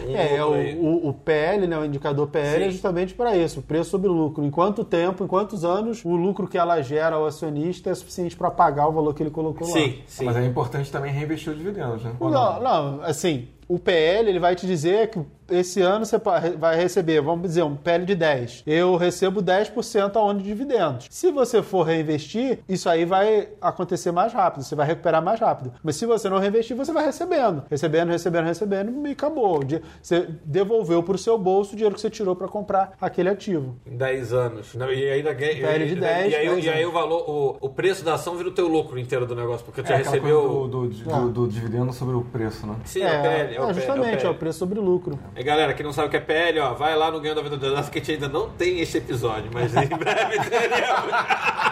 Um 0.06 0.16
É, 0.16 0.44
o, 0.44 1.08
o, 1.08 1.10
o 1.10 1.14
PL, 1.14 1.68
né, 1.68 1.78
o 1.78 1.86
indicador 1.86 2.28
PL 2.28 2.64
é 2.64 2.66
Sim. 2.66 2.72
justamente 2.72 3.14
para 3.14 3.36
isso, 3.36 3.60
o 3.60 3.64
preço 3.64 3.90
sobre 3.92 4.08
lucro. 4.08 4.44
Em 4.44 4.50
quanto 4.50 4.84
tempo, 4.84 5.24
em 5.24 5.28
quantos 5.28 5.64
anos 5.64 6.04
o 6.06 6.16
lucro 6.16 6.48
que 6.48 6.58
ela 6.58 6.82
gera 6.82 7.16
ao 7.16 7.26
acionista 7.26 7.90
é 7.90 7.96
suficiente 7.96 8.36
para 8.36 8.52
pagar 8.52 8.88
o 8.88 8.92
valor 8.92 9.14
que 9.14 9.24
ele 9.24 9.30
colocou 9.32 9.68
lá. 9.68 9.74
Sim, 9.74 10.02
sim. 10.08 10.26
Mas 10.26 10.36
é 10.38 10.46
importante 10.46 10.92
também 10.92 11.12
reinvestir 11.12 11.52
os 11.52 11.58
dividendos, 11.58 12.04
né? 12.04 12.14
Não, 12.20 12.62
não, 12.62 13.02
assim, 13.04 13.48
o 13.68 13.80
PL 13.80 14.30
ele 14.30 14.40
vai 14.40 14.56
te 14.56 14.68
dizer 14.68 15.10
que 15.10 15.20
esse 15.52 15.82
ano 15.82 16.06
você 16.06 16.18
vai 16.58 16.76
receber, 16.76 17.22
vamos 17.22 17.42
dizer, 17.44 17.64
um 17.64 17.76
PL 17.76 18.06
de 18.06 18.16
10. 18.16 18.64
Eu 18.66 18.96
recebo 18.96 19.42
10% 19.42 20.16
ao 20.16 20.30
ano 20.30 20.40
de 20.40 20.46
dividendos. 20.46 21.08
Se 21.10 21.32
você 21.32 21.62
for 21.62 21.84
reinvestir, 21.84 22.60
isso 22.68 22.90
aí 22.90 23.06
vai 23.06 23.50
acontecer 23.62 24.12
mais 24.12 24.34
rápido, 24.34 24.64
você 24.64 24.76
vai 24.76 24.88
recuperar 24.88 25.22
mais 25.24 25.40
rápido. 25.40 25.74
Mas 25.84 25.96
se 25.96 26.06
você 26.06 26.30
não 26.30 26.38
reinvestir, 26.40 26.76
você 26.76 26.92
vai 26.92 27.06
recebendo, 27.06 27.64
recebendo, 27.70 28.10
recebendo, 28.10 28.46
recebendo 28.46 29.08
e 29.08 29.12
acabou. 29.12 29.60
O 29.60 29.62
Você 30.02 30.28
devolveu 30.46 31.04
para 31.04 31.16
o 31.16 31.18
seu 31.18 31.38
bolso 31.38 31.74
o 31.74 31.76
dinheiro 31.76 31.96
que 31.96 32.02
você 32.02 32.10
tirou 32.10 32.36
para 32.36 32.48
comprar 32.48 32.94
aquele 33.00 33.30
ativo. 33.30 33.76
Em 33.86 33.96
10 33.98 34.34
anos. 34.34 34.76
Não, 34.76 34.92
e 34.92 35.10
ainda 35.10 35.34
ganha. 35.34 35.56
PL 35.62 35.86
de 35.86 35.96
10, 35.96 36.32
e 36.32 36.36
aí, 36.36 36.48
10 36.50 36.66
e 36.66 36.70
aí 36.70 36.86
o 36.86 36.92
valor, 36.92 37.30
o, 37.30 37.58
o 37.62 37.70
preço 37.70 38.04
da 38.04 38.14
ação 38.16 38.36
vira 38.36 38.50
o 38.50 38.52
teu 38.52 38.68
lucro 38.68 38.98
inteiro 39.00 39.26
do 39.26 39.36
negócio, 39.36 39.66
porque 39.66 39.82
já 39.88 39.96
É 39.96 39.98
recebeu. 39.98 40.42
coisa 40.42 40.68
do, 40.70 40.88
do, 40.88 40.90
do- 40.90 41.30
do 41.32 41.48
dividendo 41.48 41.92
sobre 41.94 42.16
o 42.16 42.22
preço, 42.22 42.66
né? 42.66 42.76
Sim, 42.86 43.02
é, 43.02 43.08
o 43.20 43.22
PL. 43.22 43.56
É, 43.56 43.62
o 43.62 43.70
é, 43.70 43.74
justamente, 43.74 44.18
PL, 44.18 44.28
é 44.28 44.30
o 44.30 44.36
preço 44.36 44.60
sobre 44.60 44.80
lucro. 44.80 45.20
E 45.42 45.44
galera, 45.44 45.74
que 45.74 45.82
não 45.82 45.92
sabe 45.92 46.08
o 46.08 46.12
que 46.12 46.18
é 46.18 46.20
PL, 46.20 46.60
ó, 46.60 46.74
vai 46.76 46.96
lá 46.96 47.10
no 47.10 47.20
Ganho 47.20 47.34
da 47.34 47.42
Vida 47.42 47.58
do 47.58 47.66
Elas, 47.66 47.90
que 47.90 47.98
a 47.98 48.02
gente 48.02 48.12
ainda 48.12 48.28
não 48.28 48.48
tem 48.48 48.80
esse 48.80 49.00
episódio, 49.00 49.50
mas 49.52 49.76
em 49.76 49.88
breve 49.88 50.38
teremos. 50.48 51.71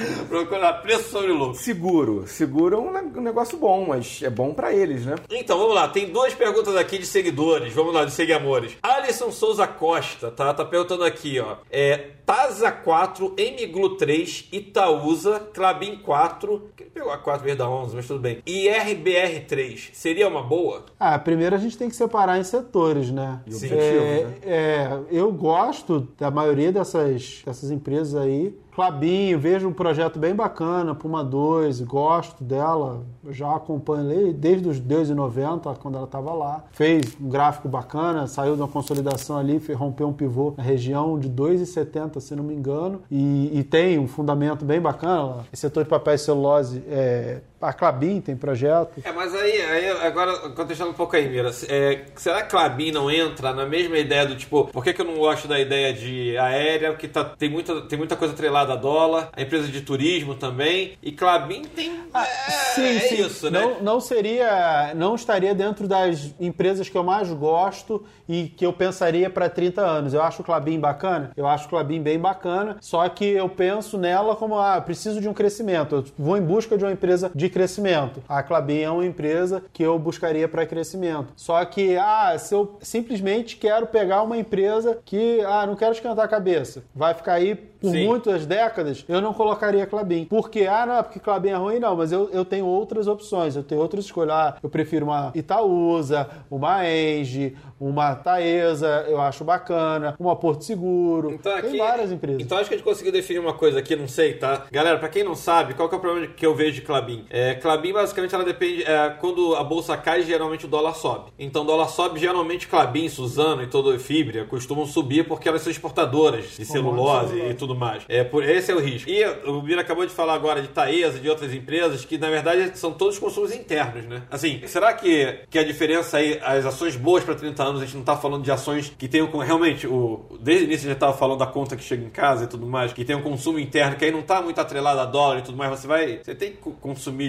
Procura 0.28 0.72
preço 0.74 1.10
sobre 1.10 1.32
lucro. 1.32 1.54
Seguro. 1.54 2.24
Seguro 2.26 2.76
é 2.76 2.78
um 2.78 2.92
ne- 2.92 3.20
negócio 3.20 3.58
bom, 3.58 3.86
mas 3.88 4.20
é 4.22 4.30
bom 4.30 4.52
pra 4.52 4.72
eles, 4.72 5.04
né? 5.06 5.14
Então, 5.30 5.58
vamos 5.58 5.74
lá. 5.74 5.88
Tem 5.88 6.10
duas 6.10 6.34
perguntas 6.34 6.74
aqui 6.76 6.98
de 6.98 7.06
seguidores. 7.06 7.72
Vamos 7.72 7.94
lá, 7.94 8.04
de 8.04 8.10
seguidores. 8.12 8.76
Alisson 8.82 9.30
Souza 9.30 9.66
Costa, 9.66 10.30
tá? 10.30 10.52
Tá 10.52 10.64
perguntando 10.64 11.04
aqui, 11.04 11.38
ó. 11.40 11.56
É 11.70 12.10
Taza 12.26 12.72
4, 12.72 13.34
Emiglu 13.36 13.96
3, 13.96 14.48
Itaúsa, 14.52 15.38
Clabin 15.54 15.96
4. 15.98 16.70
Que 16.76 16.82
ele 16.82 16.90
pegou 16.90 17.10
a 17.12 17.18
4 17.18 17.44
vez 17.44 17.56
da 17.56 17.68
11, 17.68 17.94
mas 17.94 18.06
tudo 18.06 18.18
bem. 18.20 18.42
E 18.44 18.68
RBR 18.68 19.40
3. 19.46 19.90
Seria 19.92 20.26
uma 20.28 20.42
boa? 20.42 20.84
Ah, 20.98 21.18
primeiro 21.18 21.54
a 21.54 21.58
gente 21.58 21.78
tem 21.78 21.88
que 21.88 21.94
separar 21.96 22.38
em 22.38 22.44
setores, 22.44 23.10
né? 23.10 23.40
Sim. 23.48 23.68
É, 23.72 24.24
né? 24.24 24.34
é, 24.42 24.98
eu 25.10 25.30
gosto 25.32 26.08
da 26.18 26.30
maioria 26.30 26.72
dessas, 26.72 27.42
dessas 27.46 27.70
empresas 27.70 28.14
aí. 28.20 28.54
Clabinho, 28.76 29.38
vejo 29.38 29.66
um 29.66 29.72
projeto 29.72 30.18
bem 30.18 30.34
bacana, 30.34 30.94
Puma 30.94 31.24
2, 31.24 31.80
gosto 31.80 32.44
dela, 32.44 33.06
já 33.30 33.56
acompanho 33.56 34.34
desde 34.34 34.68
os 34.68 34.78
2,90, 34.78 35.78
quando 35.78 35.94
ela 35.94 36.04
estava 36.04 36.34
lá. 36.34 36.62
Fez 36.72 37.16
um 37.18 37.26
gráfico 37.26 37.70
bacana, 37.70 38.26
saiu 38.26 38.54
de 38.54 38.60
uma 38.60 38.68
consolidação 38.68 39.38
ali, 39.38 39.56
rompeu 39.72 40.06
um 40.06 40.12
pivô 40.12 40.52
na 40.58 40.62
região 40.62 41.18
de 41.18 41.30
2,70, 41.30 42.20
se 42.20 42.36
não 42.36 42.44
me 42.44 42.52
engano, 42.52 43.00
e, 43.10 43.50
e 43.58 43.64
tem 43.64 43.98
um 43.98 44.06
fundamento 44.06 44.62
bem 44.62 44.78
bacana. 44.78 45.46
Esse 45.50 45.62
setor 45.62 45.84
de 45.84 45.88
papel 45.88 46.18
celulose, 46.18 46.84
é, 46.86 47.40
a 47.60 47.72
Clabin 47.72 48.20
tem 48.20 48.36
projeto. 48.36 49.00
É, 49.04 49.12
mas 49.12 49.34
aí, 49.34 49.60
aí 49.62 49.90
agora, 50.06 50.50
contextuando 50.50 50.92
um 50.92 50.96
pouco 50.96 51.16
aí, 51.16 51.28
Mira, 51.28 51.50
é, 51.68 52.04
será 52.16 52.42
que 52.42 52.50
Clabin 52.50 52.92
não 52.92 53.10
entra 53.10 53.52
na 53.52 53.66
mesma 53.66 53.98
ideia 53.98 54.26
do 54.26 54.36
tipo, 54.36 54.66
por 54.66 54.84
que, 54.84 54.92
que 54.92 55.00
eu 55.00 55.04
não 55.04 55.16
gosto 55.16 55.48
da 55.48 55.58
ideia 55.58 55.92
de 55.92 56.36
aérea, 56.38 56.94
que 56.94 57.08
tá, 57.08 57.24
tem, 57.24 57.50
muita, 57.50 57.82
tem 57.82 57.98
muita 57.98 58.16
coisa 58.16 58.34
atrelada 58.34 58.74
a 58.74 58.76
dólar, 58.76 59.30
a 59.32 59.42
empresa 59.42 59.68
de 59.68 59.80
turismo 59.80 60.34
também, 60.34 60.96
e 61.02 61.12
Clabin 61.12 61.62
tem. 61.62 61.92
é, 62.14 62.50
Sim, 62.74 62.96
é 62.96 63.00
sim. 63.00 63.26
isso, 63.26 63.50
né? 63.50 63.60
Não, 63.60 63.82
não 63.82 64.00
seria, 64.00 64.92
não 64.94 65.14
estaria 65.14 65.54
dentro 65.54 65.88
das 65.88 66.34
empresas 66.38 66.88
que 66.88 66.96
eu 66.96 67.04
mais 67.04 67.30
gosto 67.32 68.04
e 68.28 68.48
que 68.48 68.66
eu 68.66 68.72
pensaria 68.72 69.30
para 69.30 69.48
30 69.48 69.80
anos. 69.82 70.14
Eu 70.14 70.22
acho 70.22 70.42
o 70.42 70.44
Clabin 70.44 70.78
bacana, 70.78 71.30
eu 71.36 71.46
acho 71.46 71.66
o 71.66 71.68
Clabin 71.68 72.02
bem 72.02 72.18
bacana, 72.18 72.76
só 72.80 73.08
que 73.08 73.24
eu 73.24 73.48
penso 73.48 73.96
nela 73.98 74.36
como, 74.36 74.58
ah, 74.58 74.80
preciso 74.80 75.20
de 75.20 75.28
um 75.28 75.34
crescimento, 75.34 75.96
eu 75.96 76.04
vou 76.18 76.36
em 76.36 76.42
busca 76.42 76.76
de 76.76 76.84
uma 76.84 76.92
empresa 76.92 77.30
de 77.34 77.45
crescimento. 77.48 78.22
A 78.28 78.42
Clabin 78.42 78.80
é 78.80 78.90
uma 78.90 79.06
empresa 79.06 79.62
que 79.72 79.82
eu 79.82 79.98
buscaria 79.98 80.48
para 80.48 80.66
crescimento. 80.66 81.32
Só 81.36 81.64
que, 81.64 81.96
ah, 81.96 82.36
se 82.38 82.54
eu 82.54 82.76
simplesmente 82.80 83.56
quero 83.56 83.86
pegar 83.86 84.22
uma 84.22 84.36
empresa 84.36 84.98
que, 85.04 85.40
ah, 85.42 85.66
não 85.66 85.76
quero 85.76 85.92
esquentar 85.92 86.24
a 86.24 86.28
cabeça, 86.28 86.84
vai 86.94 87.14
ficar 87.14 87.34
aí 87.34 87.54
por 87.54 87.90
Sim. 87.90 88.06
muitas 88.06 88.46
décadas, 88.46 89.04
eu 89.08 89.20
não 89.20 89.32
colocaria 89.32 89.86
Clabin. 89.86 90.24
Por 90.24 90.50
quê? 90.50 90.66
Ah, 90.68 90.86
não, 90.86 91.02
porque 91.02 91.20
Clabin 91.20 91.50
é 91.50 91.54
ruim, 91.54 91.78
não, 91.78 91.94
mas 91.96 92.10
eu, 92.12 92.28
eu 92.30 92.44
tenho 92.44 92.66
outras 92.66 93.06
opções, 93.06 93.54
eu 93.54 93.62
tenho 93.62 93.80
outras 93.80 94.04
escolhas. 94.04 94.34
Ah, 94.34 94.56
eu 94.62 94.68
prefiro 94.68 95.06
uma 95.06 95.30
Itaúsa, 95.34 96.28
uma 96.50 96.88
Engie, 96.88 97.56
uma 97.78 98.14
Taesa, 98.14 99.04
eu 99.08 99.20
acho 99.20 99.44
bacana, 99.44 100.14
uma 100.18 100.34
Porto 100.34 100.64
Seguro. 100.64 101.32
Então, 101.32 101.54
aqui, 101.54 101.68
Tem 101.68 101.78
várias 101.78 102.10
empresas. 102.10 102.42
Então 102.42 102.58
acho 102.58 102.68
que 102.68 102.74
a 102.74 102.78
gente 102.78 102.86
conseguiu 102.86 103.12
definir 103.12 103.38
uma 103.38 103.54
coisa 103.54 103.78
aqui, 103.78 103.94
não 103.94 104.08
sei, 104.08 104.34
tá? 104.34 104.64
Galera, 104.70 104.98
pra 104.98 105.08
quem 105.08 105.22
não 105.22 105.34
sabe, 105.34 105.74
qual 105.74 105.88
que 105.88 105.94
é 105.94 105.98
o 105.98 106.00
problema 106.00 106.26
que 106.26 106.44
eu 106.46 106.54
vejo 106.54 106.74
de 106.74 106.82
Clabin? 106.82 107.24
É, 107.36 107.54
Clabin, 107.54 107.92
basicamente, 107.92 108.34
ela 108.34 108.44
depende. 108.44 108.82
é, 108.82 109.10
quando 109.20 109.54
a 109.56 109.62
bolsa 109.62 109.96
cai, 109.96 110.22
geralmente 110.22 110.64
o 110.64 110.68
dólar 110.68 110.94
sobe. 110.94 111.30
Então, 111.38 111.62
o 111.62 111.66
dólar 111.66 111.88
sobe, 111.88 112.18
geralmente 112.18 112.66
Clabin, 112.66 113.08
Suzano 113.08 113.62
e 113.62 113.66
todo 113.66 113.98
Fibria 113.98 114.44
costumam 114.44 114.86
subir 114.86 115.26
porque 115.26 115.48
elas 115.48 115.62
são 115.62 115.70
exportadoras 115.70 116.56
de 116.56 116.64
celulose 116.64 117.36
e 117.50 117.54
tudo 117.54 117.74
mais. 117.74 118.04
É, 118.08 118.24
por, 118.24 118.42
esse 118.44 118.70
é 118.70 118.74
o 118.74 118.78
risco. 118.80 119.10
E 119.10 119.24
o 119.46 119.60
Bira 119.62 119.80
acabou 119.80 120.06
de 120.06 120.12
falar 120.12 120.34
agora 120.34 120.62
de 120.62 120.68
Taesa 120.68 121.18
e 121.18 121.20
de 121.20 121.28
outras 121.28 121.52
empresas 121.52 122.04
que, 122.04 122.16
na 122.18 122.30
verdade, 122.30 122.78
são 122.78 122.92
todos 122.92 123.18
consumos 123.18 123.52
internos, 123.54 124.04
né? 124.06 124.22
Assim, 124.30 124.62
será 124.66 124.92
que, 124.94 125.40
que 125.50 125.58
a 125.58 125.64
diferença 125.64 126.18
aí, 126.18 126.38
as 126.42 126.64
ações 126.64 126.96
boas 126.96 127.24
pra 127.24 127.34
30 127.34 127.62
anos, 127.62 127.82
a 127.82 127.84
gente 127.84 127.96
não 127.96 128.04
tá 128.04 128.16
falando 128.16 128.42
de 128.42 128.50
ações 128.50 128.92
que 128.96 129.08
tenham 129.08 129.26
realmente 129.38 129.86
o. 129.86 130.24
Desde 130.40 130.64
o 130.64 130.66
início 130.66 130.86
a 130.88 130.92
gente 130.92 131.00
tava 131.00 131.12
falando 131.14 131.38
da 131.38 131.46
conta 131.46 131.76
que 131.76 131.82
chega 131.82 132.04
em 132.04 132.10
casa 132.10 132.44
e 132.44 132.46
tudo 132.46 132.66
mais, 132.66 132.92
que 132.92 133.04
tem 133.04 133.16
um 133.16 133.22
consumo 133.22 133.58
interno 133.58 133.96
que 133.96 134.04
aí 134.04 134.10
não 134.10 134.22
tá 134.22 134.40
muito 134.40 134.60
atrelado 134.60 135.00
a 135.00 135.04
dólar 135.04 135.38
e 135.38 135.42
tudo 135.42 135.56
mais, 135.58 135.70
você 135.70 135.86
vai. 135.86 136.20
Você 136.22 136.34
tem 136.34 136.52
que 136.52 136.58
co- 136.58 136.72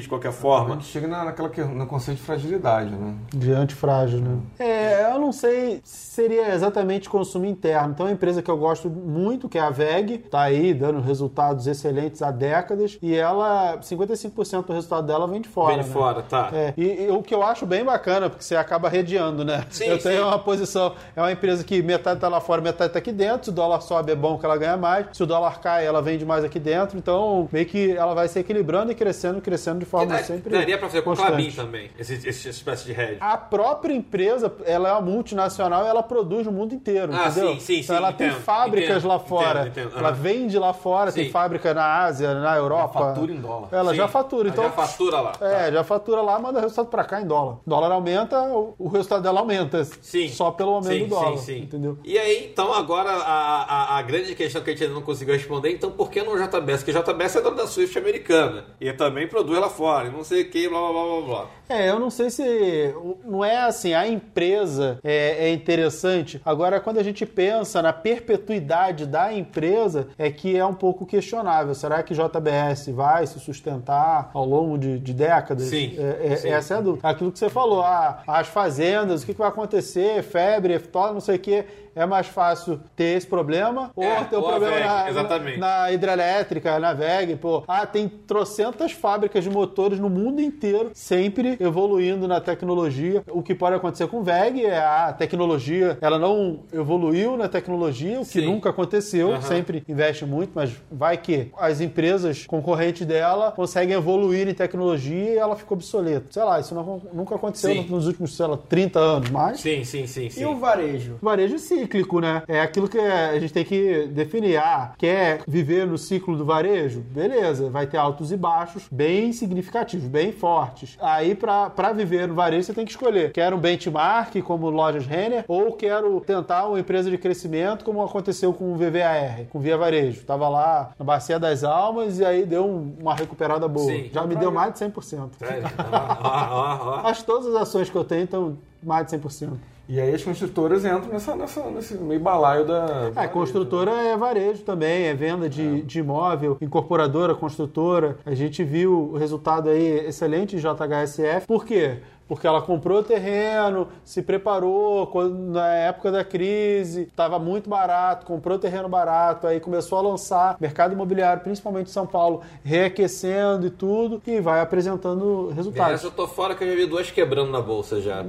de 0.01 0.10
qualquer 0.10 0.29
A 0.29 0.33
forma. 0.33 0.75
gente 0.75 0.86
chega 0.86 1.07
na, 1.07 1.25
naquela 1.25 1.49
que, 1.49 1.62
no 1.62 1.86
conceito 1.86 2.17
de 2.17 2.23
fragilidade, 2.23 2.91
né? 2.91 3.15
De 3.33 3.51
antifrágil, 3.51 4.19
né? 4.19 4.38
É, 4.60 5.12
eu 5.12 5.19
não 5.19 5.31
sei 5.31 5.81
se 5.83 6.07
seria 6.17 6.51
exatamente 6.51 7.07
consumo 7.07 7.45
interno. 7.45 7.91
Então, 7.91 8.07
é 8.07 8.10
uma 8.10 8.13
empresa 8.15 8.41
que 8.41 8.49
eu 8.49 8.57
gosto 8.57 8.89
muito, 8.89 9.47
que 9.47 9.57
é 9.57 9.62
a 9.62 9.69
VEG, 9.69 10.17
tá 10.17 10.41
aí 10.41 10.73
dando 10.73 10.99
resultados 10.99 11.67
excelentes 11.67 12.23
há 12.23 12.31
décadas, 12.31 12.97
e 13.03 13.15
ela, 13.15 13.77
55% 13.77 14.65
do 14.65 14.73
resultado 14.73 15.05
dela 15.05 15.27
vem 15.27 15.41
de 15.41 15.47
fora. 15.47 15.75
Vem 15.75 15.83
de 15.83 15.88
né? 15.88 15.93
fora, 15.93 16.23
tá. 16.23 16.49
É, 16.51 16.73
e, 16.75 17.03
e 17.03 17.12
o 17.12 17.21
que 17.21 17.36
eu 17.36 17.43
acho 17.43 17.67
bem 17.67 17.86
bacana, 17.86 18.31
porque 18.31 18.43
você 18.43 18.55
acaba 18.55 18.89
redeando, 18.89 19.45
né? 19.45 19.63
Sim, 19.69 19.86
eu 19.86 19.99
tenho 19.99 20.23
sim. 20.23 20.27
uma 20.27 20.39
posição, 20.39 20.95
é 21.15 21.21
uma 21.21 21.31
empresa 21.31 21.63
que 21.63 21.83
metade 21.83 22.19
tá 22.19 22.27
lá 22.27 22.41
fora, 22.41 22.62
metade 22.62 22.93
tá 22.93 22.97
aqui 22.97 23.12
dentro. 23.12 23.45
Se 23.45 23.49
o 23.51 23.53
dólar 23.53 23.81
sobe, 23.81 24.12
é 24.12 24.15
bom 24.15 24.39
que 24.39 24.45
ela 24.45 24.57
ganha 24.57 24.75
mais. 24.75 25.05
Se 25.13 25.21
o 25.21 25.25
dólar 25.25 25.60
cai, 25.60 25.86
ela 25.86 26.01
vende 26.01 26.25
mais 26.25 26.43
aqui 26.43 26.60
dentro. 26.60 26.97
Então, 26.97 27.47
meio 27.51 27.65
que 27.67 27.91
ela 27.91 28.15
vai 28.15 28.27
se 28.27 28.39
equilibrando 28.39 28.91
e 28.91 28.95
crescendo, 28.95 29.39
crescendo 29.39 29.79
de 29.79 29.86
forma 29.88 30.13
dá- 30.13 30.23
sempre 30.23 30.52
daria 30.52 30.78
pra 30.78 30.88
fazer 30.88 31.02
com 31.02 31.10
constante. 31.12 31.28
Clabin 31.30 31.52
também, 31.52 31.89
esse, 31.97 32.13
esse 32.28 32.50
espécie 32.50 32.86
de 32.86 32.91
hedge. 32.91 33.17
A 33.19 33.38
própria 33.38 33.93
empresa, 33.93 34.54
ela 34.65 34.89
é 34.89 34.91
uma 34.93 35.02
multinacional 35.02 35.86
e 35.86 35.88
ela 35.88 36.04
produz 36.04 36.45
no 36.45 36.52
mundo 36.52 36.73
inteiro, 36.76 37.12
Ah, 37.13 37.28
entendeu? 37.28 37.54
sim, 37.54 37.60
sim, 37.60 37.73
então 37.80 37.95
sim, 37.95 38.02
ela 38.04 38.13
tem 38.13 38.28
entendo, 38.28 38.41
fábricas 38.41 38.89
entendo, 38.97 39.08
lá 39.08 39.19
fora, 39.19 39.67
entendo, 39.67 39.88
entendo, 39.88 40.00
ela 40.00 40.12
vende 40.12 40.60
lá 40.60 40.73
fora, 40.73 41.12
tem 41.12 41.26
Sim. 41.26 41.32
fábrica 41.32 41.73
na 41.73 42.04
Ásia, 42.04 42.34
na 42.36 42.56
Europa. 42.56 43.00
fatura 43.00 43.32
em 43.32 43.39
dólar. 43.41 43.69
Ela 43.71 43.91
Sim. 43.91 43.97
já 43.97 44.08
fatura, 44.08 44.50
Ela 44.50 44.54
então... 44.54 44.63
já 44.65 44.71
fatura 44.71 45.19
lá. 45.21 45.32
É, 45.41 45.71
já 45.71 45.84
fatura 45.84 46.21
lá, 46.21 46.39
manda 46.39 46.60
o 46.60 46.62
resultado 46.62 46.88
pra 46.88 47.04
cá 47.04 47.21
em 47.21 47.26
dólar. 47.26 47.56
O 47.65 47.69
dólar 47.69 47.91
aumenta, 47.91 48.39
o 48.43 48.76
o 48.78 48.88
resultado 48.89 49.23
dela 49.23 49.39
aumenta. 49.39 49.84
Sim. 50.02 50.28
Só 50.30 50.52
pelo 50.52 50.71
aumento 50.71 50.93
sim, 50.93 51.04
do 51.06 51.10
dólar, 51.10 51.38
Sim, 51.38 51.43
sim. 51.45 51.60
entendeu? 51.62 51.97
E 52.04 52.17
aí, 52.17 52.45
então, 52.52 52.73
agora 52.73 53.10
a, 53.10 53.63
a, 53.63 53.97
a 53.97 54.02
grande 54.02 54.36
questão 54.36 54.62
que 54.62 54.69
a 54.69 54.73
gente 54.73 54.84
ainda 54.84 54.95
não 54.95 55.02
conseguiu 55.02 55.34
responder, 55.34 55.71
então, 55.71 55.91
por 55.91 56.10
que 56.12 56.21
não 56.21 56.34
o 56.34 56.38
JBS? 56.38 56.84
Porque 56.84 56.97
o 56.97 57.04
JBS 57.04 57.36
é 57.38 57.41
dona 57.41 57.56
da 57.58 57.67
Swift 57.67 57.97
americana. 57.97 58.65
E 58.80 58.91
também 58.93 59.28
produz 59.28 59.60
lá 59.60 59.69
fora, 59.78 60.10
não 60.10 60.24
sei 60.24 60.42
o 60.42 60.50
que, 60.50 60.68
blá, 60.68 60.80
blá, 60.80 60.92
blá, 60.92 61.04
blá, 61.04 61.22
blá. 61.22 61.48
É, 61.70 61.90
eu 61.90 62.00
não 62.00 62.10
sei 62.10 62.30
se. 62.30 62.94
Não 63.26 63.44
é 63.44 63.58
assim, 63.58 63.94
a 63.94 64.08
empresa 64.08 65.00
é, 65.04 65.48
é 65.50 65.54
interessante. 65.54 66.42
Agora, 66.46 66.80
quando 66.80 66.98
a 66.98 67.04
gente 67.04 67.26
pensa 67.26 67.82
na 67.82 67.92
perpetuidade 67.92 69.06
da 69.06 69.34
empresa, 69.34 70.08
é 70.18 70.32
que 70.32 70.56
é 70.58 70.66
um 70.66 70.74
pouco 70.74 71.06
questionável. 71.06 71.76
Será 71.76 72.02
que 72.04 72.13
JBS 72.13 72.88
vai 72.90 73.28
se 73.28 73.38
sustentar 73.40 74.32
ao 74.34 74.46
longo 74.46 74.78
de, 74.78 74.98
de 75.00 75.13
décadas? 75.13 75.68
Sim, 75.68 75.96
É, 75.98 76.28
é- 76.34 76.36
sim. 76.38 76.50
Essa 76.50 76.76
é 76.76 76.78
a 76.78 76.82
dúvida. 76.82 77.08
Aquilo 77.08 77.32
que 77.34 77.40
você 77.40 77.50
falou, 77.50 77.82
ah, 77.82 78.24
as 78.26 78.48
fazendas, 78.48 79.24
o 79.24 79.26
que, 79.26 79.34
que 79.34 79.40
vai 79.40 79.50
acontecer, 79.50 80.24
febre, 80.24 80.80
toda 80.80 81.13
não 81.13 81.20
sei 81.20 81.36
o 81.36 81.40
que. 81.40 81.66
É 81.97 82.05
mais 82.05 82.27
fácil 82.27 82.79
ter 82.95 83.17
esse 83.17 83.25
problema 83.25 83.91
ou 83.95 84.03
É, 84.03 84.23
ter 84.25 84.36
o 84.38 84.39
a 84.39 84.49
problema 84.51 84.79
na, 84.79 85.10
exatamente. 85.10 85.60
na, 85.60 85.67
na 85.81 85.91
hidrelétrica, 85.91 86.79
na 86.79 86.93
VEG, 86.93 87.36
pô. 87.38 87.63
Ah, 87.67 87.86
tem 87.86 88.07
trocentas 88.07 88.91
fábricas 88.91 89.43
de 89.43 89.49
motores 89.49 89.99
no 89.99 90.10
mundo 90.10 90.39
inteiro, 90.39 90.91
sempre 90.93 91.57
evoluindo 91.60 92.27
na 92.27 92.39
tecnologia. 92.39 93.23
O 93.29 93.41
que 93.41 93.55
pode 93.55 93.75
acontecer 93.75 94.07
com 94.07 94.21
VEG 94.21 94.65
é 94.65 94.77
a 94.77 95.12
tecnologia, 95.12 95.97
ela 96.01 96.19
não 96.19 96.60
evoluiu 96.71 97.36
na 97.36 97.47
tecnologia, 97.47 98.19
o 98.19 98.25
que 98.25 98.39
Sim. 98.41 98.45
nunca 98.45 98.69
aconteceu, 98.69 99.31
Aham. 99.31 99.41
sempre 99.41 99.83
investe 99.88 100.25
muito, 100.25 100.51
mas 100.53 100.71
vai 100.91 101.17
que 101.17 101.51
as 101.57 101.81
empresas 101.81 102.45
concorrentes 102.45 103.05
dela 103.07 103.51
conseguem 103.51 103.95
evoluir 103.95 104.47
em 104.47 104.53
tecnologia 104.53 105.33
e 105.33 105.38
ela 105.38 105.55
ficou 105.55 105.75
obsoleta. 105.75 106.25
Sei 106.29 106.43
lá, 106.43 106.60
isso 106.60 106.75
não- 106.75 107.01
nunca 107.13 107.36
aconteceu 107.36 107.71
Sim. 107.73 107.88
nos 107.89 108.05
últimos, 108.07 108.36
sei 108.36 108.45
lá, 108.45 108.57
30 108.57 109.00
anos, 109.00 109.29
mas... 109.29 109.60
Sim, 109.60 109.83
sim, 109.83 110.06
sim, 110.06 110.29
sim. 110.29 110.41
E 110.41 110.45
o 110.45 110.58
varejo? 110.58 111.17
Varejo 111.21 111.58
cíclico, 111.88 112.19
né? 112.19 112.44
É 112.48 112.60
aquilo 112.62 112.88
que 112.88 113.00
a 113.00 113.40
gente 113.40 113.54
tem 113.54 113.63
que 113.63 114.08
definir. 114.08 114.58
Ah, 114.58 114.92
quer 114.98 115.42
viver 115.48 115.88
no 115.88 115.98
ciclo 115.98 116.35
do 116.35 116.44
varejo? 116.46 117.00
Beleza, 117.02 117.69
vai 117.69 117.88
ter 117.88 117.98
altos 117.98 118.31
e 118.31 118.38
baixos 118.38 118.83
bem 118.92 119.31
significativos, 119.31 120.06
bem 120.08 120.31
fortes. 120.31 120.98
Aí, 121.02 121.33
pra 121.33 121.69
viver 121.96 122.27
no 122.27 122.35
varejo, 122.35 122.63
você 122.67 122.73
tem 122.73 122.85
que 122.85 122.92
escolher. 122.92 123.31
Quero 123.31 123.56
um 123.56 123.60
benchmark, 123.60 124.35
como 124.44 124.69
lojas 124.69 125.06
Renner, 125.06 125.46
ou 125.48 125.71
quero 125.73 126.19
tentar 126.21 126.67
uma 126.67 126.79
empresa 126.79 127.10
de 127.10 127.17
crescimento, 127.17 127.85
como 127.85 128.04
aconteceu 128.04 128.54
com 128.54 128.73
o 128.73 128.75
VVAR, 128.75 129.46
com 129.50 129.58
o 129.58 129.62
Via 129.62 129.77
Varejo. 129.77 130.23
Tava 130.25 130.50
lá 130.50 130.92
na 131.00 131.06
Bacia 131.06 131.40
das 131.40 131.63
Almas 131.63 132.19
e 132.19 132.25
aí 132.25 132.46
deu 132.46 132.65
um- 132.65 132.96
uma 133.00 133.15
recuperada 133.15 133.67
boa. 133.67 133.85
Sim. 133.92 134.10
Já 134.12 134.25
me 134.25 134.35
deu 134.35 134.52
mais 134.52 134.73
de 134.73 134.79
100%. 134.79 135.38
Sério? 135.38 135.63
Que 135.67 137.23
todas 137.23 137.48
as 137.48 137.56
ações 137.62 137.90
que 137.90 137.96
eu 137.96 138.04
tenho 138.04 138.23
estão 138.25 138.58
mais 138.83 139.06
de 139.06 139.12
100%. 139.12 139.58
E 139.90 140.02
aí 140.02 140.13
as 140.13 140.21
construtoras 140.21 140.83
entram 140.83 141.08
nessa, 141.10 141.35
nessa, 141.35 141.63
nesse 141.71 141.98
meio 141.98 142.19
balaio 142.19 142.65
da. 142.65 143.12
É, 143.15 143.27
construtora 143.27 143.92
é 143.92 144.17
varejo 144.17 144.63
também, 144.63 145.06
é 145.06 145.13
venda 145.13 145.50
de, 145.50 145.81
de 145.81 146.00
imóvel, 146.00 146.58
incorporadora, 146.60 147.33
construtora. 147.33 148.17
A 148.25 148.33
gente 148.33 148.63
viu 148.65 149.12
o 149.13 149.17
resultado 149.17 149.69
aí 149.69 150.08
excelente 150.08 150.58
de 150.58 150.62
JHSF. 150.62 151.48
Por 151.48 151.63
quê? 151.63 152.00
Porque 152.28 152.46
ela 152.46 152.62
comprou 152.62 153.02
terreno, 153.04 153.88
se 154.04 154.21
preparou 154.21 155.08
quando- 155.08 155.38
na 155.54 155.67
época 155.73 156.12
da 156.12 156.23
crise, 156.23 157.04
estava 157.04 157.40
muito 157.40 157.69
barato, 157.69 158.25
comprou 158.25 158.60
terreno 158.60 158.90
barato, 158.90 159.48
aí 159.48 159.60
começou 159.60 159.98
a 159.98 160.02
lançar 160.02 160.58
mercado 160.60 160.94
imobiliário, 160.94 161.42
principalmente 161.42 161.88
em 161.88 161.92
São 161.94 162.06
Paulo, 162.06 162.42
reaquecendo 162.63 163.67
e 163.67 163.69
tudo, 163.69 164.21
e 164.25 164.40
vai 164.40 164.60
apresentando 164.62 165.50
resultados. 165.56 165.94
Essa 165.96 166.08
eu 166.08 166.12
tô 166.12 166.28
fora 166.28 166.56
que 166.56 166.63
eu 166.63 166.69
já 166.69 166.75
vi 166.75 166.86
duas 166.86 167.10
quebrando 167.12 167.52
na 167.52 167.62
bolsa 167.62 168.02
já. 168.02 168.21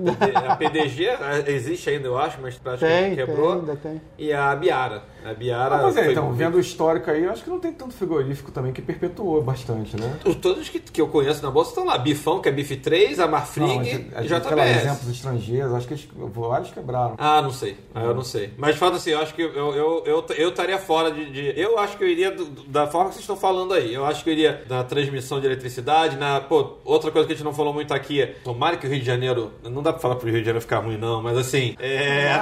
A 0.46 0.56
PDG 0.56 1.08
existe 1.46 1.90
ainda, 1.90 2.06
eu 2.08 2.18
acho, 2.18 2.38
mas 2.40 2.58
acho 2.64 2.78
Tem, 2.84 3.10
que 3.10 3.16
tem, 3.16 3.26
quebrou. 3.26 3.52
ainda 3.54 3.76
tem. 3.76 4.00
E 4.18 4.32
a 4.32 4.54
Biara. 4.54 5.02
A 5.24 5.34
Biara. 5.34 5.76
Ah, 5.76 5.78
pois 5.80 5.96
é, 5.96 6.04
foi- 6.04 6.12
então, 6.12 6.32
vendo 6.32 6.56
o 6.56 6.60
histórico 6.60 7.10
aí, 7.10 7.24
eu 7.24 7.30
acho 7.30 7.42
que 7.42 7.50
não 7.50 7.58
tem 7.58 7.72
tanto 7.72 7.92
frigorífico 7.94 8.50
também 8.52 8.72
que 8.72 8.80
perpetuou 8.80 9.42
bastante, 9.42 10.00
né? 10.00 10.18
Os- 10.24 10.36
Todos 10.36 10.68
que, 10.68 10.78
que 10.78 11.00
eu 11.00 11.08
conheço 11.08 11.42
na 11.42 11.50
bolsa 11.50 11.70
estão 11.70 11.84
lá. 11.84 11.98
Bifão, 11.98 12.40
que 12.40 12.48
é 12.48 12.52
Bif 12.52 12.76
3, 12.76 13.18
a 13.20 13.26
Marfrig 13.26 13.87
gente, 13.90 14.14
a 14.14 14.22
gente, 14.22 14.40
JBS. 14.48 14.76
exemplos 14.84 15.08
estrangeiros, 15.08 15.74
acho 15.74 15.86
que 15.86 15.94
eles, 15.94 16.08
vários 16.14 16.70
quebraram. 16.70 17.14
Ah, 17.18 17.42
não 17.42 17.50
sei. 17.52 17.76
Ah, 17.94 18.04
eu 18.04 18.14
não 18.14 18.22
sei. 18.22 18.52
Mas 18.56 18.74
de 18.74 18.78
fato 18.80 18.96
assim, 18.96 19.10
eu 19.10 19.20
acho 19.20 19.34
que 19.34 19.42
eu, 19.42 19.50
eu, 19.54 20.02
eu, 20.06 20.26
eu 20.36 20.48
estaria 20.50 20.78
fora 20.78 21.10
de, 21.10 21.30
de- 21.30 21.52
Eu 21.60 21.78
acho 21.78 21.96
que 21.96 22.04
eu 22.04 22.08
iria 22.08 22.30
do- 22.30 22.46
da 22.66 22.86
forma 22.86 23.08
que 23.08 23.14
vocês 23.14 23.22
estão 23.24 23.36
falando 23.36 23.74
aí. 23.74 23.92
Eu 23.92 24.04
acho 24.06 24.22
que 24.22 24.30
eu 24.30 24.34
iria 24.34 24.62
na 24.68 24.84
transmissão 24.84 25.40
de 25.40 25.46
eletricidade, 25.46 26.16
na. 26.16 26.40
Pô, 26.40 26.74
outra 26.84 27.10
coisa 27.10 27.26
que 27.26 27.32
a 27.32 27.36
gente 27.36 27.44
não 27.44 27.54
falou 27.54 27.72
muito 27.72 27.92
aqui 27.94 28.22
é. 28.22 28.26
Tomara 28.44 28.76
que 28.76 28.86
o 28.86 28.90
Rio 28.90 29.00
de 29.00 29.06
Janeiro. 29.06 29.52
Não 29.62 29.82
dá 29.82 29.92
pra 29.92 30.00
falar 30.00 30.16
pro 30.16 30.26
Rio 30.28 30.38
de 30.38 30.44
Janeiro 30.44 30.60
ficar 30.60 30.78
ruim, 30.78 30.96
não, 30.96 31.22
mas 31.22 31.36
assim. 31.36 31.74
É. 31.78 32.28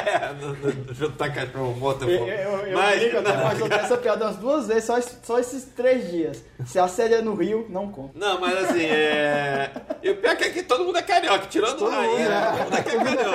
é, 0.15 0.33
não- 0.41 0.49
não- 0.53 0.93
juntar 0.93 1.29
cachorro 1.33 1.73
morto 1.77 2.09
Eu, 2.09 2.27
é 2.27 2.45
eu, 2.45 2.51
fogo. 2.51 2.63
eu 2.67 2.77
Mas. 2.77 2.99
brinco 2.99 3.17
até, 3.17 3.37
mas 3.37 3.59
eu 3.59 3.69
tenho 3.69 3.81
essa 3.81 3.97
piada 3.97 4.25
umas 4.25 4.35
duas 4.37 4.67
vezes, 4.67 4.83
só, 4.85 4.99
só 5.23 5.39
esses 5.39 5.63
três 5.65 6.09
dias. 6.09 6.43
Se 6.65 6.77
a 6.77 6.87
sede 6.87 7.15
é 7.15 7.21
no 7.21 7.33
Rio, 7.35 7.65
não 7.69 7.89
conta. 7.91 8.11
Não, 8.15 8.39
mas 8.39 8.65
assim, 8.69 8.83
é. 8.85 9.71
E 10.03 10.09
o 10.11 10.17
pior 10.17 10.31
é 10.31 10.35
que 10.35 10.43
aqui 10.45 10.63
todo 10.63 10.83
mundo 10.85 10.97
é 10.97 11.01
carioca, 11.01 11.45
tirando 11.47 11.81
o 11.81 11.89
Rainha, 11.89 12.29
né? 12.29 12.51
todo 12.51 12.65
mundo 12.65 12.77
é 12.77 12.81
carioca. 12.83 13.31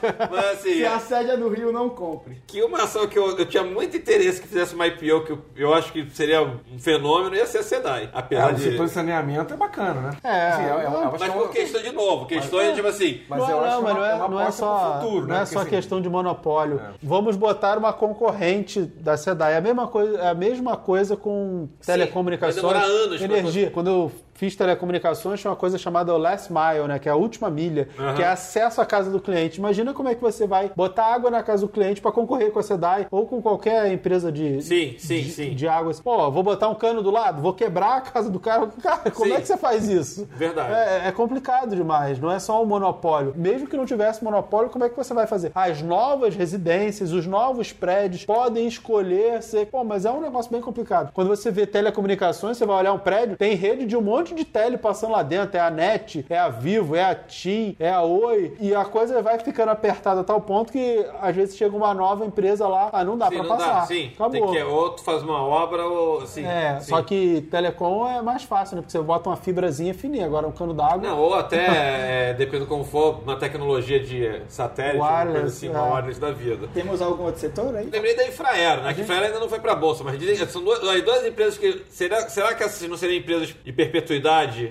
carioca. 0.00 0.28
Mas 0.30 0.44
assim. 0.52 0.74
Se 0.74 0.86
a 0.86 0.98
sede 0.98 1.30
é 1.30 1.36
no 1.36 1.48
Rio, 1.48 1.72
não 1.72 1.88
compre. 1.90 2.42
Que 2.46 2.62
uma 2.62 2.82
ação 2.84 3.06
que 3.06 3.18
eu, 3.18 3.36
eu 3.36 3.46
tinha 3.46 3.62
muito 3.62 3.96
interesse 3.96 4.40
que 4.40 4.48
fizesse 4.48 4.74
uma 4.74 4.86
IPO, 4.86 5.24
que 5.24 5.32
eu, 5.32 5.38
eu 5.56 5.74
acho 5.74 5.92
que 5.92 6.08
seria 6.10 6.42
um 6.42 6.78
fenômeno, 6.78 7.34
ia 7.36 7.46
ser 7.46 7.58
a 7.58 7.62
SEDAI. 7.62 8.04
É, 8.04 8.08
Apesar 8.12 8.52
o 8.52 8.54
de. 8.54 8.62
setor 8.62 8.86
de 8.86 8.92
saneamento 8.92 9.52
é 9.54 9.56
bacana, 9.56 10.00
né? 10.00 10.10
É, 10.24 10.48
Assim, 10.50 10.62
é, 10.64 10.68
é, 10.68 10.88
uma- 10.88 11.10
Mas 11.10 11.22
é 11.22 11.28
por 11.28 11.42
uma- 11.42 11.48
questão 11.48 11.82
de 11.82 11.92
novo, 11.92 12.26
questões 12.26 12.74
tipo 12.74 12.88
assim. 12.88 13.22
Mas 13.28 13.38
não, 13.40 13.50
eu 13.50 13.56
não, 13.56 13.64
acho 13.64 13.82
mas 13.82 13.90
é 13.90 13.94
não 13.94 14.00
uma, 14.00 14.06
é, 14.06 14.10
é 14.10 14.14
uma 14.14 14.28
não 14.28 14.40
é 14.40 14.50
só, 14.50 14.94
futuro, 15.00 15.20
não 15.26 15.34
né? 15.34 15.34
é 15.34 15.38
Porque, 15.40 15.54
só 15.54 15.60
assim, 15.60 15.70
questão 15.70 16.00
de 16.00 16.08
monopólio. 16.22 16.80
Vamos 17.02 17.36
botar 17.36 17.78
uma 17.78 17.92
concorrente 17.92 18.82
da 18.82 19.16
SEDAI. 19.16 19.54
É 19.54 19.56
a 19.56 19.60
mesma 19.60 19.88
coisa, 19.88 20.18
é 20.18 20.28
a 20.28 20.34
mesma 20.34 20.76
coisa 20.76 21.16
com 21.16 21.68
telecomunicações, 21.84 22.62
vai 22.62 22.74
demorar 22.74 22.86
anos 22.86 23.20
pra 23.20 23.38
energia. 23.38 23.70
Quando 23.70 23.88
eu 23.88 24.12
fiz 24.40 24.56
telecomunicações, 24.56 25.38
tinha 25.38 25.50
uma 25.50 25.56
coisa 25.56 25.76
chamada 25.76 26.16
last 26.16 26.50
mile, 26.50 26.88
né, 26.88 26.98
que 26.98 27.06
é 27.06 27.12
a 27.12 27.14
última 27.14 27.50
milha, 27.50 27.86
Aham. 27.98 28.14
que 28.14 28.22
é 28.22 28.26
acesso 28.26 28.80
à 28.80 28.86
casa 28.86 29.10
do 29.10 29.20
cliente. 29.20 29.58
Imagina 29.58 29.92
como 29.92 30.08
é 30.08 30.14
que 30.14 30.22
você 30.22 30.46
vai 30.46 30.72
botar 30.74 31.12
água 31.12 31.30
na 31.30 31.42
casa 31.42 31.66
do 31.66 31.70
cliente 31.70 32.00
para 32.00 32.10
concorrer 32.10 32.50
com 32.50 32.58
a 32.58 32.62
SEDAI 32.62 33.06
ou 33.10 33.26
com 33.26 33.42
qualquer 33.42 33.92
empresa 33.92 34.32
de 34.32 34.62
Sim, 34.62 34.94
sim, 34.98 35.20
de, 35.20 35.30
sim. 35.30 35.50
de 35.54 35.68
água. 35.68 35.92
Pô, 36.02 36.30
vou 36.30 36.42
botar 36.42 36.70
um 36.70 36.74
cano 36.74 37.02
do 37.02 37.10
lado, 37.10 37.42
vou 37.42 37.52
quebrar 37.52 37.98
a 37.98 38.00
casa 38.00 38.30
do 38.30 38.40
cara. 38.40 38.66
Cara, 38.82 39.10
como 39.10 39.26
Sim. 39.26 39.36
é 39.36 39.40
que 39.42 39.46
você 39.46 39.58
faz 39.58 39.86
isso? 39.88 40.26
Verdade. 40.34 40.72
É, 40.72 41.08
é 41.08 41.12
complicado 41.12 41.76
demais, 41.76 42.18
não 42.18 42.30
é 42.30 42.38
só 42.38 42.62
um 42.62 42.66
monopólio. 42.66 43.34
Mesmo 43.36 43.66
que 43.68 43.76
não 43.76 43.84
tivesse 43.84 44.24
monopólio, 44.24 44.70
como 44.70 44.84
é 44.84 44.88
que 44.88 44.96
você 44.96 45.12
vai 45.12 45.26
fazer? 45.26 45.52
As 45.54 45.82
novas 45.82 46.34
residências, 46.34 47.12
os 47.12 47.26
novos 47.26 47.72
prédios 47.74 48.24
podem 48.24 48.66
escolher 48.66 49.42
ser. 49.42 49.66
Pô, 49.66 49.84
mas 49.84 50.06
é 50.06 50.10
um 50.10 50.20
negócio 50.22 50.50
bem 50.50 50.62
complicado. 50.62 51.12
Quando 51.12 51.28
você 51.28 51.50
vê 51.50 51.66
telecomunicações, 51.66 52.56
você 52.56 52.64
vai 52.64 52.76
olhar 52.78 52.94
um 52.94 52.98
prédio, 52.98 53.36
tem 53.36 53.54
rede 53.54 53.84
de 53.84 53.96
um 53.96 54.00
monte 54.00 54.29
de 54.34 54.44
tele 54.44 54.76
passando 54.78 55.12
lá 55.12 55.22
dentro. 55.22 55.56
É 55.56 55.60
a 55.60 55.70
NET, 55.70 56.24
é 56.28 56.38
a 56.38 56.48
Vivo, 56.48 56.94
é 56.96 57.04
a 57.04 57.14
TIM, 57.14 57.76
é 57.78 57.90
a 57.90 58.02
Oi. 58.02 58.56
E 58.60 58.74
a 58.74 58.84
coisa 58.84 59.20
vai 59.22 59.38
ficando 59.38 59.70
apertada 59.70 60.20
a 60.20 60.24
tal 60.24 60.40
ponto 60.40 60.72
que 60.72 61.04
às 61.20 61.34
vezes 61.34 61.56
chega 61.56 61.76
uma 61.76 61.92
nova 61.94 62.24
empresa 62.24 62.66
lá, 62.68 62.90
ah, 62.92 63.04
não 63.04 63.16
dá 63.16 63.28
Sim, 63.28 63.34
pra 63.34 63.42
não 63.42 63.56
passar. 63.56 63.80
dá, 63.80 63.86
sim. 63.86 64.10
Acabou. 64.14 64.30
Tem 64.30 64.46
que 64.52 64.62
ou 64.62 64.90
tu 64.90 65.02
faz 65.02 65.22
uma 65.22 65.42
obra 65.42 65.84
ou. 65.86 66.20
Assim, 66.22 66.44
É, 66.44 66.78
sim. 66.80 66.90
só 66.90 67.02
que 67.02 67.42
telecom 67.50 68.08
é 68.08 68.22
mais 68.22 68.42
fácil, 68.42 68.76
né? 68.76 68.82
Porque 68.82 68.92
você 68.92 69.00
bota 69.02 69.28
uma 69.28 69.36
fibrazinha 69.36 69.94
fininha, 69.94 70.26
agora 70.26 70.46
um 70.46 70.52
cano 70.52 70.74
d'água. 70.74 70.98
Não, 71.08 71.18
ou 71.18 71.34
até, 71.34 72.30
é, 72.30 72.34
dependendo 72.34 72.66
como 72.66 72.84
for, 72.84 73.20
uma 73.22 73.36
tecnologia 73.36 74.00
de 74.00 74.42
satélite, 74.48 74.96
uma 74.98 75.06
coisa 75.08 75.30
Wireless, 75.30 75.56
assim, 75.56 75.68
uma 75.68 75.86
é. 75.86 75.90
wireless 75.92 76.20
da 76.20 76.30
vida. 76.30 76.68
Temos 76.74 77.00
algum 77.02 77.24
outro 77.24 77.40
setor 77.40 77.74
aí? 77.76 77.88
Lembrei 77.90 78.14
da 78.16 78.26
Infraero, 78.26 78.82
né? 78.82 78.94
Que 78.94 79.00
a 79.00 79.04
Infraero 79.04 79.26
ainda 79.26 79.38
não 79.40 79.48
foi 79.48 79.60
pra 79.60 79.74
bolsa, 79.74 80.02
mas 80.04 80.18
dizem 80.18 80.36
que 80.36 80.52
são 80.52 80.62
duas, 80.62 80.82
as 80.86 81.02
duas 81.02 81.24
empresas 81.26 81.56
que. 81.58 81.82
Será, 81.88 82.28
será 82.28 82.54
que 82.54 82.62
essas 82.62 82.88
não 82.88 82.96
seriam 82.96 83.18
empresas 83.18 83.54
de 83.64 83.72
perpetuidade? 83.72 84.19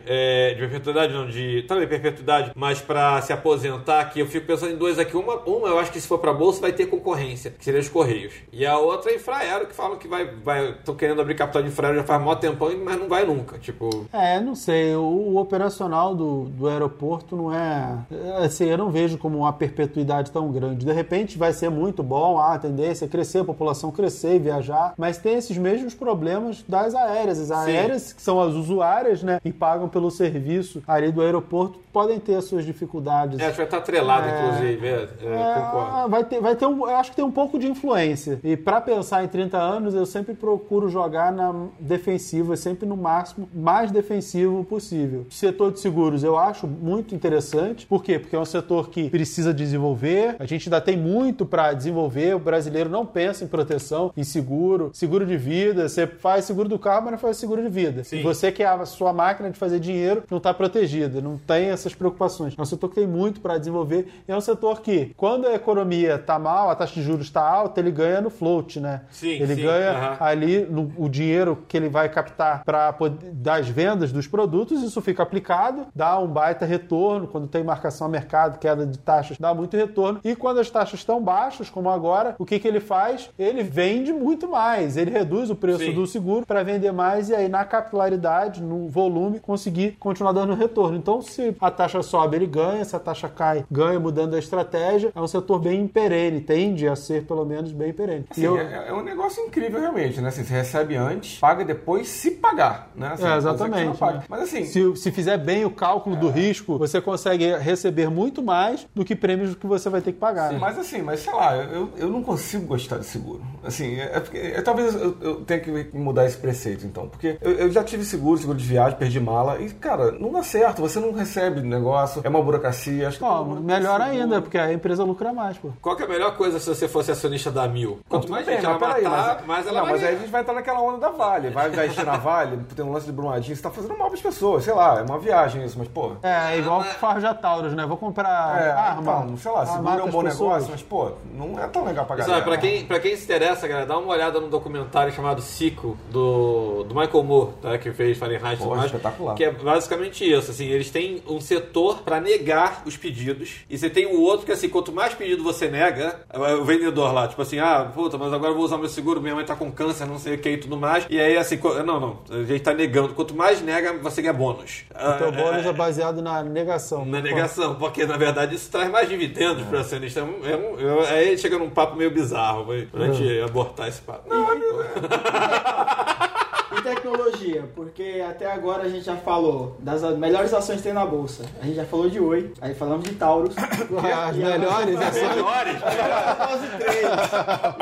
É, 0.06 0.54
de 0.54 0.60
perpetuidade, 0.60 1.14
não, 1.14 1.28
de. 1.28 1.64
Também 1.64 1.88
perpetuidade, 1.88 2.52
mas 2.56 2.82
pra 2.82 3.22
se 3.22 3.34
aposentar, 3.34 4.06
que 4.06 4.20
eu 4.20 4.28
fico 4.28 4.46
pensando 4.48 4.74
em 4.74 4.78
duas 4.78 5.00
aqui. 5.00 5.16
Uma, 5.16 5.36
uma 5.46 5.68
eu 5.68 5.80
acho 5.80 5.92
que 5.92 6.00
se 6.00 6.08
for 6.08 6.20
pra 6.20 6.34
bolsa 6.34 6.62
vai 6.62 6.72
ter 6.72 6.86
concorrência, 6.88 7.52
que 7.52 7.64
seria 7.64 7.80
os 7.80 7.90
Correios. 7.90 8.34
E 8.52 8.66
a 8.66 8.78
outra 8.78 9.12
é 9.12 9.16
Infraero, 9.16 9.68
que 9.68 9.76
falam 9.76 9.98
que 9.98 10.08
vai. 10.08 10.26
vai 10.26 10.72
Estão 10.72 10.96
querendo 10.96 11.22
abrir 11.22 11.36
capital 11.36 11.62
de 11.62 11.70
Infraero 11.70 11.98
já 11.98 12.04
faz 12.04 12.22
mó 12.22 12.36
tempão, 12.36 12.70
mas 12.84 13.00
não 13.00 13.08
vai 13.08 13.26
nunca. 13.26 13.58
Tipo. 13.58 14.08
É, 14.14 14.40
não 14.40 14.56
sei. 14.56 14.96
O, 14.96 15.02
o 15.02 15.38
operacional 15.38 16.16
do, 16.16 16.46
do 16.46 16.68
aeroporto 16.68 17.36
não 17.36 17.54
é. 17.54 17.98
é, 18.12 18.46
Assim, 18.46 18.66
eu 18.66 18.78
não 18.78 18.90
vejo 18.90 19.18
como 19.18 19.40
uma 19.40 19.54
perpetuidade 19.54 20.32
tão 20.32 20.52
grande. 20.52 20.86
De 20.86 20.92
repente 20.92 21.38
vai 21.38 21.54
ser 21.54 21.70
muito 21.70 22.04
bom, 22.04 22.40
ah, 22.40 22.54
a 22.54 22.60
tendência 22.60 23.06
é 23.06 23.08
crescer, 23.08 23.40
a 23.40 23.46
população 23.46 23.92
crescer 23.92 24.36
e 24.36 24.40
viajar, 24.40 24.94
mas 24.98 25.18
tem 25.18 25.36
esses 25.36 25.58
mesmos 25.58 25.94
problemas 25.94 26.64
das 26.68 26.96
aéreas. 26.96 27.40
As 27.40 27.52
aéreas, 27.52 28.14
que 28.14 28.22
são 28.22 28.40
as 28.42 28.54
usuárias, 28.54 29.24
né, 29.24 29.39
e 29.44 29.52
pagam 29.52 29.88
pelo 29.88 30.10
serviço 30.12 30.82
ali 30.88 31.12
do 31.12 31.22
aeroporto, 31.22 31.80
podem 31.92 32.20
ter 32.20 32.36
as 32.36 32.46
suas 32.46 32.66
dificuldades. 32.66 33.40
É, 33.40 33.44
acho 33.44 33.52
que 33.52 33.58
vai 33.58 33.66
estar 33.66 33.78
atrelado, 33.78 34.28
É. 34.28 34.40
inclusive. 34.48 34.88
É, 34.88 34.92
é, 34.92 35.62
concordo. 35.62 35.98
É, 36.06 36.10
vai 36.10 36.24
ter, 36.24 36.42
vai 36.42 36.56
ter 36.56 36.66
um, 36.66 36.80
eu 36.90 36.96
acho 36.96 37.10
que 37.12 37.16
tem 37.16 37.26
um 37.26 37.32
pouco 37.32 37.58
de 37.58 37.68
influência. 37.68 38.40
E 38.44 38.56
pra 38.56 38.80
pensar 38.82 39.24
em 39.24 39.28
30 39.28 39.58
anos, 39.58 39.94
eu 39.96 40.06
sempre 40.06 40.34
procuro 40.34 40.90
jogar 40.90 41.32
na 41.32 41.54
defensiva, 41.80 42.56
sempre 42.56 42.88
no 42.88 42.96
máximo 42.96 43.50
mais 43.54 43.92
defensivo 43.92 44.64
possível. 44.64 45.26
O 45.30 45.34
setor 45.34 45.72
de 45.72 45.80
seguros 45.80 46.24
eu 46.24 46.38
acho 46.38 46.68
muito 46.68 47.16
interessante. 47.16 47.86
Por 47.86 48.04
quê? 48.04 48.20
Porque 48.20 48.36
é 48.36 48.40
um 48.40 48.46
setor 48.46 48.90
que 48.90 49.10
precisa 49.10 49.54
desenvolver. 49.54 50.36
A 50.40 50.46
gente 50.46 50.68
ainda 50.70 50.80
tem 50.82 50.98
muito 50.98 51.46
para 51.46 51.74
desenvolver. 51.74 52.36
O 52.36 52.40
brasileiro 52.40 52.90
não 52.90 53.06
pensa 53.06 53.44
em 53.44 53.48
proteção, 53.48 54.12
em 54.16 54.24
seguro, 54.24 54.92
seguro 54.94 55.26
de 55.26 55.38
vida. 55.38 55.88
Você 55.90 56.06
faz 56.08 56.46
seguro 56.46 56.70
do 56.70 56.78
carro, 56.80 57.04
mas 57.04 57.12
não 57.14 57.20
faz 57.20 57.38
seguro 57.38 57.62
de 57.62 57.70
vida. 57.70 58.04
Sim. 58.04 58.22
Você 58.22 58.52
que 58.52 58.64
é 58.64 58.68
a 58.68 58.86
sua 58.86 59.12
máquina 59.30 59.50
de 59.52 59.58
fazer 59.60 59.80
dinheiro 59.80 60.24
não 60.30 60.40
está 60.40 60.52
protegida, 60.54 61.22
não 61.22 61.38
tem 61.38 61.70
essas 61.70 61.94
preocupações. 61.94 62.56
É 62.58 62.62
um 62.62 62.66
setor 62.66 62.90
que 62.90 62.96
tem 62.96 63.08
muito 63.08 63.40
para 63.40 63.58
desenvolver. 63.58 64.08
E 64.28 64.32
é 64.32 64.36
um 64.36 64.42
setor 64.42 64.82
que, 64.82 65.14
quando 65.16 65.46
a 65.48 65.54
economia 65.54 66.16
está 66.16 66.40
mal, 66.40 66.70
a 66.70 66.76
taxa 66.76 66.96
de 66.96 67.04
juros 67.04 67.28
está 67.28 67.42
alta, 67.48 67.80
ele 67.80 67.92
ganha 67.92 68.22
no 68.22 68.30
float, 68.32 68.80
né? 68.80 69.02
Sim, 69.12 69.30
ele 69.30 69.56
sim, 69.56 69.62
ganha 69.62 69.92
aham. 69.92 70.18
ali 70.20 70.66
no- 70.66 70.92
o 70.98 71.08
dinheiro 71.08 71.60
que 71.68 71.78
ele 71.78 71.90
vai 71.90 72.10
captar 72.10 72.64
para 72.64 72.94
das 73.34 73.68
vendas 73.70 74.12
dos 74.12 74.26
produtos, 74.28 74.82
isso 74.82 75.00
fica 75.02 75.22
aplicado, 75.22 75.86
dá 75.94 76.18
um 76.20 76.28
baita 76.28 76.66
retorno. 76.66 77.28
Quando 77.28 77.48
tem 77.48 77.64
marcação 77.64 78.08
a 78.08 78.10
mercado, 78.10 78.58
queda 78.58 78.86
de 78.86 78.98
taxas, 78.98 79.38
dá 79.38 79.54
muito 79.54 79.78
retorno. 79.78 80.20
E 80.24 80.36
quando 80.36 80.60
as 80.60 80.70
taxas 80.70 81.00
estão 81.02 81.22
baixas, 81.22 81.70
como 81.70 81.90
agora, 81.90 82.36
o 82.40 82.46
que, 82.46 82.58
que 82.60 82.68
ele 82.68 82.80
faz? 82.80 83.30
Ele 83.38 83.62
vende 83.64 84.12
muito 84.12 84.48
mais. 84.48 84.98
Ele 84.98 85.12
reduz 85.12 85.50
o 85.52 85.56
preço 85.56 85.80
Sim. 85.86 85.94
do 85.94 86.08
seguro 86.08 86.46
para 86.46 86.64
vender 86.64 86.92
mais 86.92 87.30
e 87.30 87.36
aí 87.36 87.48
na 87.48 87.64
capilaridade, 87.64 88.62
no 88.64 88.88
volume 88.88 89.09
volume, 89.10 89.40
conseguir 89.40 89.98
continuar 90.00 90.32
dando 90.32 90.54
retorno. 90.54 90.98
Então, 90.98 91.22
se 91.22 91.56
a 91.60 91.72
taxa 91.72 92.02
sobe, 92.02 92.36
ele 92.38 92.46
ganha, 92.48 92.84
se 92.86 92.96
a 92.96 93.00
taxa 93.00 93.28
cai, 93.28 93.66
ganha 93.70 94.00
mudando 94.00 94.36
a 94.36 94.40
estratégia. 94.40 95.12
É 95.16 95.22
um 95.22 95.28
setor 95.28 95.60
bem 95.60 95.88
perene, 95.88 96.42
tende 96.42 96.88
a 96.88 96.96
ser 96.96 97.24
pelo 97.26 97.46
menos 97.46 97.72
bem 97.72 97.92
perene. 97.94 98.26
Assim, 98.30 98.44
eu- 98.44 98.58
é, 98.58 98.90
é 98.90 98.94
um 98.94 99.04
negócio 99.04 99.44
incrível, 99.44 99.80
realmente, 99.80 100.22
né? 100.22 100.30
Assim, 100.30 100.44
você 100.44 100.54
recebe 100.54 100.96
antes, 100.96 101.40
paga 101.40 101.64
depois, 101.66 102.08
se 102.08 102.32
pagar, 102.32 102.90
né? 102.96 103.12
Assim, 103.14 103.28
É, 103.28 103.38
exatamente, 103.38 104.02
né? 104.02 104.24
Mas 104.30 104.42
assim, 104.44 104.66
Se, 104.66 104.96
se 104.96 105.12
fizer 105.12 105.38
bem 105.38 105.66
o 105.66 105.72
cálculo 105.72 106.16
do 106.16 106.30
risco, 106.30 106.78
você 106.78 107.02
consegue 107.02 107.56
receber 107.58 108.10
muito 108.10 108.42
mais 108.44 108.88
do 108.94 109.04
que 109.04 109.16
prêmios 109.16 109.56
que 109.56 109.66
você 109.68 109.90
vai 109.90 110.02
ter 110.02 110.12
que 110.14 110.20
pagar. 110.20 110.52
né? 110.54 110.60
Mas 110.60 110.78
assim, 110.78 111.02
mas 111.02 111.20
sei 111.22 111.34
lá, 111.34 111.56
eu, 111.56 111.90
eu 111.98 112.10
não 112.10 112.22
consigo 112.24 112.66
gostar 112.66 112.98
de 112.98 113.06
seguro. 113.06 113.42
Assim, 113.64 113.96
é, 113.96 114.12
é 114.16 114.20
porque, 114.20 114.38
é, 114.38 114.62
talvez 114.62 114.94
eu, 114.96 115.18
eu 115.22 115.36
tenha 115.46 115.60
que 115.60 115.98
mudar 115.98 116.26
esse 116.26 116.38
preceito, 116.38 116.86
então. 116.86 117.08
Porque 117.08 117.38
eu, 117.42 117.52
eu 117.54 117.72
já 117.72 117.84
tive 117.84 118.04
seguro, 118.04 118.38
seguro 118.40 118.58
de 118.58 118.66
viagem, 118.66 118.98
perdi 119.00 119.20
mala, 119.20 119.60
e, 119.60 119.70
cara, 119.72 120.12
não 120.12 120.32
dá 120.32 120.44
certo, 120.44 120.82
você 120.82 121.00
não 121.00 121.12
recebe 121.14 121.62
negócio, 121.62 122.22
é 122.24 122.30
uma 122.30 122.42
burocracia. 122.42 123.08
Acho 123.08 123.24
mundo 123.26 123.62
melhor 123.62 124.02
ainda, 124.02 124.42
porque 124.42 124.58
a 124.58 124.72
empresa 124.74 125.04
lucra 125.04 125.34
mais, 125.34 125.58
pô. 125.58 125.70
Qual 125.82 125.96
que 125.96 126.04
é 126.04 126.06
a 126.06 126.10
melhor 126.10 126.36
coisa 126.36 126.60
se 126.60 126.68
você 126.68 126.88
fosse 126.88 127.12
acionista 127.12 127.50
da 127.52 127.68
Mil? 127.68 128.00
Quanto 128.10 128.30
mais 128.30 128.46
bem, 128.46 128.56
gente 128.56 128.66
ela 128.66 128.78
matar, 128.80 129.02
mas, 129.38 129.46
mais 129.46 129.68
ela 129.68 129.80
não, 129.80 129.86
vai 129.86 129.94
mas 129.94 130.04
aí 130.04 130.16
a 130.16 130.18
gente 130.20 130.30
vai 130.30 130.42
entrar 130.42 130.54
naquela 130.54 130.82
onda 130.82 130.98
da 130.98 131.10
Vale. 131.10 131.50
Vai, 131.50 131.88
encher 131.88 132.06
na 132.06 132.18
Vale, 132.18 132.58
tem 132.76 132.86
um 132.86 132.92
lance 132.92 133.06
de 133.06 133.12
Brumadinho, 133.12 133.56
você 133.56 133.62
tá 133.62 133.70
fazendo 133.72 133.98
mal 133.98 134.10
pras 134.10 134.22
pessoas, 134.22 134.64
sei 134.64 134.74
lá, 134.74 135.00
é 135.00 135.04
uma 135.04 135.18
viagem 135.20 135.64
isso, 135.64 135.78
mas 135.80 135.88
pô. 135.88 136.12
É, 136.22 136.58
igual 136.58 136.84
Farja 136.84 137.34
Taurus, 137.34 137.74
né? 137.74 137.86
Vou 137.86 137.98
comprar 137.98 138.62
É, 138.62 138.72
arma. 138.72 139.02
então, 139.24 139.38
sei 139.38 139.52
lá, 139.52 139.66
seguro 139.66 139.88
armar 139.90 140.00
é 140.00 140.04
um 140.04 140.10
bom 140.12 140.20
as 140.20 140.26
pessoas. 140.34 140.54
negócio, 140.64 140.72
mas 140.72 140.82
pô, 140.84 141.12
não 141.34 141.60
é 141.60 141.68
tão 141.68 141.86
legal 141.86 142.06
pra 142.06 142.18
Sabe, 142.18 142.28
galera. 142.30 142.46
pra 142.46 142.58
quem, 142.58 142.86
pra 142.86 143.00
quem 143.00 143.16
se 143.16 143.24
interessa, 143.24 143.68
galera, 143.68 143.86
dá 143.88 143.98
uma 143.98 144.12
olhada 144.12 144.40
no 144.40 144.48
documentário 144.50 145.12
chamado 145.14 145.42
Cico, 145.42 145.98
do, 146.12 146.84
do 146.84 146.96
Michael 146.96 147.24
Moore, 147.24 147.52
tá? 147.62 147.78
que 147.78 147.92
fez 147.92 148.18
Fahrenheit 148.18 148.62
mais, 148.66 148.89
espetacular. 148.90 149.36
que 149.36 149.44
é 149.44 149.52
basicamente 149.52 150.30
isso, 150.30 150.52
assim, 150.52 150.68
eles 150.68 150.90
têm 150.90 151.22
um 151.28 151.40
setor 151.42 152.00
pra 152.04 152.20
negar 152.20 152.84
os 152.86 152.96
pedidos, 152.98 153.58
e 153.70 153.78
você 153.78 153.90
tem 153.90 154.06
o 154.06 154.20
outro 154.22 154.46
que, 154.46 154.52
assim, 154.52 154.70
quanto 154.70 154.92
mais 154.92 155.14
pedido 155.14 155.44
você 155.44 155.68
nega, 155.68 156.20
o 156.60 156.64
vendedor 156.66 157.14
lá, 157.14 157.28
tipo 157.28 157.42
assim, 157.42 157.60
ah, 157.60 157.90
puta, 157.94 158.18
mas 158.18 158.34
agora 158.34 158.52
eu 158.52 158.56
vou 158.56 158.66
usar 158.66 158.78
meu 158.78 158.90
seguro, 158.90 159.22
minha 159.22 159.36
mãe 159.36 159.46
tá 159.46 159.56
com 159.56 159.72
câncer, 159.72 160.06
não 160.06 160.18
sei 160.20 160.36
o 160.36 160.38
que 160.38 160.50
e 160.50 160.58
tudo 160.58 160.78
mais, 160.78 161.06
e 161.10 161.20
aí, 161.20 161.38
assim, 161.38 161.60
não, 161.86 162.00
não, 162.00 162.20
a 162.30 162.44
gente 162.44 162.62
tá 162.62 162.74
negando, 162.74 163.14
quanto 163.14 163.36
mais 163.36 163.62
nega, 163.62 163.94
você 163.94 164.22
ganha 164.22 164.34
bônus. 164.34 164.84
O 164.94 165.18
teu 165.18 165.32
bônus 165.32 165.66
é 165.66 165.74
baseado 165.74 166.22
na 166.22 166.44
negação. 166.44 167.06
Na 167.06 167.22
negação, 167.22 167.76
porque 167.76 168.06
na 168.06 168.18
verdade 168.18 168.56
isso 168.56 168.70
traz 168.72 168.90
mais 168.90 169.08
dividendos 169.10 169.64
para 169.68 169.80
acionista. 169.82 170.20
É 170.20 170.24
um- 170.24 170.46
é 170.46 170.56
um- 170.56 170.80
eu- 170.80 171.02
aí 171.08 171.38
chega 171.38 171.58
num 171.58 171.70
papo 171.70 171.96
meio 171.96 172.12
bizarro, 172.12 172.66
pra 172.92 173.08
gente 173.12 173.42
abortar 173.42 173.88
esse 173.88 174.02
papo. 174.02 174.30
E 176.78 176.82
tecnologia, 176.84 177.64
porque 177.76 178.24
até 178.28 178.46
agora 178.52 178.84
a 178.84 178.90
gente 178.90 179.04
já 179.04 179.16
falou 179.16 179.76
das 179.80 180.02
melhores 180.18 180.54
ações 180.54 180.78
que 180.78 180.84
tem 180.84 180.94
na 180.94 181.04
bolsa. 181.06 181.44
A 181.62 181.66
gente 181.66 181.76
já 181.76 181.86
falou 181.86 182.08
de 182.10 182.20
Oi, 182.20 182.54
aí 182.62 182.76
falamos 182.76 183.06
de 183.10 183.16
Taurus. 183.16 183.56
As 183.58 184.36
E 184.36 184.40
melhores 184.40 184.96
ações. 185.02 185.30
Melhores? 185.36 185.76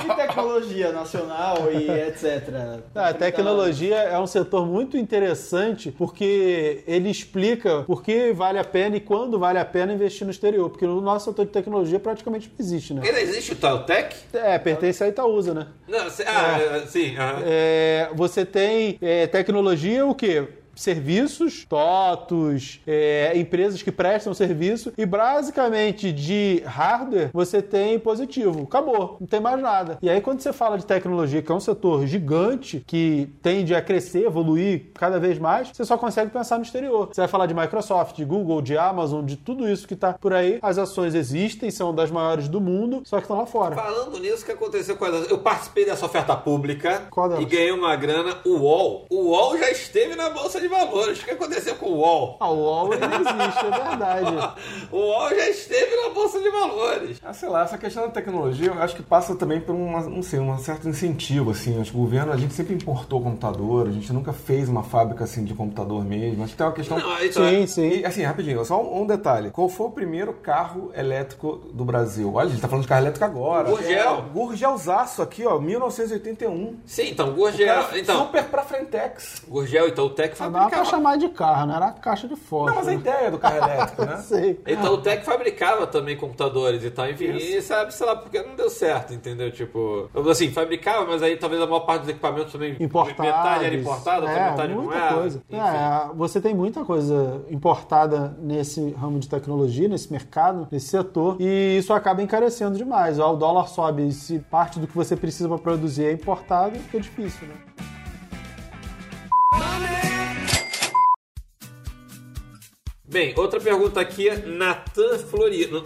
De 0.02 0.16
tecnologia 0.16 0.92
nacional 0.94 1.70
e 1.72 1.90
etc. 1.90 2.50
Ah, 2.96 3.10
A 3.10 3.14
tecnologia 3.14 3.96
é 3.98 4.18
um 4.18 4.28
setor 4.28 4.66
muito 4.66 4.96
interessante 4.98 5.92
porque 5.92 6.84
ele 6.88 7.10
explica 7.10 7.84
por 7.84 8.02
que 8.02 8.32
vale 8.32 8.58
a 8.58 8.64
pena 8.64 8.96
e 8.96 9.02
quando 9.02 9.38
vale 9.38 9.60
a 9.60 9.66
pena 9.66 9.92
investir 9.94 10.24
no 10.26 10.32
exterior. 10.32 10.70
Porque 10.70 10.86
no 10.88 11.02
nosso 11.02 11.26
setor 11.26 11.46
de 11.46 11.52
tecnologia 11.52 12.00
praticamente 12.00 12.48
não 12.48 12.66
existe, 12.66 12.94
né? 12.94 13.02
Ainda 13.06 13.20
existe 13.20 13.52
o 13.52 13.56
Taltec? 13.58 14.16
É, 14.34 14.58
pertence 14.58 15.04
à 15.04 15.08
Itaúsa, 15.10 15.54
né? 15.54 15.68
Não, 15.88 16.10
se- 16.10 16.24
ah, 16.24 16.58
é, 16.60 16.86
sim. 16.88 17.16
aham. 17.18 17.42
É, 17.46 18.10
você 18.14 18.46
tem 18.46 18.77
é, 19.02 19.28
tecnologia, 19.28 20.06
o 20.06 20.16
quê? 20.16 20.48
Serviços, 20.78 21.66
TOTOS, 21.66 22.80
é, 22.88 23.34
empresas 23.36 23.82
que 23.82 23.92
prestam 23.92 24.34
serviço 24.34 24.94
e 24.98 25.06
basicamente 25.06 26.12
de 26.12 26.62
hardware 26.66 27.30
você 27.34 27.62
tem 27.62 28.00
positivo. 28.00 28.64
Acabou, 28.64 29.18
não 29.20 29.28
tem 29.28 29.40
mais 29.40 29.60
nada. 29.62 29.98
E 30.02 30.10
aí 30.10 30.22
quando 30.22 30.40
você 30.40 30.54
fala 30.54 30.78
de 30.78 30.86
tecnologia, 30.86 31.42
que 31.42 31.52
é 31.52 31.56
um 31.56 31.60
setor 31.60 32.06
gigante 32.06 32.84
que 32.86 33.30
tende 33.42 33.74
a 33.74 33.82
crescer, 33.82 34.26
evoluir 34.26 34.92
cada 34.94 35.20
vez 35.20 35.40
mais, 35.40 35.70
você 35.70 35.84
só 35.84 35.98
consegue 35.98 36.32
pensar 36.32 36.58
no 36.58 36.64
exterior. 36.64 37.10
Você 37.12 37.22
vai 37.22 37.28
falar 37.28 37.48
de 37.48 37.54
Microsoft, 37.54 38.16
de 38.16 38.24
Google, 38.26 38.62
de 38.62 38.78
Amazon, 38.78 39.26
de 39.26 39.36
tudo 39.36 39.68
isso 39.68 39.88
que 39.88 39.94
está 39.94 40.14
por 40.14 40.34
aí. 40.34 40.60
As 40.62 40.78
ações 40.78 41.16
existem, 41.16 41.72
são 41.72 41.94
das 41.94 42.12
maiores 42.12 42.48
do 42.48 42.62
mundo, 42.62 43.02
só 43.04 43.18
que 43.18 43.24
estão 43.24 43.38
lá 43.38 43.46
fora. 43.46 43.76
Falando 43.76 44.20
nisso, 44.20 44.44
o 44.44 44.46
que 44.46 44.52
aconteceu 44.52 44.96
com 44.96 45.06
as... 45.06 45.30
Eu 45.30 45.40
participei 45.40 45.86
dessa 45.86 46.06
oferta 46.06 46.36
pública 46.36 47.08
e 47.40 47.46
ganhei 47.46 47.72
uma 47.72 47.96
grana, 47.96 48.38
o 48.46 48.58
UOL. 48.58 49.06
O 49.10 49.30
UOL 49.30 49.58
já 49.58 49.72
esteve 49.72 50.16
na 50.16 50.30
Bolsa 50.30 50.60
de 50.60 50.67
Valores. 50.68 51.22
O 51.22 51.26
que 51.26 51.32
aconteceu 51.32 51.76
com 51.76 51.88
o 51.88 51.98
UOL? 51.98 52.38
Ah, 52.40 52.50
o 52.50 52.56
UOL 52.58 52.94
existe, 52.96 53.66
é 53.66 53.88
verdade. 53.90 54.56
O 54.92 54.98
UOL 54.98 55.30
já 55.30 55.50
esteve 55.50 55.96
na 55.96 56.10
Bolsa 56.10 56.40
de 56.40 56.50
Valores. 56.50 57.20
Ah, 57.24 57.34
sei 57.34 57.50
lá, 57.50 57.64
essa 57.64 57.78
questão 57.78 58.04
da 58.04 58.10
tecnologia 58.10 58.68
eu 58.68 58.82
acho 58.82 58.96
que 58.96 59.04
passa 59.04 59.36
também 59.36 59.60
por 59.60 59.74
uma, 59.76 60.02
não 60.02 60.22
sei, 60.24 60.40
um 60.40 60.58
certo 60.58 60.88
incentivo, 60.88 61.52
assim. 61.52 61.80
Acho 61.80 61.92
que 61.92 61.98
o 61.98 62.02
governo, 62.02 62.32
a 62.32 62.38
gente 62.38 62.54
sempre 62.54 62.74
importou 62.74 63.22
computador, 63.22 63.88
a 63.88 63.92
gente 63.92 64.12
nunca 64.14 64.34
fez 64.34 64.68
uma 64.70 64.84
fábrica, 64.84 65.24
assim, 65.24 65.44
de 65.44 65.54
computador 65.54 66.04
mesmo. 66.04 66.44
Acho 66.44 66.52
que 66.54 66.58
tem 66.58 66.68
uma 66.68 66.74
questão... 66.74 66.98
Não, 67.00 67.20
isso 67.24 67.42
é- 67.42 67.50
Sim, 67.50 67.68
sim. 67.68 67.90
E, 68.00 68.06
assim, 68.06 68.24
rapidinho, 68.24 68.64
só 68.66 68.82
um, 68.82 69.02
um 69.02 69.06
detalhe. 69.06 69.50
Qual 69.52 69.70
foi 69.70 69.88
o 69.88 69.92
primeiro 69.92 70.34
carro 70.34 70.92
elétrico 70.96 71.62
do 71.74 71.84
Brasil? 71.86 72.34
Olha, 72.34 72.48
a 72.48 72.50
gente 72.52 72.62
tá 72.62 72.68
falando 72.68 72.84
de 72.84 72.88
carro 72.90 73.02
elétrico 73.02 73.26
agora. 73.26 73.70
Gurgel. 73.70 74.18
É, 74.18 74.22
Gurgelzaço 74.34 75.22
aqui, 75.22 75.46
ó, 75.46 75.60
1981. 75.60 76.78
Sim, 76.86 77.10
então, 77.12 77.30
O 77.30 77.34
Gurgel. 77.34 77.68
cara 77.84 78.00
Então, 78.00 78.26
Super 78.26 78.44
pra 78.46 78.64
Frentex. 78.64 79.44
Gurgel 79.48 79.86
e 79.88 79.90
Itautec 79.90 80.36
Dá 80.64 80.70
pra 80.70 80.86
chamar 80.86 81.18
de 81.18 81.30
carro, 81.30 81.68
não 81.68 81.76
era 81.76 81.92
caixa 81.92 82.28
de 82.28 82.36
foto. 82.36 82.68
Não, 82.70 82.76
mas 82.76 82.88
a 82.88 82.94
ideia 82.94 83.32
do 83.32 83.38
carro 83.38 83.58
elétrico, 83.58 84.06
né? 84.06 84.18
Sei. 84.24 84.60
Então 84.68 84.94
o 84.94 84.98
Tech 84.98 85.24
fabricava 85.24 85.88
também 85.88 86.18
computadores 86.18 86.84
e 86.84 86.92
tal, 86.92 87.10
enfim, 87.10 87.36
e 87.36 87.62
sabe, 87.62 87.94
sei 87.94 88.06
lá, 88.06 88.16
porque 88.16 88.42
não 88.42 88.56
deu 88.56 88.70
certo, 88.70 89.14
entendeu? 89.14 89.52
Tipo, 89.52 90.10
assim, 90.30 90.52
fabricava, 90.52 91.06
mas 91.06 91.22
aí 91.22 91.38
talvez 91.38 91.62
a 91.62 91.66
maior 91.66 91.82
parte 91.82 92.02
dos 92.02 92.10
equipamentos 92.10 92.52
também. 92.52 92.76
Importados. 92.80 93.26
Metade 93.26 93.66
era 93.66 93.76
importada, 93.76 94.22
outra 94.22 94.40
é, 94.40 94.52
metade 94.52 94.74
não 94.74 94.84
muita 94.84 94.98
era. 94.98 95.14
coisa. 95.14 95.44
Enfim. 95.50 95.62
É, 95.62 96.10
você 96.16 96.42
tem 96.42 96.54
muita 96.54 96.86
coisa 96.86 97.46
importada 97.50 98.36
nesse 98.40 98.92
ramo 98.92 99.20
de 99.20 99.30
tecnologia, 99.30 99.88
nesse 99.88 100.12
mercado, 100.12 100.68
nesse 100.72 100.88
setor, 100.88 101.38
e 101.40 101.78
isso 101.78 101.94
acaba 101.94 102.22
encarecendo 102.22 102.78
demais. 102.78 103.20
O 103.20 103.36
dólar 103.36 103.68
sobe, 103.68 104.08
e 104.08 104.12
se 104.12 104.40
parte 104.40 104.80
do 104.80 104.88
que 104.88 104.96
você 104.96 105.16
precisa 105.16 105.48
para 105.48 105.58
produzir 105.58 106.06
é 106.06 106.12
importado, 106.12 106.78
fica 106.80 107.00
difícil, 107.00 107.48
né? 107.48 107.56
Bem, 113.10 113.34
outra 113.38 113.58
pergunta 113.58 114.02
aqui 114.02 114.28
é 114.28 114.36
Nathan 114.36 115.18
Floriano. 115.18 115.82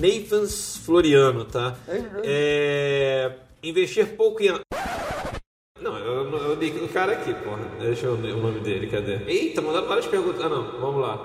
Nathans 0.00 0.76
Floriano, 0.76 1.44
tá? 1.44 1.76
É. 2.22 3.32
Investir 3.60 4.06
pouco 4.16 4.40
em. 4.40 4.54
Não, 5.80 5.96
eu, 5.96 6.30
eu 6.30 6.54
li 6.56 6.70
o 6.84 6.88
cara 6.88 7.12
aqui, 7.12 7.32
porra. 7.32 7.60
Deixa 7.78 8.06
eu 8.06 8.16
ver 8.16 8.34
o 8.34 8.38
nome 8.40 8.60
dele, 8.60 8.86
cadê? 8.86 9.16
Eita, 9.26 9.62
mandaram 9.62 9.86
várias 9.88 10.06
perguntas. 10.06 10.44
Ah, 10.44 10.48
não, 10.48 10.62
vamos 10.80 11.00
lá. 11.00 11.20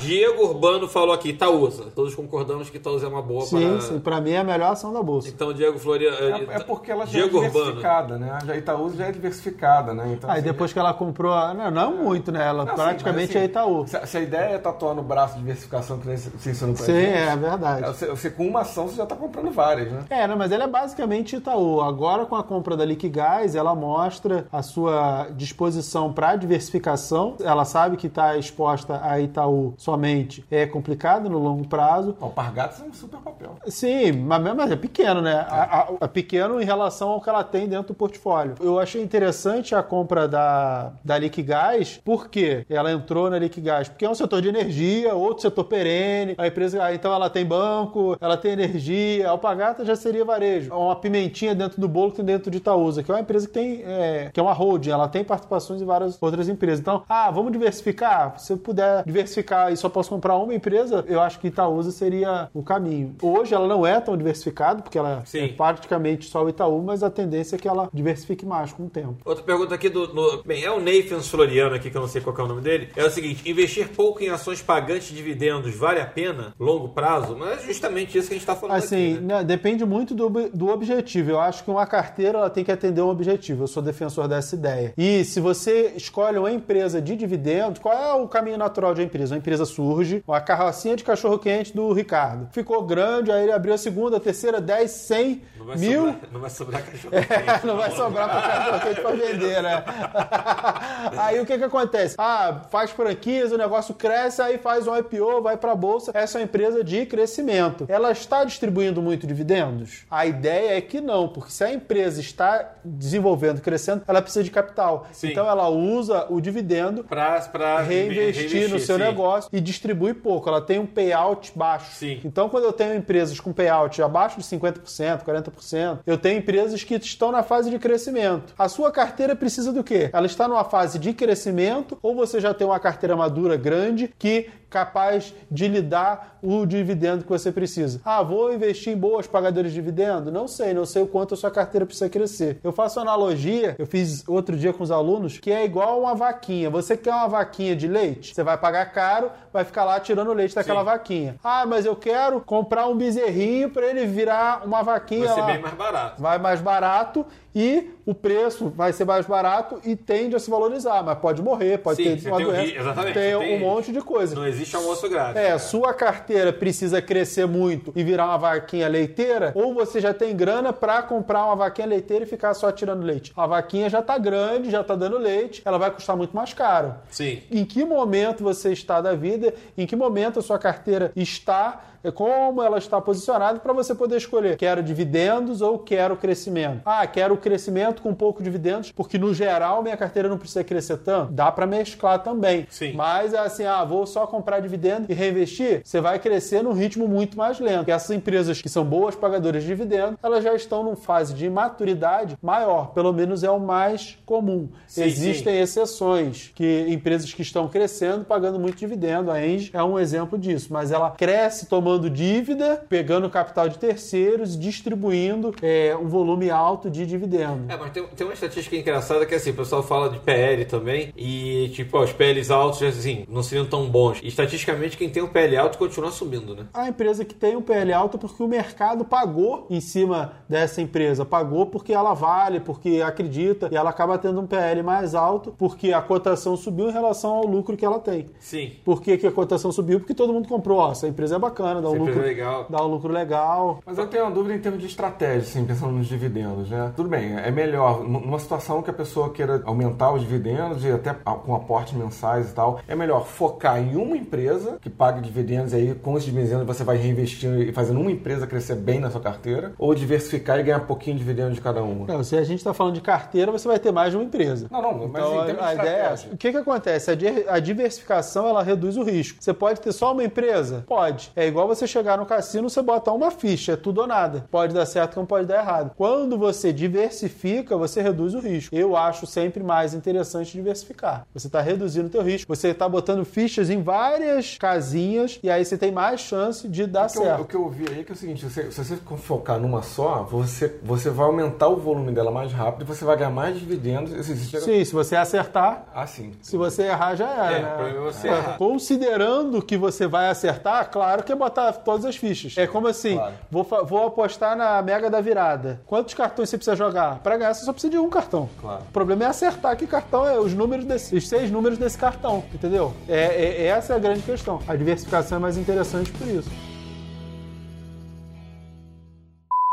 Diego 0.00 0.42
Urbano 0.44 0.88
falou 0.88 1.14
aqui, 1.14 1.30
Itaúsa. 1.30 1.84
Todos 1.94 2.14
concordamos 2.14 2.68
que 2.68 2.76
Itaúsa 2.76 3.06
é 3.06 3.08
uma 3.08 3.22
boa 3.22 3.42
Sim, 3.46 3.68
para. 3.70 3.80
sim. 3.80 4.00
Pra 4.00 4.20
mim 4.20 4.32
é 4.32 4.38
a 4.38 4.44
melhor 4.44 4.72
ação 4.72 4.92
da 4.92 5.00
bolsa. 5.02 5.28
Então, 5.28 5.52
Diego 5.54 5.78
Floriano. 5.78 6.16
É, 6.50 6.56
é 6.56 6.58
porque 6.58 6.90
ela 6.90 7.06
já 7.06 7.12
Diego 7.12 7.38
é 7.38 7.46
Urbano. 7.46 7.52
diversificada, 7.64 8.18
né? 8.18 8.38
A 8.46 8.56
Itaúsa 8.56 8.96
já 8.96 9.06
é 9.06 9.12
diversificada, 9.12 9.94
né? 9.94 10.12
Então, 10.12 10.28
Aí 10.28 10.38
assim, 10.40 10.48
depois 10.48 10.72
que 10.72 10.78
ela 10.78 10.92
comprou, 10.92 11.32
a- 11.32 11.54
não, 11.54 11.70
não 11.70 11.96
muito, 11.96 12.30
né? 12.32 12.44
Ela 12.46 12.64
Não, 12.64 12.76
sim, 12.76 12.82
praticamente 12.82 13.28
mas, 13.28 13.36
assim, 13.36 13.38
é 13.38 13.44
Itaú. 13.44 13.86
Se, 13.86 14.06
se 14.06 14.16
a 14.18 14.20
ideia 14.20 14.54
é 14.54 14.58
tatuar 14.58 14.94
no 14.94 15.02
braço 15.02 15.34
de 15.34 15.40
diversificação 15.40 15.98
que 15.98 16.08
nem 16.08 16.16
você 16.16 16.50
ensinou 16.50 16.74
pra 16.74 16.84
Sim, 16.84 16.92
gente, 16.92 17.16
é 17.16 17.36
verdade. 17.36 17.86
Você, 17.86 18.06
você 18.08 18.30
com 18.30 18.46
uma 18.46 18.60
ação 18.62 18.88
você 18.88 18.96
já 18.96 19.06
tá 19.06 19.14
comprando 19.16 19.50
várias, 19.52 19.90
né? 19.92 20.04
É, 20.10 20.26
não, 20.26 20.36
mas 20.36 20.50
ela 20.52 20.64
é 20.64 20.68
basicamente 20.68 21.36
Itaú. 21.36 21.80
Agora, 21.80 22.26
com 22.26 22.34
a 22.34 22.42
compra 22.42 22.76
da 22.76 22.84
Liquigás, 22.84 23.54
ela 23.54 23.74
mostra 23.76 24.46
a 24.52 24.62
sua 24.62 25.28
disposição 25.36 26.12
para 26.12 26.34
diversificação. 26.36 27.36
Ela 27.40 27.64
sabe 27.64 27.96
que 27.96 28.06
está 28.08 28.36
exposta 28.36 29.00
a 29.02 29.20
Itaú 29.20 29.74
somente 29.76 30.44
é 30.50 30.66
complicado 30.66 31.28
no 31.28 31.38
longo 31.38 31.66
prazo. 31.68 32.16
O 32.20 32.28
Pargatas 32.30 32.80
é 32.82 32.84
um 32.84 32.92
super 32.92 33.20
papel. 33.20 33.56
Sim, 33.66 34.12
mas 34.12 34.42
mesmo 34.42 34.60
é 34.62 34.76
pequeno, 34.76 35.20
né? 35.20 35.46
A- 35.48 35.80
a- 35.80 35.86
É 36.00 36.08
pequeno 36.08 36.60
em 36.60 36.64
relação 36.64 37.10
ao 37.10 37.20
que 37.20 37.28
ela 37.28 37.44
tem 37.44 37.68
dentro 37.68 37.88
do 37.88 37.94
portfólio. 37.94 38.54
Eu 38.60 38.78
achei 38.78 39.02
interessante 39.02 39.74
a 39.74 39.82
compra 39.82 40.26
da, 40.26 40.92
da 41.04 41.18
Liquigás, 41.18 42.00
porque 42.04 42.64
ela 42.68 42.90
entrou 42.92 43.30
na 43.30 43.38
Liquigás, 43.38 43.88
porque 43.88 44.04
é 44.04 44.10
um 44.10 44.14
setor 44.14 44.40
de 44.42 44.48
energia, 44.48 45.14
outro 45.14 45.42
setor 45.42 45.64
perene, 45.64 46.34
a 46.38 46.46
empresa, 46.46 46.82
ah, 46.82 46.94
então 46.94 47.12
ela 47.12 47.28
tem 47.30 47.44
banco, 47.44 48.16
ela 48.20 48.36
tem 48.36 48.52
energia, 48.52 49.28
a 49.28 49.30
Alpagata 49.30 49.84
já 49.84 49.94
seria 49.96 50.24
varejo. 50.24 50.72
É 50.72 50.74
Uma 50.74 50.96
pimentinha 50.96 51.54
dentro 51.54 51.80
do 51.80 51.88
bolo 51.88 52.10
que 52.10 52.16
tem 52.18 52.24
dentro 52.26 52.50
de 52.50 52.58
Itaúsa, 52.58 53.02
que 53.02 53.10
é 53.10 53.14
uma 53.14 53.20
empresa 53.20 53.46
que 53.46 53.52
tem, 53.52 53.65
é, 53.84 54.30
que 54.32 54.40
é 54.40 54.42
uma 54.42 54.52
holding, 54.52 54.90
ela 54.90 55.08
tem 55.08 55.24
participações 55.24 55.80
em 55.80 55.84
várias 55.84 56.16
outras 56.20 56.48
empresas. 56.48 56.80
Então, 56.80 57.02
ah, 57.08 57.30
vamos 57.30 57.52
diversificar? 57.52 58.38
Se 58.38 58.52
eu 58.52 58.56
puder 58.58 59.04
diversificar 59.04 59.72
e 59.72 59.76
só 59.76 59.88
posso 59.88 60.10
comprar 60.10 60.36
uma 60.36 60.54
empresa, 60.54 61.04
eu 61.08 61.20
acho 61.20 61.38
que 61.38 61.48
Itaúsa 61.48 61.90
seria 61.90 62.48
o 62.54 62.62
caminho. 62.62 63.14
Hoje 63.22 63.54
ela 63.54 63.66
não 63.66 63.86
é 63.86 64.00
tão 64.00 64.16
diversificada, 64.16 64.82
porque 64.82 64.98
ela 64.98 65.22
Sim. 65.24 65.44
é 65.44 65.48
praticamente 65.48 66.26
só 66.28 66.44
o 66.44 66.48
Itaú, 66.48 66.82
mas 66.82 67.02
a 67.02 67.10
tendência 67.10 67.56
é 67.56 67.58
que 67.58 67.68
ela 67.68 67.88
diversifique 67.92 68.44
mais 68.46 68.72
com 68.72 68.84
o 68.84 68.90
tempo. 68.90 69.16
Outra 69.24 69.42
pergunta 69.44 69.74
aqui 69.74 69.88
do. 69.88 70.12
no- 70.14 70.42
bem, 70.44 70.64
é 70.64 70.70
o 70.70 70.80
Nathan 70.80 71.20
Floriano 71.20 71.74
aqui, 71.74 71.90
que 71.90 71.96
eu 71.96 72.00
não 72.00 72.08
sei 72.08 72.20
qual 72.20 72.36
é 72.36 72.42
o 72.42 72.46
nome 72.48 72.60
dele. 72.60 72.88
É 72.96 73.04
o 73.04 73.10
seguinte: 73.10 73.48
investir 73.50 73.88
pouco 73.90 74.22
em 74.22 74.28
ações 74.28 74.62
pagantes 74.62 75.08
de 75.08 75.16
dividendos 75.16 75.74
vale 75.74 76.00
a 76.00 76.06
pena? 76.06 76.54
Longo 76.58 76.88
prazo? 76.90 77.36
Mas 77.36 77.62
é 77.62 77.66
justamente 77.66 78.16
isso 78.16 78.28
que 78.28 78.34
a 78.34 78.38
gente 78.38 78.46
tá 78.46 78.54
falando 78.54 78.76
Assim, 78.76 79.14
aqui. 79.14 79.24
Né? 79.24 79.38
né, 79.38 79.44
depende 79.44 79.84
muito 79.84 80.14
do, 80.14 80.28
do 80.50 80.68
objetivo. 80.68 81.30
Eu 81.30 81.40
acho 81.40 81.64
que 81.64 81.70
uma 81.70 81.86
carteira 81.86 82.38
ela 82.38 82.50
tem 82.50 82.64
que 82.64 82.70
atender 82.72 83.00
um 83.02 83.08
objetivo. 83.08 83.55
Eu 83.62 83.66
sou 83.66 83.82
defensor 83.82 84.28
dessa 84.28 84.54
ideia. 84.54 84.92
E 84.96 85.24
se 85.24 85.40
você 85.40 85.92
escolhe 85.96 86.38
uma 86.38 86.50
empresa 86.52 87.00
de 87.00 87.16
dividendos, 87.16 87.78
qual 87.80 87.94
é 87.94 88.14
o 88.14 88.28
caminho 88.28 88.58
natural 88.58 88.94
de 88.94 89.00
uma 89.00 89.06
empresa? 89.06 89.34
Uma 89.34 89.38
empresa 89.38 89.64
surge, 89.64 90.22
uma 90.26 90.40
carrocinha 90.40 90.96
de 90.96 91.04
cachorro-quente 91.04 91.74
do 91.74 91.92
Ricardo. 91.92 92.48
Ficou 92.52 92.82
grande, 92.84 93.30
aí 93.30 93.42
ele 93.44 93.52
abriu 93.52 93.74
a 93.74 93.78
segunda, 93.78 94.16
a 94.16 94.20
terceira, 94.20 94.60
10, 94.60 94.90
100, 94.90 95.42
Não 95.58 95.66
vai 95.66 95.76
mil. 95.76 96.00
sobrar, 96.06 96.20
não 96.32 96.40
vai 96.40 96.50
sobrar 96.50 96.82
cachorro. 96.84 97.14
É, 97.14 97.60
não 97.66 97.76
vai 97.76 97.90
sobrar 97.90 98.28
pra 98.30 98.42
cachorro-quente 98.42 99.00
pra 99.00 99.10
vender, 99.12 99.62
né? 99.62 99.84
aí 101.18 101.40
o 101.40 101.46
que 101.46 101.58
que 101.58 101.64
acontece? 101.64 102.14
Ah, 102.18 102.62
faz 102.70 102.90
franquias, 102.90 103.52
o 103.52 103.58
negócio 103.58 103.94
cresce, 103.94 104.42
aí 104.42 104.58
faz 104.58 104.86
um 104.86 104.96
IPO, 104.96 105.42
vai 105.42 105.56
pra 105.56 105.74
bolsa. 105.74 106.10
Essa 106.14 106.38
é 106.38 106.40
uma 106.40 106.44
empresa 106.44 106.82
de 106.84 107.06
crescimento. 107.06 107.84
Ela 107.88 108.10
está 108.12 108.44
distribuindo 108.44 109.00
muito 109.02 109.26
dividendos? 109.26 110.04
A 110.10 110.26
ideia 110.26 110.76
é 110.76 110.80
que 110.80 111.00
não, 111.00 111.28
porque 111.28 111.50
se 111.50 111.64
a 111.64 111.72
empresa 111.72 112.20
está 112.20 112.74
desenvolvendo, 112.84 113.45
crescendo, 113.54 114.02
ela 114.06 114.20
precisa 114.22 114.44
de 114.44 114.50
capital. 114.50 115.06
Sim. 115.12 115.28
Então 115.30 115.48
ela 115.48 115.68
usa 115.68 116.26
o 116.28 116.40
dividendo 116.40 117.04
Pra, 117.04 117.40
pra 117.42 117.80
reinvestir 117.80 118.68
no 118.68 118.78
seu 118.78 118.96
sim. 118.96 119.02
negócio 119.02 119.48
e 119.52 119.60
distribui 119.60 120.14
pouco. 120.14 120.48
Ela 120.48 120.60
tem 120.60 120.78
um 120.78 120.86
payout 120.86 121.52
baixo. 121.54 121.92
Sim. 121.94 122.20
Então, 122.24 122.48
quando 122.48 122.64
eu 122.64 122.72
tenho 122.72 122.94
empresas 122.94 123.38
com 123.40 123.52
payout 123.52 124.00
abaixo 124.02 124.38
de 124.38 124.44
50%, 124.44 125.22
40%, 125.24 125.98
eu 126.06 126.18
tenho 126.18 126.38
empresas 126.38 126.82
que 126.84 126.94
estão 126.94 127.30
na 127.32 127.42
fase 127.42 127.70
de 127.70 127.78
crescimento. 127.78 128.54
A 128.58 128.68
sua 128.68 128.90
carteira 128.90 129.34
precisa 129.36 129.72
do 129.72 129.82
quê? 129.84 130.10
Ela 130.12 130.26
está 130.26 130.48
numa 130.48 130.64
fase 130.64 130.98
de 130.98 131.12
crescimento 131.12 131.98
ou 132.02 132.14
você 132.14 132.40
já 132.40 132.52
tem 132.54 132.66
uma 132.66 132.80
carteira 132.80 133.16
madura 133.16 133.56
grande 133.56 134.12
que 134.18 134.48
capaz 134.76 135.32
de 135.50 135.68
lhe 135.68 135.80
dar 135.80 136.38
o 136.42 136.66
dividendo 136.66 137.24
que 137.24 137.30
você 137.30 137.50
precisa. 137.50 137.98
Ah, 138.04 138.22
vou 138.22 138.52
investir 138.52 138.92
em 138.92 138.96
boas 138.96 139.26
pagadoras 139.26 139.72
de 139.72 139.76
dividendo? 139.76 140.30
Não 140.30 140.46
sei, 140.46 140.74
não 140.74 140.84
sei 140.84 141.02
o 141.02 141.06
quanto 141.06 141.32
a 141.32 141.36
sua 141.36 141.50
carteira 141.50 141.86
precisa 141.86 142.10
crescer. 142.10 142.58
Eu 142.62 142.72
faço 142.72 143.00
analogia, 143.00 143.74
eu 143.78 143.86
fiz 143.86 144.22
outro 144.28 144.54
dia 144.56 144.72
com 144.72 144.82
os 144.82 144.90
alunos, 144.90 145.38
que 145.38 145.50
é 145.50 145.64
igual 145.64 146.00
uma 146.00 146.14
vaquinha. 146.14 146.68
Você 146.68 146.94
quer 146.96 147.12
uma 147.14 147.28
vaquinha 147.28 147.74
de 147.74 147.88
leite? 147.88 148.34
Você 148.34 148.42
vai 148.42 148.58
pagar 148.58 148.92
caro, 148.92 149.30
vai 149.52 149.64
ficar 149.64 149.84
lá 149.84 149.98
tirando 149.98 150.32
leite 150.34 150.54
daquela 150.54 150.80
Sim. 150.80 150.86
vaquinha. 150.86 151.36
Ah, 151.42 151.64
mas 151.66 151.86
eu 151.86 151.96
quero 151.96 152.40
comprar 152.40 152.86
um 152.86 152.96
bezerrinho 152.96 153.70
para 153.70 153.86
ele 153.86 154.04
virar 154.06 154.62
uma 154.66 154.82
vaquinha 154.82 155.24
Vai 155.26 155.34
ser 155.34 155.40
lá. 155.40 155.46
bem 155.46 155.60
mais 155.62 155.74
barato. 155.74 156.22
Vai 156.22 156.38
mais 156.38 156.60
barato 156.60 157.26
e 157.58 157.90
o 158.04 158.14
preço 158.14 158.68
vai 158.76 158.92
ser 158.92 159.06
mais 159.06 159.24
barato 159.24 159.80
e 159.82 159.96
tende 159.96 160.36
a 160.36 160.38
se 160.38 160.50
valorizar, 160.50 161.02
mas 161.02 161.18
pode 161.18 161.40
morrer, 161.42 161.78
pode 161.78 162.02
Sim, 162.02 162.14
ter 162.16 162.28
uma 162.28 162.36
tem 162.36 162.46
doença, 162.46 162.78
exatamente, 162.78 163.14
tem 163.14 163.34
um 163.34 163.38
tem- 163.40 163.58
monte 163.58 163.90
de 163.92 164.00
coisa. 164.02 164.34
Não 164.34 164.46
existe 164.46 164.76
almoço 164.76 165.08
grátis. 165.08 165.40
É, 165.40 165.56
sua 165.56 165.94
carteira 165.94 166.52
precisa 166.52 167.00
crescer 167.00 167.46
muito 167.46 167.94
e 167.96 168.04
virar 168.04 168.26
uma 168.26 168.36
vaquinha 168.36 168.86
leiteira, 168.86 169.52
ou 169.54 169.72
você 169.72 170.00
já 170.02 170.12
tem 170.12 170.36
grana 170.36 170.70
pra 170.70 171.02
comprar 171.02 171.46
uma 171.46 171.56
vaquinha 171.56 171.86
leiteira 171.86 172.24
e 172.24 172.28
ficar 172.28 172.52
só 172.52 172.70
tirando 172.70 173.02
leite. 173.02 173.32
A 173.34 173.46
vaquinha 173.46 173.88
já 173.88 174.02
tá 174.02 174.18
grande, 174.18 174.70
já 174.70 174.84
tá 174.84 174.94
dando 174.94 175.16
leite, 175.16 175.62
ela 175.64 175.78
vai 175.78 175.90
custar 175.90 176.14
muito 176.14 176.36
mais 176.36 176.52
caro. 176.52 176.94
Sim. 177.10 177.40
Em 177.50 177.64
que 177.64 177.86
momento 177.86 178.44
você 178.44 178.70
está 178.70 179.00
da 179.00 179.14
vida? 179.14 179.54
Em 179.78 179.86
que 179.86 179.96
momento 179.96 180.38
a 180.38 180.42
sua 180.42 180.58
carteira 180.58 181.10
está? 181.16 181.82
É, 182.06 182.12
Como 182.12 182.62
ela 182.62 182.78
está 182.78 183.00
posicionada 183.00 183.58
para 183.58 183.72
você 183.72 183.94
poder 183.94 184.16
escolher? 184.16 184.56
Quero 184.56 184.82
dividendos 184.82 185.60
ou 185.60 185.78
quero 185.78 186.16
crescimento? 186.16 186.82
Ah, 186.84 187.06
quero 187.06 187.36
crescimento 187.36 188.02
com 188.02 188.14
pouco 188.14 188.42
dividendos, 188.42 188.92
porque 188.92 189.18
no 189.18 189.34
geral 189.34 189.82
minha 189.82 189.96
carteira 189.96 190.28
não 190.28 190.38
precisa 190.38 190.64
crescer 190.64 190.98
tanto. 190.98 191.32
Dá 191.32 191.50
para 191.50 191.66
mesclar 191.66 192.22
também. 192.22 192.66
Sim. 192.70 192.92
Mas 192.94 193.34
assim, 193.34 193.64
ah, 193.64 193.84
vou 193.84 194.06
só 194.06 194.26
comprar 194.26 194.60
dividendo 194.60 195.06
e 195.08 195.14
reinvestir, 195.14 195.80
você 195.84 196.00
vai 196.00 196.18
crescer 196.18 196.62
num 196.62 196.72
ritmo 196.72 197.08
muito 197.08 197.36
mais 197.36 197.58
lento. 197.58 197.78
Porque 197.78 197.92
essas 197.92 198.10
empresas 198.10 198.60
que 198.62 198.68
são 198.68 198.84
boas 198.84 199.14
pagadoras 199.14 199.62
de 199.62 199.68
dividendos, 199.68 200.18
elas 200.22 200.42
já 200.42 200.54
estão 200.54 200.82
numa 200.82 200.96
fase 200.96 201.34
de 201.34 201.48
maturidade 201.50 202.36
maior, 202.42 202.92
pelo 202.92 203.12
menos 203.12 203.42
é 203.42 203.50
o 203.50 203.58
mais 203.58 204.18
comum. 204.24 204.68
Sim, 204.86 205.04
Existem 205.04 205.60
exceções, 205.60 206.52
que 206.54 206.86
empresas 206.88 207.32
que 207.32 207.42
estão 207.42 207.68
crescendo 207.68 208.24
pagando 208.24 208.58
muito 208.58 208.76
dividendo, 208.76 209.30
a 209.30 209.44
Engie 209.44 209.70
é 209.72 209.82
um 209.82 209.98
exemplo 209.98 210.38
disso, 210.38 210.68
mas 210.72 210.90
ela 210.90 211.10
cresce 211.10 211.66
tomando 211.66 211.95
dívida, 212.10 212.84
pegando 212.88 213.28
capital 213.30 213.68
de 213.68 213.78
terceiros 213.78 214.54
e 214.54 214.58
distribuindo 214.58 215.54
é, 215.62 215.96
um 215.96 216.06
volume 216.08 216.50
alto 216.50 216.90
de 216.90 217.06
dividendo. 217.06 217.64
É, 217.68 217.76
mas 217.76 217.92
tem, 217.92 218.06
tem 218.06 218.26
uma 218.26 218.34
estatística 218.34 218.76
engraçada 218.76 219.24
que 219.24 219.34
assim, 219.34 219.50
o 219.50 219.54
pessoal 219.54 219.82
fala 219.82 220.10
de 220.10 220.18
PL 220.18 220.64
também, 220.64 221.12
e 221.16 221.70
tipo, 221.74 221.96
ó, 221.98 222.04
os 222.04 222.12
PLs 222.12 222.50
altos, 222.50 222.82
assim, 222.82 223.24
não 223.28 223.42
seriam 223.42 223.66
tão 223.66 223.88
bons. 223.88 224.20
E, 224.22 224.28
estatisticamente, 224.28 224.96
quem 224.96 225.08
tem 225.08 225.22
um 225.22 225.28
PL 225.28 225.56
alto 225.56 225.78
continua 225.78 226.10
subindo, 226.10 226.54
né? 226.54 226.66
A 226.74 226.88
empresa 226.88 227.24
que 227.24 227.34
tem 227.34 227.56
um 227.56 227.62
PL 227.62 227.92
alto 227.92 228.18
porque 228.18 228.42
o 228.42 228.48
mercado 228.48 229.04
pagou 229.04 229.66
em 229.70 229.80
cima 229.80 230.32
dessa 230.48 230.80
empresa. 230.80 231.24
Pagou 231.24 231.66
porque 231.66 231.92
ela 231.92 232.14
vale, 232.14 232.60
porque 232.60 233.02
acredita, 233.04 233.68
e 233.70 233.76
ela 233.76 233.90
acaba 233.90 234.18
tendo 234.18 234.40
um 234.40 234.46
PL 234.46 234.82
mais 234.82 235.14
alto 235.14 235.54
porque 235.58 235.92
a 235.92 236.02
cotação 236.02 236.56
subiu 236.56 236.88
em 236.88 236.92
relação 236.92 237.30
ao 237.30 237.46
lucro 237.46 237.76
que 237.76 237.84
ela 237.84 237.98
tem. 237.98 238.26
Sim. 238.38 238.72
Por 238.84 239.02
que, 239.02 239.16
que 239.16 239.26
a 239.26 239.32
cotação 239.32 239.72
subiu? 239.72 239.98
Porque 239.98 240.14
todo 240.14 240.32
mundo 240.32 240.48
comprou. 240.48 240.78
Ó, 240.78 240.92
essa 240.92 241.08
empresa 241.08 241.36
é 241.36 241.38
bacana, 241.38 241.75
dá 241.82 241.88
um 241.90 241.98
lucro 241.98 242.20
legal. 242.20 242.66
Dá 242.68 242.82
um 242.84 242.86
lucro 242.88 243.12
legal. 243.12 243.78
Mas 243.84 243.98
eu 243.98 244.06
tenho 244.06 244.24
uma 244.24 244.30
dúvida 244.30 244.54
em 244.54 244.58
termos 244.60 244.80
de 244.80 244.86
estratégia, 244.86 245.40
assim, 245.42 245.64
pensando 245.64 245.92
nos 245.92 246.06
dividendos, 246.06 246.70
né? 246.70 246.92
Tudo 246.96 247.08
bem, 247.08 247.36
é 247.36 247.50
melhor, 247.50 248.02
numa 248.04 248.38
situação 248.38 248.82
que 248.82 248.90
a 248.90 248.92
pessoa 248.92 249.30
queira 249.30 249.62
aumentar 249.64 250.12
os 250.12 250.20
dividendos 250.20 250.84
e 250.84 250.90
até 250.90 251.12
com 251.14 251.54
aportes 251.54 251.92
mensais 251.94 252.50
e 252.50 252.54
tal, 252.54 252.80
é 252.86 252.94
melhor 252.94 253.26
focar 253.26 253.78
em 253.80 253.96
uma 253.96 254.16
empresa 254.16 254.78
que 254.80 254.90
pague 254.90 255.20
dividendos 255.20 255.72
e 255.72 255.76
aí 255.76 255.94
com 255.94 256.12
os 256.14 256.24
dividendos 256.24 256.66
você 256.66 256.84
vai 256.84 256.96
reinvestindo 256.96 257.62
e 257.62 257.72
fazendo 257.72 258.00
uma 258.00 258.10
empresa 258.10 258.46
crescer 258.46 258.76
bem 258.76 259.00
na 259.00 259.10
sua 259.10 259.20
carteira, 259.20 259.72
ou 259.78 259.94
diversificar 259.94 260.58
e 260.58 260.62
ganhar 260.62 260.80
pouquinho 260.80 261.16
de 261.16 261.22
dividendos 261.22 261.54
de 261.54 261.60
cada 261.60 261.82
uma. 261.82 262.06
Não, 262.06 262.22
se 262.22 262.36
a 262.36 262.44
gente 262.44 262.58
está 262.58 262.72
falando 262.72 262.94
de 262.94 263.00
carteira, 263.00 263.50
você 263.52 263.66
vai 263.66 263.78
ter 263.78 263.92
mais 263.92 264.10
de 264.10 264.16
uma 264.16 264.24
empresa. 264.24 264.66
Não, 264.70 264.80
não, 264.82 264.92
mas 265.08 265.08
Então, 265.08 265.42
em 265.42 265.46
termos 265.46 265.62
de 265.62 265.68
a 265.68 265.74
ideia 265.74 265.96
é 265.96 266.12
essa. 266.12 266.28
O 266.32 266.36
que, 266.36 266.50
que 266.52 266.56
acontece? 266.56 267.10
A, 267.10 267.14
di- 267.14 267.44
a 267.48 267.58
diversificação 267.58 268.48
ela 268.48 268.62
reduz 268.62 268.96
o 268.96 269.02
risco. 269.02 269.38
Você 269.42 269.52
pode 269.52 269.80
ter 269.80 269.92
só 269.92 270.12
uma 270.12 270.24
empresa? 270.24 270.84
Pode. 270.86 271.30
É 271.36 271.46
igual 271.46 271.65
você 271.66 271.86
chegar 271.86 272.18
no 272.18 272.26
cassino, 272.26 272.68
você 272.70 272.82
botar 272.82 273.12
uma 273.12 273.30
ficha, 273.30 273.72
é 273.72 273.76
tudo 273.76 274.00
ou 274.00 274.06
nada. 274.06 274.46
Pode 274.50 274.74
dar 274.74 274.86
certo, 274.86 275.14
como 275.14 275.26
pode 275.26 275.46
dar 275.46 275.60
errado. 275.62 275.92
Quando 275.96 276.38
você 276.38 276.72
diversifica, 276.72 277.76
você 277.76 278.02
reduz 278.02 278.34
o 278.34 278.40
risco. 278.40 278.74
Eu 278.74 278.96
acho 278.96 279.26
sempre 279.26 279.62
mais 279.62 279.94
interessante 279.94 280.52
diversificar. 280.52 281.26
Você 281.34 281.46
está 281.46 281.60
reduzindo 281.60 282.06
o 282.06 282.10
teu 282.10 282.22
risco. 282.22 282.54
Você 282.54 282.68
está 282.68 282.88
botando 282.88 283.24
fichas 283.24 283.70
em 283.70 283.82
várias 283.82 284.56
casinhas 284.58 285.38
e 285.42 285.50
aí 285.50 285.64
você 285.64 285.76
tem 285.78 285.92
mais 285.92 286.20
chance 286.20 286.68
de 286.68 286.86
dar 286.86 287.06
O 287.06 287.12
que, 287.12 287.18
eu, 287.18 287.22
certo. 287.22 287.40
o 287.42 287.44
que 287.44 287.54
eu 287.56 287.68
vi 287.68 287.84
aí 287.90 288.00
é 288.00 288.04
que 288.04 288.12
é 288.12 288.14
o 288.14 288.18
seguinte, 288.18 288.44
você- 288.44 288.70
se 288.70 288.84
você 288.84 288.96
focar 289.16 289.58
numa 289.58 289.82
só, 289.82 290.22
você, 290.24 290.76
você 290.82 291.10
vai 291.10 291.26
aumentar 291.26 291.68
o 291.68 291.76
volume 291.76 292.12
dela 292.12 292.30
mais 292.30 292.52
rápido, 292.52 292.84
você 292.86 293.04
vai 293.04 293.16
ganhar 293.16 293.30
mais 293.30 293.58
dividendos. 293.58 294.12
Assim, 294.12 294.36
chega- 294.36 294.64
Sim, 294.64 294.84
se 294.84 294.92
você 294.92 295.16
acertar, 295.16 295.86
Ah, 295.94 296.06
sim. 296.06 296.32
Se 296.42 296.56
você 296.56 296.82
errar, 296.84 297.14
já 297.16 297.28
era. 297.30 297.56
É, 297.56 297.60
né? 297.92 298.52
é. 298.54 298.58
Considerando 298.58 299.62
que 299.62 299.76
você 299.76 300.06
vai 300.06 300.28
acertar, 300.28 300.90
claro 300.90 301.22
que 301.22 301.32
é 301.32 301.34
botar 301.34 301.55
todas 301.72 302.04
as 302.04 302.16
fichas. 302.16 302.54
É 302.56 302.66
como 302.66 302.86
assim: 302.88 303.14
Claro. 303.16 303.34
vou, 303.50 303.64
vou 303.86 304.06
apostar 304.06 304.56
na 304.56 304.80
Mega 304.82 305.08
da 305.10 305.20
Virada. 305.20 305.80
Quantos 305.86 306.14
cartões 306.14 306.48
você 306.48 306.56
precisa 306.56 306.76
jogar? 306.76 307.18
Pra 307.20 307.36
ganhar, 307.36 307.54
você 307.54 307.64
só 307.64 307.72
precisa 307.72 307.90
de 307.90 307.98
um 307.98 308.08
cartão. 308.10 308.48
Claro. 308.60 308.82
O 308.88 308.92
problema 308.92 309.24
é 309.24 309.26
acertar 309.26 309.76
que 309.76 309.86
cartão 309.86 310.26
é 310.26 310.38
os 310.38 310.54
números 310.54 310.84
desse, 310.84 311.16
os 311.16 311.28
seis 311.28 311.50
números 311.50 311.78
desse 311.78 311.98
cartão, 311.98 312.44
entendeu? 312.52 312.92
É, 313.08 313.24
é- 313.24 313.66
essa 313.66 313.92
é 313.92 313.96
a 313.96 313.98
grande 313.98 314.22
questão. 314.22 314.60
A 314.68 314.74
diversificação 314.76 315.38
é 315.38 315.40
mais 315.40 315.56
interessante 315.56 316.10
por 316.12 316.26
isso. 316.26 316.50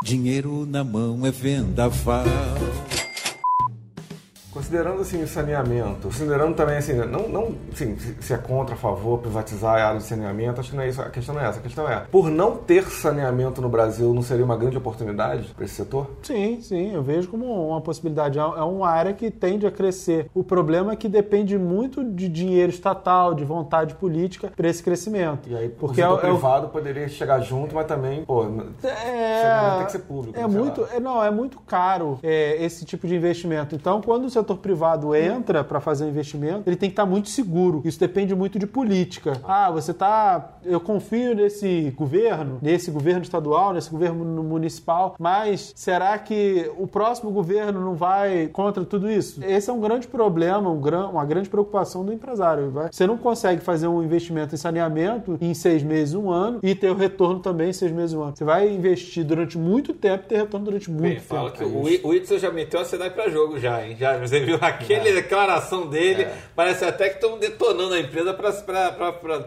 Dinheiro 0.03 0.65
na 0.65 0.83
mão 0.83 1.25
é 1.25 1.31
vendaval. 1.31 2.25
Considerando 4.73 5.01
assim 5.01 5.21
o 5.21 5.27
saneamento, 5.27 6.07
considerando 6.07 6.55
também 6.55 6.77
assim, 6.77 6.93
não, 6.93 7.29
não 7.29 7.55
assim, 7.71 7.95
se- 8.19 8.33
é 8.33 8.37
contra, 8.37 8.73
a 8.73 8.77
favor, 8.77 9.19
privatizar 9.19 9.75
a 9.79 9.85
área 9.89 9.99
de 9.99 10.03
saneamento, 10.05 10.59
acho 10.59 10.71
que 10.71 10.75
não 10.75 10.81
é 10.83 10.89
isso. 10.89 10.99
A 10.99 11.11
questão 11.11 11.35
não 11.35 11.41
é 11.41 11.47
essa. 11.47 11.59
A 11.59 11.61
questão 11.61 11.87
é, 11.87 12.05
por 12.11 12.27
não 12.31 12.55
ter 12.57 12.83
saneamento 12.89 13.61
no 13.61 13.69
Brasil, 13.69 14.11
não 14.15 14.23
seria 14.23 14.43
uma 14.43 14.57
grande 14.57 14.75
oportunidade 14.75 15.53
para 15.55 15.63
esse 15.63 15.75
setor? 15.75 16.09
Sim, 16.23 16.59
sim, 16.59 16.91
eu 16.91 17.03
vejo 17.03 17.27
como 17.27 17.45
uma 17.67 17.81
possibilidade. 17.81 18.39
É 18.39 18.41
é 18.41 18.63
uma 18.63 18.89
área 18.89 19.13
que 19.13 19.29
tende 19.29 19.67
a 19.67 19.71
crescer. 19.71 20.25
O 20.33 20.43
problema 20.43 20.93
é 20.93 20.95
que 20.95 21.07
depende 21.07 21.55
muito 21.55 22.03
de 22.03 22.27
dinheiro 22.27 22.71
estatal, 22.71 23.35
de 23.35 23.45
vontade 23.45 23.93
política 23.93 24.51
para 24.55 24.67
esse 24.67 24.81
crescimento. 24.81 25.47
E 25.49 25.55
aí, 25.55 25.69
Porque 25.69 26.01
o 26.01 26.03
é, 26.03 26.07
setor 26.09 26.25
é 26.25 26.31
o- 26.31 26.33
privado 26.33 26.69
poderia 26.69 27.07
chegar 27.07 27.39
junto, 27.41 27.75
mas 27.75 27.85
também, 27.85 28.25
pô, 28.25 28.43
É, 28.83 29.39
saneamento 29.41 29.77
tem 29.77 29.85
que 29.85 29.91
ser 29.91 29.99
público. 29.99 30.39
É 30.39 30.47
muito, 30.47 30.83
é, 30.91 30.99
não, 30.99 31.23
é 31.23 31.29
muito 31.29 31.59
caro 31.61 32.17
é, 32.23 32.63
esse 32.63 32.85
tipo 32.85 33.07
de 33.07 33.15
investimento. 33.15 33.75
Então, 33.75 34.01
quando 34.01 34.25
o 34.25 34.29
setor 34.31 34.57
privado 34.63 35.13
entra 35.15 35.63
para 35.63 35.79
fazer 35.79 36.05
um 36.05 36.09
investimento, 36.09 36.63
ele 36.65 36.75
tem 36.75 36.89
que 36.89 36.93
estar 36.93 37.05
muito 37.05 37.29
seguro. 37.29 37.81
Isso 37.85 37.99
depende 37.99 38.33
muito 38.33 38.57
de 38.57 38.65
política. 38.65 39.33
Ah, 39.43 39.69
você 39.69 39.93
tá. 39.93 40.53
Eu 40.63 40.79
confio 40.79 41.35
nesse 41.35 41.93
governo, 41.95 42.57
nesse 42.61 42.89
governo 42.89 43.21
estadual, 43.21 43.73
nesse 43.73 43.89
governo 43.91 44.23
municipal, 44.43 45.15
mas 45.19 45.73
será 45.75 46.17
que 46.17 46.71
o 46.77 46.87
próximo 46.87 47.29
governo 47.31 47.81
não 47.81 47.93
vai 47.95 48.47
contra 48.47 48.83
tudo 48.85 49.11
isso? 49.11 49.43
Esse 49.43 49.69
é 49.69 49.73
um 49.73 49.81
grande 49.81 50.07
problema, 50.07 50.69
um 50.69 50.79
gran- 50.79 51.09
uma 51.09 51.25
grande 51.25 51.49
preocupação 51.49 52.05
do 52.05 52.13
empresário. 52.13 52.71
vai- 52.71 52.87
Você 52.91 53.05
não 53.05 53.17
consegue 53.17 53.61
fazer 53.61 53.87
um 53.87 54.01
investimento 54.01 54.55
em 54.55 54.57
saneamento 54.57 55.37
em 55.41 55.53
seis 55.53 55.83
meses, 55.83 56.13
um 56.15 56.31
ano, 56.31 56.59
e 56.63 56.73
ter 56.73 56.89
o 56.89 56.95
retorno 56.95 57.39
também 57.39 57.69
em 57.69 57.73
seis 57.73 57.91
meses, 57.91 58.13
um 58.15 58.23
ano. 58.23 58.33
Você 58.35 58.43
vai 58.45 58.69
investir 58.69 59.25
durante 59.25 59.57
muito 59.57 59.93
tempo 59.93 60.23
e 60.25 60.27
ter 60.29 60.35
retorno 60.37 60.65
durante 60.65 60.89
muito 60.89 61.01
Bem, 61.03 61.15
tempo. 61.15 61.25
fala 61.25 61.51
que 61.51 61.63
o, 61.63 61.89
I- 61.89 61.99
o 62.03 62.09
Whitson 62.09 62.37
já 62.37 62.51
meteu 62.51 62.79
a 62.79 62.85
cidade 62.85 63.13
pra 63.13 63.27
jogo 63.29 63.59
já, 63.59 63.85
hein? 63.85 63.95
Já, 63.99 64.17
você 64.17 64.39
viu 64.43 64.57
aquele 64.61 65.11
declaração 65.13 65.87
dele, 65.87 66.27
parece 66.55 66.85
até 66.85 67.09
que 67.09 67.15
estão 67.15 67.37
detonando 67.37 67.93
a 67.93 67.99
empresa 67.99 68.33
pra- 68.33 68.51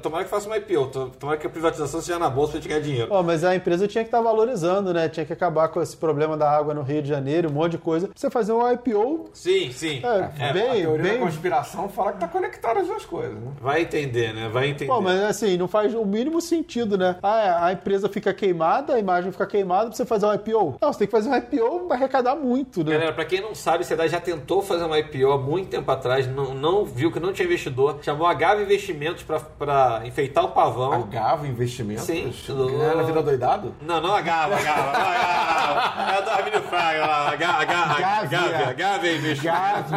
Tomara 0.02 0.24
que 0.24 0.30
faça 0.30 0.46
uma 0.46 0.56
IPO, 0.56 0.86
to- 0.88 1.12
tomara 1.18 1.38
que 1.38 1.46
a 1.46 1.50
privatização 1.50 2.00
seja 2.00 2.18
na 2.18 2.28
bolsa 2.30 2.52
pra 2.52 2.60
gente 2.60 2.68
ganhar 2.68 2.80
dinheiro. 2.80 3.08
Ó, 3.10 3.22
mas 3.22 3.44
a 3.44 3.54
empresa 3.54 3.86
tinha 3.86 4.04
que 4.04 4.08
estar 4.08 4.20
valorizando, 4.20 4.92
né? 4.92 5.08
Tinha 5.08 5.24
que 5.26 5.32
acabar 5.32 5.68
com 5.68 5.80
esse 5.80 5.96
problema 5.96 6.36
da 6.36 6.50
água 6.50 6.74
no 6.74 6.82
Rio 6.82 7.02
de 7.02 7.08
Janeiro, 7.08 7.48
um 7.48 7.52
monte 7.52 7.72
de 7.72 7.78
coisa. 7.78 8.10
Você 8.14 8.30
fazer 8.30 8.52
um 8.52 8.70
IPO, 8.72 9.30
Sim, 9.32 9.70
sim. 9.72 10.00
é, 10.04 10.30
É, 10.46 10.50
A 10.50 10.52
bem, 10.52 10.82
teoria 10.82 11.02
bem... 11.02 11.12
da 11.18 11.24
conspiração 11.24 11.88
fala 11.88 12.12
que 12.12 12.20
tá 12.20 12.28
conectado 12.28 12.78
as 12.80 12.86
duas 12.86 13.04
coisas, 13.04 13.34
né? 13.34 13.50
Vai 13.60 13.82
entender, 13.82 14.32
né? 14.34 14.48
Vai 14.48 14.68
entender. 14.68 14.86
Pô, 14.90 15.00
mas 15.00 15.20
assim, 15.22 15.56
não 15.56 15.68
faz 15.68 15.94
o 15.94 16.04
mínimo 16.04 16.40
sentido, 16.40 16.96
né? 16.98 17.16
Ah, 17.22 17.66
a 17.66 17.72
empresa 17.72 18.08
fica 18.08 18.32
queimada, 18.32 18.94
a 18.94 18.98
imagem 18.98 19.32
fica 19.32 19.46
queimada 19.46 19.86
pra 19.88 19.96
você 19.96 20.04
fazer 20.04 20.26
um 20.26 20.34
IPO. 20.34 20.76
Não, 20.80 20.92
você 20.92 21.00
tem 21.00 21.08
que 21.08 21.12
fazer 21.12 21.28
um 21.28 21.36
IPO 21.36 21.80
pra 21.86 21.96
arrecadar 21.96 22.34
muito, 22.36 22.82
né? 22.84 22.92
Galera, 22.92 23.12
pra 23.12 23.24
quem 23.24 23.40
não 23.40 23.54
sabe, 23.54 23.82
a 23.82 23.86
Cidade 23.86 24.12
já 24.12 24.20
tentou 24.20 24.62
fazer 24.62 24.84
uma 24.86 24.98
IPO 24.98 25.32
há 25.32 25.38
muito 25.38 25.68
tempo 25.68 25.90
atrás, 25.90 26.26
não, 26.26 26.54
não 26.54 26.84
viu 26.84 27.10
que 27.12 27.20
não 27.20 27.32
tinha 27.32 27.46
investidor, 27.46 27.98
chamou 28.02 28.26
a 28.26 28.34
Gava 28.34 28.62
Investimentos 28.62 29.22
pra 29.22 30.02
enfeitar 30.04 30.44
o 30.44 30.48
pavão. 30.48 30.92
Agava 30.92 31.46
investimentos? 31.46 32.04
Sim. 32.04 32.32
Ganhar 32.48 32.94
na 32.96 33.02
vida 33.02 33.22
doidado? 33.22 33.74
Não, 33.82 34.00
não 34.00 34.14
a 34.14 34.20
Gava, 34.20 34.56
a 34.56 34.62
Gava, 34.62 34.90
a 34.90 34.92
Gava. 34.92 36.12
É 36.12 36.18
a 36.18 36.20
do 36.20 36.30
Arminio 36.30 36.62
Fraga 36.62 37.00
lá, 37.06 37.28
a 37.30 37.36
Ga- 37.36 37.48
a 37.60 37.64
Ga- 37.64 37.82
a 37.82 38.00
Gávea. 38.00 38.28
Gávea, 38.28 38.72
Gávea 38.72 39.12
Investimentos. 39.16 39.92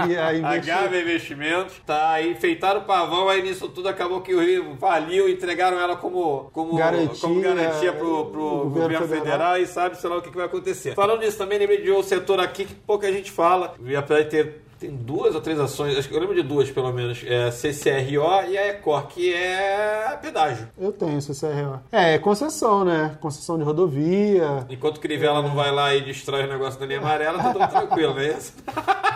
A. 0.46 0.58
Gávea 0.58 1.02
Investimentos, 1.02 1.76
tá 1.86 2.22
enfeitaram 2.22 2.82
o 2.82 2.84
pavão, 2.84 3.30
aí 3.30 3.42
nisso 3.42 3.68
tudo 3.70 3.88
acabou 3.90 4.22
que 4.22 4.34
o 4.34 4.40
Rio 4.42 4.76
faliu, 4.80 5.30
entregaram 5.30 5.80
ela 5.80 5.96
como, 5.96 6.50
como 6.54 6.76
Garantia, 6.76 7.20
como 7.22 7.42
garantia 7.42 7.94
pro, 7.94 8.26
pro 8.26 8.42
governo, 8.42 8.70
governo 8.70 9.08
federal. 9.08 9.24
federal. 9.26 9.58
e 9.58 9.68
sabe, 9.68 9.98
sei 9.98 10.10
lá, 10.10 10.18
o 10.18 10.22
que, 10.22 10.30
que 10.30 10.38
vai 10.38 10.46
acontecer. 10.46 10.94
Falando 10.96 11.20
nisso 11.22 11.38
também, 11.38 11.58
lembrei 11.60 11.82
de 11.82 11.92
um 11.92 12.02
setor 12.04 12.40
aqui 12.40 12.66
que 12.66 12.74
pouca 12.76 13.12
gente 13.12 13.32
fala, 13.32 13.74
e 13.84 13.96
apesar 13.96 14.24
de 14.24 14.30
ter 14.30 14.62
tem 14.80 14.96
duas 14.96 15.36
ou 15.36 15.42
três 15.42 15.60
ações, 15.60 15.98
acho 15.98 16.08
que 16.08 16.16
eu 16.16 16.20
lembro 16.20 16.36
de 16.36 16.42
duas 16.42 16.72
pelo 16.72 16.92
menos, 16.94 17.22
é 17.26 17.48
a 17.48 17.52
CCRO 17.52 18.50
e 18.50 18.58
a 18.58 18.68
Ecor, 18.70 19.08
que 19.08 19.34
é 19.34 20.18
pedágio. 20.22 20.70
Eu 20.78 20.92
tenho 20.92 21.22
CCRO. 21.22 21.82
É, 21.92 22.16
é 22.16 22.18
concessão, 22.18 22.86
né? 22.86 23.18
Concessão 23.20 23.58
de 23.58 23.64
rodovia. 23.64 24.66
Enquanto 24.70 25.00
Crivella 25.00 25.42
não 25.42 25.54
vai 25.54 25.72
lá 25.72 25.94
e 25.94 26.02
destrói 26.02 26.46
o 26.46 26.48
negócio 26.48 26.80
da 26.80 26.86
linha 26.86 27.00
amarela, 27.00 27.38
tá 27.44 27.54
tudo 27.54 27.68
tranquilo, 27.68 28.14
não 28.14 28.22
é 28.22 28.30
isso? 28.30 28.54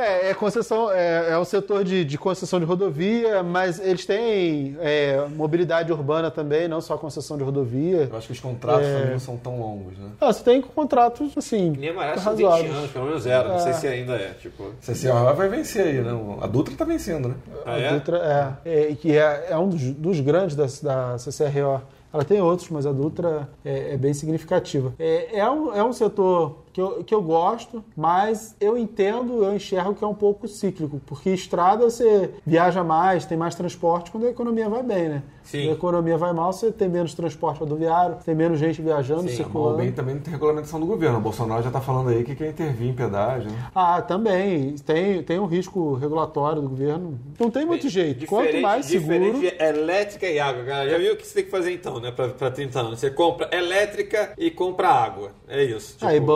É, 0.00 0.30
é 0.30 0.34
concessão, 0.34 0.90
é, 0.90 1.30
é 1.30 1.38
um 1.38 1.44
setor 1.44 1.84
de, 1.84 2.04
de 2.04 2.18
concessão 2.18 2.58
de 2.58 2.64
rodovia, 2.64 3.42
mas 3.42 3.78
eles 3.80 4.04
têm 4.06 4.76
é, 4.80 5.24
mobilidade 5.36 5.92
urbana 5.92 6.30
também, 6.30 6.66
não 6.68 6.80
só 6.80 6.96
concessão 6.96 7.36
de 7.36 7.44
rodovia. 7.44 8.08
Eu 8.10 8.16
acho 8.16 8.26
que 8.26 8.32
os 8.32 8.40
contratos 8.40 8.86
É. 8.86 8.94
também 8.98 9.12
não 9.12 9.18
são 9.20 9.36
tão 9.36 9.58
longos, 9.60 9.98
né? 9.98 10.08
Ah, 10.20 10.32
você 10.32 10.42
tem 10.42 10.60
contratos, 10.62 11.36
assim, 11.36 11.72
Linha 11.72 11.92
amarela 11.92 12.18
são 12.18 12.34
20 12.34 12.44
razoáveis. 12.46 12.74
anos, 12.76 12.90
pelo 12.90 13.04
menos 13.06 13.22
zero. 13.22 13.48
Não 13.48 13.58
sei 13.58 13.70
É. 13.70 13.74
se 13.74 13.86
ainda 13.88 14.12
é, 14.14 14.34
tipo... 14.40 14.64
CCR 14.80 15.34
vai 15.36 15.48
vencer 15.48 15.86
aí, 15.86 16.00
né? 16.00 16.10
A 16.40 16.46
Dutra 16.46 16.74
tá 16.76 16.84
vencendo, 16.84 17.28
né? 17.28 17.34
Ah, 17.66 17.72
A 17.74 17.78
é? 17.78 17.92
Dutra 17.92 18.58
é, 18.64 18.90
é, 18.90 18.94
que 18.94 19.16
é, 19.16 19.46
é 19.50 19.56
um 19.56 19.68
dos, 19.68 19.82
dos 19.92 20.20
grandes 20.20 20.56
da, 20.56 20.64
da 20.82 21.16
CCRO. 21.18 21.80
Ela 22.12 22.24
tem 22.24 22.40
outros, 22.40 22.68
mas 22.70 22.86
a 22.86 22.92
Dutra 22.92 23.48
é, 23.64 23.94
é 23.94 23.96
bem 23.96 24.12
significativa. 24.12 24.92
É, 24.98 25.38
é, 25.38 25.48
um, 25.48 25.72
é 25.72 25.84
um 25.84 25.92
setor 25.92 26.56
que 26.80 26.98
eu, 27.00 27.04
que 27.04 27.14
eu 27.14 27.22
gosto, 27.22 27.84
mas 27.96 28.56
eu 28.60 28.76
entendo, 28.78 29.44
eu 29.44 29.54
enxergo 29.54 29.94
que 29.94 30.02
é 30.02 30.06
um 30.06 30.14
pouco 30.14 30.48
cíclico, 30.48 31.00
porque 31.06 31.30
estrada 31.30 31.84
você 31.90 32.30
viaja 32.46 32.82
mais, 32.82 33.26
tem 33.26 33.36
mais 33.36 33.54
transporte 33.54 34.10
quando 34.10 34.26
a 34.26 34.30
economia 34.30 34.68
vai 34.68 34.82
bem, 34.82 35.08
né? 35.08 35.22
Sim. 35.42 35.60
Quando 35.62 35.70
a 35.70 35.74
economia 35.74 36.16
vai 36.18 36.32
mal, 36.32 36.52
você 36.52 36.70
tem 36.70 36.88
menos 36.88 37.12
transporte 37.14 37.58
rodoviário, 37.60 38.16
tem 38.24 38.34
menos 38.34 38.58
gente 38.58 38.80
viajando, 38.80 39.22
Sim, 39.28 39.36
circulando. 39.36 39.78
bem 39.78 39.90
também 39.92 40.14
não 40.14 40.22
tem 40.22 40.32
regulamentação 40.32 40.78
do 40.78 40.86
governo. 40.86 41.18
O 41.18 41.20
Bolsonaro 41.20 41.62
já 41.62 41.70
tá 41.70 41.80
falando 41.80 42.10
aí 42.10 42.22
que 42.22 42.34
quer 42.36 42.50
intervir 42.50 42.88
em 42.88 42.94
pedágio, 42.94 43.50
né? 43.50 43.70
Ah, 43.74 44.00
também. 44.00 44.76
Tem, 44.76 45.22
tem 45.22 45.38
um 45.40 45.46
risco 45.46 45.94
regulatório 45.94 46.62
do 46.62 46.68
governo. 46.68 47.18
Não 47.38 47.50
tem 47.50 47.64
muito 47.66 47.88
jeito. 47.88 48.26
Quanto 48.26 48.44
Diferente- 48.46 48.62
mais 48.62 48.86
seguro. 48.86 49.10
Diferente 49.32 49.40
de 49.56 49.62
elétrica 49.64 50.26
e 50.28 50.38
água, 50.38 50.62
galera. 50.62 50.90
Já 50.90 50.98
viu 50.98 51.14
o 51.14 51.16
que 51.16 51.26
você 51.26 51.34
tem 51.34 51.44
que 51.44 51.50
fazer 51.50 51.72
então, 51.72 51.98
né? 51.98 52.12
Pra, 52.12 52.28
pra 52.28 52.50
30 52.50 52.78
anos. 52.80 53.00
Você 53.00 53.10
compra 53.10 53.48
elétrica 53.52 54.32
e 54.38 54.50
compra 54.50 54.88
água. 54.88 55.30
É 55.48 55.64
isso. 55.64 55.96
Ah, 56.00 56.14
e 56.14 56.20
tipo, 56.20 56.26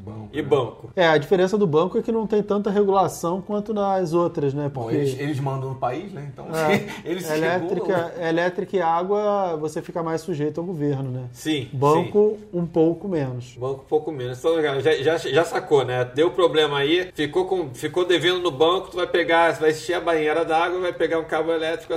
banco. 0.00 0.18
Bom, 0.20 0.28
E 0.32 0.42
banco. 0.42 0.90
É, 0.96 1.06
a 1.06 1.16
diferença 1.18 1.56
do 1.56 1.66
banco 1.66 1.98
é 1.98 2.02
que 2.02 2.10
não 2.12 2.26
tem 2.26 2.42
tanta 2.42 2.70
regulação 2.70 3.40
quanto 3.40 3.72
nas 3.72 4.12
outras, 4.12 4.52
né? 4.54 4.70
Bom, 4.72 4.82
Porque 4.82 4.96
eles, 4.96 5.18
eles 5.18 5.40
mandam 5.40 5.70
no 5.70 5.74
país, 5.76 6.12
né? 6.12 6.28
Então 6.32 6.46
é, 6.54 6.86
eles 7.08 7.24
se 7.24 7.32
regulam. 7.32 7.50
elétrica, 7.54 8.14
elétrica 8.20 8.76
e 8.76 8.82
água 8.82 9.56
você 9.56 9.80
fica 9.82 10.02
mais 10.02 10.20
sujeito 10.20 10.60
ao 10.60 10.66
governo, 10.66 11.10
né? 11.10 11.24
Sim. 11.32 11.68
Banco 11.72 12.38
um 12.52 12.66
pouco 12.66 13.08
menos. 13.08 13.56
Banco 13.56 13.82
um 13.82 13.88
pouco 13.88 14.10
menos. 14.12 14.38
Então, 14.38 14.60
já, 14.62 14.80
já, 14.80 15.16
já 15.18 15.44
sacou, 15.44 15.84
né? 15.84 16.04
Deu 16.04 16.30
problema 16.30 16.78
aí, 16.78 17.10
ficou, 17.14 17.44
com, 17.44 17.70
ficou 17.74 18.04
devendo 18.04 18.40
no 18.40 18.50
banco, 18.50 18.90
tu 18.90 18.96
vai 18.96 19.06
pegar, 19.06 19.52
vai 19.52 19.70
encher 19.70 19.94
a 19.94 20.00
banheira 20.00 20.44
d'água, 20.44 20.80
vai 20.80 20.92
pegar 20.92 21.18
um 21.18 21.24
cabo 21.24 21.52
elétrico. 21.52 21.94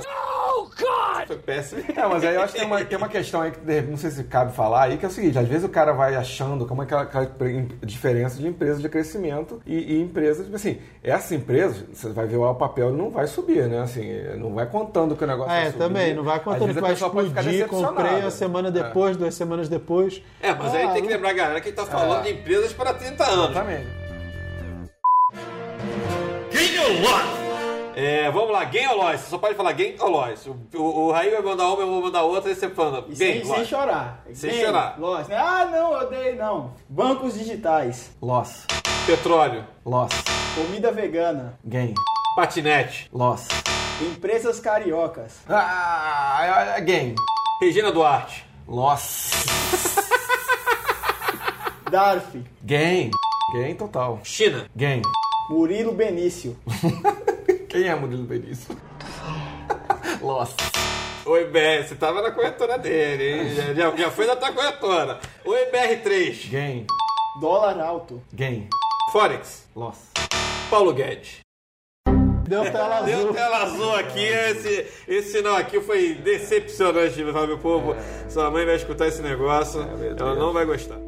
Oh, 0.56 0.64
God! 0.66 1.26
Foi 1.26 1.36
péssimo. 1.38 1.82
É, 1.96 2.06
mas 2.06 2.24
aí 2.24 2.34
eu 2.34 2.42
acho 2.42 2.52
que 2.52 2.58
tem 2.60 2.68
uma, 2.68 2.84
tem 2.84 2.98
uma 2.98 3.08
questão 3.08 3.40
aí 3.40 3.50
que 3.50 3.80
não 3.82 3.96
sei 3.96 4.10
se 4.10 4.24
cabe 4.24 4.52
falar 4.52 4.82
aí, 4.84 4.96
que 4.98 5.04
é 5.04 5.08
o 5.08 5.10
seguinte, 5.10 5.38
às 5.38 5.48
vezes 5.48 5.64
o 5.64 5.68
cara 5.68 5.92
vai 5.92 6.14
achando 6.14 6.66
como 6.66 6.82
é 6.82 6.84
aquela, 6.84 7.02
aquela 7.02 7.28
diferença 7.82 8.38
de 8.38 8.46
empresas 8.46 8.80
de 8.80 8.88
crescimento 8.88 9.60
e, 9.66 9.94
e 9.94 10.00
empresas, 10.02 10.44
tipo 10.44 10.56
assim, 10.56 10.78
essas 11.02 11.32
empresas, 11.32 11.84
você 11.92 12.10
vai 12.10 12.26
ver 12.26 12.36
lá 12.36 12.50
o 12.50 12.54
papel, 12.54 12.92
não 12.92 13.10
vai 13.10 13.26
subir, 13.26 13.66
né? 13.68 13.80
Assim, 13.80 14.06
não 14.38 14.54
vai 14.54 14.66
contando 14.66 15.16
que 15.16 15.24
o 15.24 15.26
negócio 15.26 15.52
É, 15.52 15.62
vai 15.62 15.66
subir. 15.72 15.78
também, 15.78 16.14
não 16.14 16.22
vai 16.24 16.38
contando 16.40 16.72
que 16.72 16.78
a 16.78 16.82
vai 16.82 16.92
explodir, 16.92 17.66
comprei 17.68 18.20
uma 18.20 18.30
semana 18.30 18.68
É. 18.68 18.70
depois, 18.70 19.16
duas 19.16 19.34
semanas 19.34 19.68
depois. 19.68 20.22
É, 20.40 20.54
mas 20.54 20.74
aí 20.74 20.84
Ah, 20.84 20.88
tem 20.92 21.02
que 21.02 21.08
lembrar, 21.08 21.32
galera, 21.32 21.60
que 21.60 21.68
a 21.68 21.70
gente 21.70 21.76
tá 21.80 21.86
falando 21.86 22.20
É. 22.26 22.32
de 22.32 22.38
empresas 22.38 22.72
para 22.72 22.94
30 22.94 23.24
anos. 23.24 23.50
Exatamente. 23.50 24.04
É, 27.96 28.30
vamos 28.30 28.50
lá, 28.50 28.64
game 28.64 28.88
ou 28.88 28.96
loss? 28.96 29.20
Você 29.20 29.30
só 29.30 29.38
pode 29.38 29.54
falar 29.54 29.72
game 29.72 29.96
ou 30.00 30.08
loss. 30.10 30.46
O, 30.46 30.56
o, 30.76 30.82
o 31.06 31.12
Raí 31.12 31.30
vai 31.30 31.42
mandar 31.42 31.68
uma, 31.68 31.80
eu 31.82 31.86
vou 31.88 32.02
mandar 32.02 32.22
outra, 32.22 32.50
e 32.50 32.54
você 32.54 32.68
fala 32.68 33.04
E 33.08 33.14
game, 33.14 33.44
sem, 33.44 33.54
sem 33.54 33.64
chorar. 33.64 34.24
Sem 34.32 34.50
Game, 34.50 34.64
chorar. 34.64 34.98
loss. 34.98 35.30
Ah, 35.30 35.64
não, 35.66 35.92
eu 35.92 36.06
odeio, 36.06 36.36
não. 36.36 36.72
Bancos 36.88 37.34
digitais. 37.34 38.10
Loss. 38.20 38.66
Petróleo, 39.06 39.64
Loss. 39.84 40.10
Comida 40.54 40.90
vegana. 40.90 41.58
Gain. 41.64 41.94
patinete, 42.36 43.08
Loss. 43.12 43.48
Empresas 44.02 44.58
cariocas. 44.58 45.40
Ah, 45.48 46.76
gain. 46.80 47.14
Regina 47.60 47.92
Duarte, 47.92 48.44
Loss. 48.66 49.30
Darf. 51.90 52.34
Gain. 52.64 53.10
Gain 53.54 53.74
total. 53.76 54.18
China, 54.24 54.66
Gain. 54.74 55.02
Murilo 55.48 55.92
Benício. 55.92 56.56
Quem 57.74 57.88
é 57.88 57.94
Murilo 57.96 58.22
Benício? 58.22 58.76
Loss. 60.22 60.54
Oi 61.26 61.46
BR, 61.46 61.82
você 61.84 61.96
tava 61.96 62.22
na 62.22 62.30
corretora 62.30 62.78
dele, 62.78 63.24
hein? 63.24 63.52
Já, 63.52 63.74
já, 63.74 63.96
já 63.96 64.10
foi 64.12 64.28
da 64.28 64.36
tua 64.36 64.52
corretora. 64.52 65.18
Oi 65.44 65.58
BR3, 65.72 66.50
Gain. 66.52 66.86
Dólar 67.40 67.80
alto. 67.80 68.22
Gain. 68.32 68.68
Forex, 69.10 69.66
Loss. 69.74 70.12
Paulo 70.70 70.92
Guedes. 70.94 71.40
Deu 72.46 72.62
tela 72.62 73.00
Deu 73.02 73.18
azul. 73.18 73.34
tela 73.34 73.62
azul 73.64 73.94
aqui, 73.96 74.22
esse, 74.24 74.86
esse 75.08 75.32
sinal 75.32 75.56
aqui 75.56 75.80
foi 75.80 76.14
decepcionante, 76.14 77.24
meu 77.24 77.58
povo. 77.58 77.96
Sua 78.28 78.52
mãe 78.52 78.64
vai 78.64 78.76
escutar 78.76 79.08
esse 79.08 79.20
negócio, 79.20 79.80
ela 80.16 80.36
não 80.36 80.52
vai 80.52 80.64
gostar. 80.64 81.00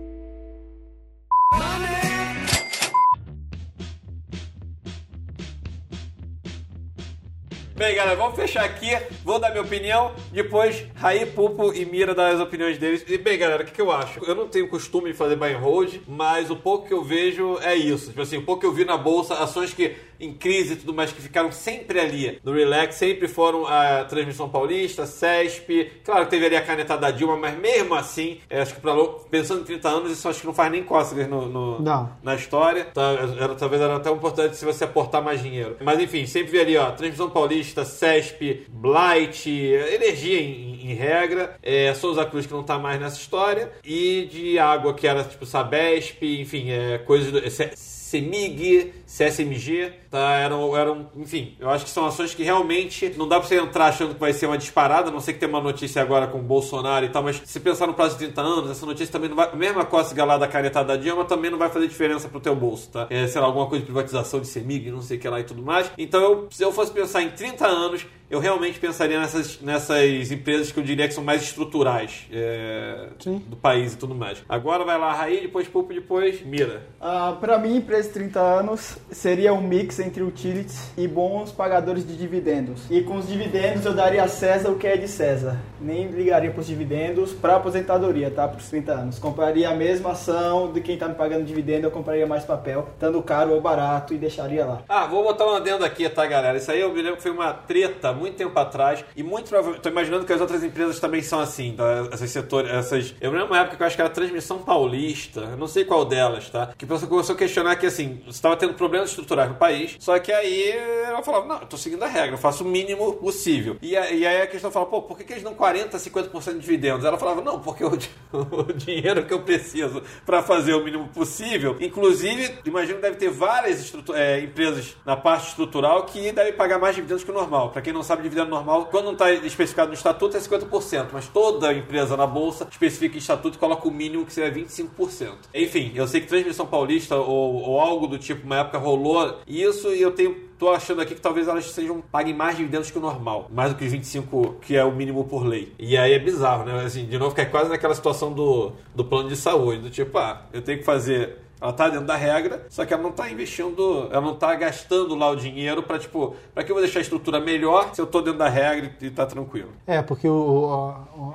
Bem, 7.77 7.95
galera, 7.95 8.17
vamos 8.17 8.37
fechar 8.37 8.65
aqui. 8.65 8.89
Vou 9.23 9.39
dar 9.39 9.51
minha 9.51 9.63
opinião. 9.63 10.15
Depois, 10.33 10.87
Raí, 10.95 11.27
Pupo 11.27 11.75
e 11.75 11.85
Mira 11.85 12.15
dar 12.15 12.33
as 12.33 12.41
opiniões 12.41 12.79
deles. 12.79 13.05
E, 13.07 13.19
bem, 13.19 13.37
galera, 13.37 13.63
o 13.63 13.67
que, 13.67 13.73
que 13.73 13.83
eu 13.83 13.93
acho? 13.93 14.25
Eu 14.25 14.35
não 14.35 14.49
tenho 14.49 14.67
costume 14.67 15.13
de 15.13 15.15
fazer 15.15 15.37
buy 15.37 15.53
and 15.53 15.59
hold, 15.59 15.97
mas 16.09 16.51
o 16.51 16.57
pouco 16.57 16.89
que 16.89 16.95
eu 16.95 17.05
vejo 17.05 17.59
é 17.61 17.77
isso. 17.77 18.07
Tipo 18.07 18.23
assim, 18.23 18.39
o 18.39 18.43
pouco 18.43 18.63
que 18.63 18.67
eu 18.67 18.73
vi 18.73 18.87
na 18.87 18.97
bolsa, 18.97 19.35
ações 19.35 19.75
que 19.75 19.95
em 20.21 20.33
crise 20.33 20.75
e 20.75 20.77
tudo 20.77 20.95
mais, 20.95 21.13
que 21.13 21.21
ficaram 21.21 21.51
sempre 21.53 22.01
ali 22.01 22.39
no 22.45 22.53
relax, 22.53 22.95
sempre 22.97 23.29
foram 23.29 23.67
a 23.67 24.05
Transmissão 24.05 24.49
Paulista, 24.49 25.07
CESP. 25.07 25.91
Claro 26.05 26.25
que 26.25 26.31
teve 26.31 26.47
ali 26.47 26.57
a 26.57 26.63
caneta 26.63 26.97
da 26.97 27.11
Dilma, 27.11 27.37
mas 27.37 27.59
mesmo 27.59 27.95
assim, 27.95 28.39
é, 28.49 28.61
acho 28.61 28.75
que 28.75 28.81
pra, 28.81 28.95
pensando 29.31 29.61
em 29.61 29.65
30 29.65 29.89
anos, 29.89 30.13
isso 30.13 30.29
acho 30.29 30.41
que 30.41 30.47
não 30.47 30.55
faz 30.55 30.71
nem 30.71 30.83
cócegas 30.85 31.29
no, 31.29 31.47
no- 31.47 31.83
na 32.23 32.35
história. 32.35 32.85
Tá, 32.87 33.13
era, 33.41 33.55
talvez 33.55 33.81
era 33.83 33.97
até 33.97 34.11
importante 34.11 34.57
se 34.57 34.65
você 34.65 34.85
aportar 34.85 35.23
mais 35.23 35.43
dinheiro. 35.43 35.77
Mas 35.81 35.99
enfim, 36.01 36.27
sempre 36.27 36.53
vi 36.53 36.61
ali, 36.61 36.77
ó, 36.77 36.91
Transmissão 36.93 37.31
Paulista, 37.31 37.85
CESP, 37.85 38.67
Blight, 38.69 39.49
energia 39.51 40.41
em, 40.41 40.91
em 40.91 40.95
regra, 40.95 41.57
é, 41.63 41.93
Souza 41.95 42.25
Cruz 42.25 42.47
que 42.47 42.53
não 42.53 42.63
tá 42.63 42.79
mais 42.79 43.01
nessa 43.01 43.17
história, 43.19 43.73
e 43.85 44.29
de 44.31 44.59
água 44.59 44.95
que 44.95 45.07
era 45.07 45.25
tipo 45.25 45.45
Sabesp, 45.47 46.23
enfim, 46.23 46.71
é, 46.71 46.99
coisas 46.99 47.31
do. 47.33 47.51
C- 47.51 47.71
CEMIG, 48.17 48.93
CSMG, 49.07 49.93
tá? 50.11 50.33
Eram, 50.35 50.77
eram, 50.77 51.09
enfim, 51.17 51.57
eu 51.61 51.71
acho 51.71 51.85
que 51.85 51.91
são 51.91 52.05
ações 52.05 52.35
que 52.35 52.43
realmente 52.43 53.15
não 53.17 53.29
dá 53.29 53.39
pra 53.39 53.49
você 53.49 53.57
entrar 53.57 53.87
achando 53.87 54.15
que 54.15 54.21
vai 54.21 54.33
ser 54.33 54.47
uma 54.47 54.59
disparada, 54.59 55.09
a 55.09 55.13
não 55.13 55.21
sei 55.21 55.33
que 55.33 55.41
tem 55.41 55.49
uma 55.49 55.61
notícia 55.61 56.03
agora 56.03 56.27
com 56.27 56.39
o 56.39 56.43
Bolsonaro 56.43 57.07
e 57.07 57.09
tal, 57.09 57.23
mas 57.23 57.41
se 57.45 57.61
pensar 57.61 57.87
no 57.87 57.95
prazo 57.95 58.19
de 58.19 58.25
30 58.25 58.41
anos, 58.41 58.71
essa 58.71 58.85
notícia 58.85 59.13
também 59.13 59.29
não 59.29 59.37
vai. 59.37 59.49
A 59.49 59.57
mesma 59.57 59.85
cócega 59.85 60.25
lá 60.25 60.37
da 60.37 60.49
canetada 60.49 60.89
da 60.89 60.97
Dilma 60.97 61.25
também 61.25 61.51
não 61.51 61.59
vai 61.59 61.71
fazer 61.71 61.87
diferença 61.87 62.29
pro 62.29 62.41
teu 62.41 62.57
bolso, 62.57 62.91
tá? 62.91 63.07
É, 63.09 63.27
sei 63.29 63.41
lá, 63.41 63.47
alguma 63.47 63.67
coisa 63.67 63.85
de 63.85 63.87
privatização 63.87 64.41
de 64.41 64.49
CEMIG, 64.49 64.91
não 64.91 65.01
sei 65.01 65.17
o 65.17 65.21
que 65.21 65.29
lá 65.29 65.39
e 65.39 65.45
tudo 65.45 65.63
mais. 65.63 65.91
Então, 65.97 66.21
eu, 66.21 66.49
se 66.51 66.63
eu 66.63 66.73
fosse 66.73 66.91
pensar 66.91 67.23
em 67.23 67.31
30 67.31 67.65
anos, 67.65 68.07
eu 68.29 68.41
realmente 68.41 68.79
pensaria 68.81 69.21
nessas, 69.21 69.61
nessas 69.61 70.33
empresas 70.33 70.73
que 70.73 70.81
eu 70.81 70.85
diria 70.85 71.07
que 71.07 71.15
são 71.15 71.23
mais 71.23 71.43
estruturais 71.43 72.27
é, 72.33 73.11
do 73.47 73.57
país 73.57 73.95
e 73.95 73.99
tudo 73.99 74.15
mais. 74.15 74.43
Agora 74.49 74.85
vai 74.85 74.99
lá, 74.99 75.13
Raí, 75.13 75.43
depois 75.43 75.69
Pulpo, 75.69 75.95
depois 75.95 76.45
Mira. 76.45 76.87
Ah, 77.01 77.37
pra 77.41 77.59
mim, 77.59 77.77
empresa 77.77 78.09
de 78.09 78.15
30 78.15 78.41
anos 78.41 78.96
seria 79.11 79.53
um 79.53 79.61
mix 79.61 79.99
entre 79.99 80.23
utilities 80.23 80.91
e 80.97 81.07
bons 81.07 81.53
pagadores 81.53 82.07
de 82.07 82.17
dividendos. 82.17 82.83
E 82.91 83.03
com 83.03 83.17
os 83.17 83.29
dividendos 83.29 83.85
eu 83.85 83.95
daria 83.95 84.23
a 84.23 84.29
César 84.29 84.71
o 84.71 84.77
que 84.77 84.87
é 84.87 84.97
de 84.97 85.09
César. 85.09 85.59
Nem 85.81 86.09
ligaria 86.09 86.51
pros 86.51 86.67
dividendos 86.67 87.33
pra 87.33 87.57
aposentadoria, 87.57 88.31
tá? 88.31 88.47
Pros 88.49 88.69
30 88.69 88.93
anos. 88.93 89.19
Compraria 89.19 89.69
a 89.69 89.75
mesma 89.75 90.13
ação 90.13 90.73
de 90.73 90.81
quem 90.81 90.97
tá 90.97 91.09
me 91.09 91.15
pagando 91.15 91.45
dividendo, 91.45 91.87
eu 91.87 91.91
compraria 91.91 92.27
mais 92.27 92.45
papel, 92.45 92.89
estando 92.95 93.23
caro 93.23 93.53
ou 93.53 93.61
barato 93.61 94.15
e 94.15 94.19
deixaria 94.19 94.65
lá. 94.65 94.83
Ah, 94.89 95.07
vou 95.07 95.23
botar 95.23 95.47
um 95.47 95.55
adendo 95.55 95.85
aqui, 95.85 96.09
tá, 96.09 96.27
galera? 96.27 96.59
Isso 96.59 96.71
aí 96.71 96.81
eu 96.81 96.93
me 96.93 97.03
lembro 97.03 97.17
que 97.17 97.23
foi 97.23 97.33
uma 97.33 97.53
treta 97.53 98.13
muito 98.13 98.37
tempo 98.37 98.59
atrás 98.59 99.05
e 99.17 99.23
muito 99.23 99.49
provavelmente. 99.49 99.83
Tô 99.83 99.89
imaginando 99.89 100.25
que 100.25 100.33
as 100.33 100.41
outras 100.41 100.63
empresas 100.63 100.99
também 101.01 101.23
são 101.23 101.41
assim, 101.41 101.75
tá? 101.77 102.09
Essas 102.13 102.31
setores, 102.31 102.71
essas. 102.71 103.15
Eu 103.21 103.31
lembro 103.31 103.47
uma 103.47 103.61
época 103.61 103.77
que 103.77 103.83
eu 103.83 103.87
acho 103.87 103.97
que 103.97 104.03
era 104.03 104.11
Transmissão 104.11 104.59
Paulista, 104.59 105.41
eu 105.41 105.57
não 105.57 105.67
sei 105.67 105.85
qual 105.85 106.05
delas, 106.05 106.51
tá? 106.51 106.71
Que 106.77 106.87
pessoa 106.87 107.09
começou 107.09 107.35
a 107.35 107.39
questionar 107.39 107.77
que 107.77 107.87
assim, 107.87 108.21
você 108.25 108.31
estava 108.31 108.57
tendo 108.57 108.75
problemas 108.87 109.11
estruturais 109.11 109.49
no 109.49 109.57
país, 109.57 109.97
só 109.99 110.19
que 110.19 110.33
aí 110.33 110.71
ela 111.05 111.23
falava, 111.23 111.47
não, 111.47 111.61
eu 111.61 111.67
tô 111.67 111.77
seguindo 111.77 112.03
a 112.03 112.07
regra, 112.07 112.35
eu 112.35 112.39
faço 112.39 112.65
o 112.65 112.67
mínimo 112.67 113.15
possível. 113.15 113.77
E, 113.83 113.93
e 113.93 113.97
aí 114.27 114.43
a 114.43 114.47
questão 114.47 114.71
fala, 114.71 114.87
pô, 114.87 115.03
por 115.03 115.19
que, 115.19 115.25
que 115.25 115.33
eles 115.33 115.43
dão 115.43 115.55
40, 115.55 115.97
50% 115.99 116.53
de 116.53 116.59
dividendos? 116.61 117.05
Ela 117.05 117.19
falava, 117.19 117.43
não, 117.43 117.61
porque 117.61 117.85
o, 117.85 117.91
o 118.33 118.73
dinheiro 118.73 119.25
que 119.25 119.35
eu 119.35 119.41
preciso 119.41 120.03
para 120.25 120.43
fazer 120.43 120.75
o 120.75 120.85
mínimo 120.85 121.09
possível, 121.09 121.77
inclusive, 121.81 122.59
imagino 122.65 122.97
que 122.97 123.03
deve 123.03 123.17
ter 123.17 123.31
várias 123.31 123.93
é, 124.15 124.41
empresas 124.41 124.97
na 125.05 125.17
parte 125.17 125.49
estrutural 125.49 126.05
que 126.05 126.33
devem 126.33 126.53
pagar 126.53 126.79
mais 126.79 126.95
dividendos 126.95 127.25
que 127.25 127.31
o 127.31 127.35
normal. 127.35 127.71
Para 127.71 127.83
quem 127.83 127.93
não 127.93 128.03
sabe, 128.03 128.23
dividendo 128.23 128.51
normal, 128.51 128.87
quando 128.87 129.07
não 129.07 129.13
está 129.13 129.33
especificado 129.33 129.89
no 129.89 129.95
estatuto, 129.95 130.37
é 130.37 130.41
50%, 130.41 131.09
mas 131.13 131.29
toda 131.29 131.73
empresa 131.73 132.17
na 132.17 132.27
bolsa 132.27 132.67
especifica 132.71 133.17
em 133.17 133.19
estatuto 133.19 133.57
e 133.57 133.59
coloca 133.59 133.87
o 133.89 133.91
mínimo 133.91 134.25
que 134.25 134.33
seria 134.33 134.53
25%. 134.53 135.33
Enfim, 135.55 135.93
eu 135.95 136.07
sei 136.07 136.21
que 136.21 136.27
Transmissão 136.27 136.67
Paulista 136.67 137.17
ou, 137.17 137.63
ou 137.63 137.81
algo 137.81 138.07
do 138.07 138.19
tipo, 138.19 138.45
uma 138.45 138.61
época 138.61 138.76
rolou 138.77 139.41
isso 139.47 139.95
e 139.95 140.01
eu 140.01 140.11
tenho 140.13 140.47
tô 140.59 140.71
achando 140.71 141.03
aqui 141.03 141.15
que 141.15 141.21
talvez 141.21 141.49
elas 141.49 141.71
sejam 141.71 142.01
paguem 142.01 142.35
mais 142.35 142.57
dividendos 142.57 142.91
que 142.91 142.99
o 142.99 143.01
normal, 143.01 143.49
mais 143.53 143.73
do 143.73 143.79
que 143.79 143.85
os 143.85 143.93
25 143.93 144.57
que 144.63 144.77
é 144.77 144.85
o 144.85 144.93
mínimo 144.93 145.25
por 145.25 145.45
lei. 145.45 145.73
E 145.79 145.97
aí 145.97 146.13
é 146.13 146.19
bizarro, 146.19 146.65
né? 146.65 146.85
Assim, 146.85 147.07
de 147.07 147.19
novo, 147.19 147.35
que 147.35 147.41
é 147.41 147.45
quase 147.45 147.69
naquela 147.69 147.95
situação 147.95 148.33
do, 148.33 148.73
do 148.95 149.05
plano 149.05 149.29
de 149.29 149.37
saúde, 149.37 149.83
do 149.83 149.91
tipo, 149.91 150.17
ah, 150.19 150.47
eu 150.53 150.63
tenho 150.63 150.79
que 150.79 150.85
fazer 150.85 151.46
ela 151.61 151.73
tá 151.73 151.89
dentro 151.89 152.07
da 152.07 152.17
regra, 152.17 152.67
só 152.69 152.85
que 152.85 152.93
ela 152.93 153.03
não 153.03 153.13
tá 153.13 153.31
investindo, 153.31 154.09
ela 154.11 154.21
não 154.21 154.35
tá 154.37 154.55
gastando 154.55 155.15
lá 155.15 155.31
o 155.31 155.37
dinheiro 155.37 155.83
pra, 155.83 155.99
tipo, 155.99 156.35
pra 156.55 156.63
que 156.63 156.71
eu 156.71 156.75
vou 156.75 156.83
deixar 156.83 156.99
a 157.01 157.03
estrutura 157.03 157.41
melhor 157.41 157.91
se 157.95 158.01
eu 158.01 158.07
tô 158.07 158.21
dentro 158.21 158.39
da 158.39 158.49
regra 158.49 158.93
e 159.01 159.11
tá 159.11 159.25
tranquilo? 159.27 159.71
É, 159.87 160.03
porque 160.03 160.29
o- 160.29 160.67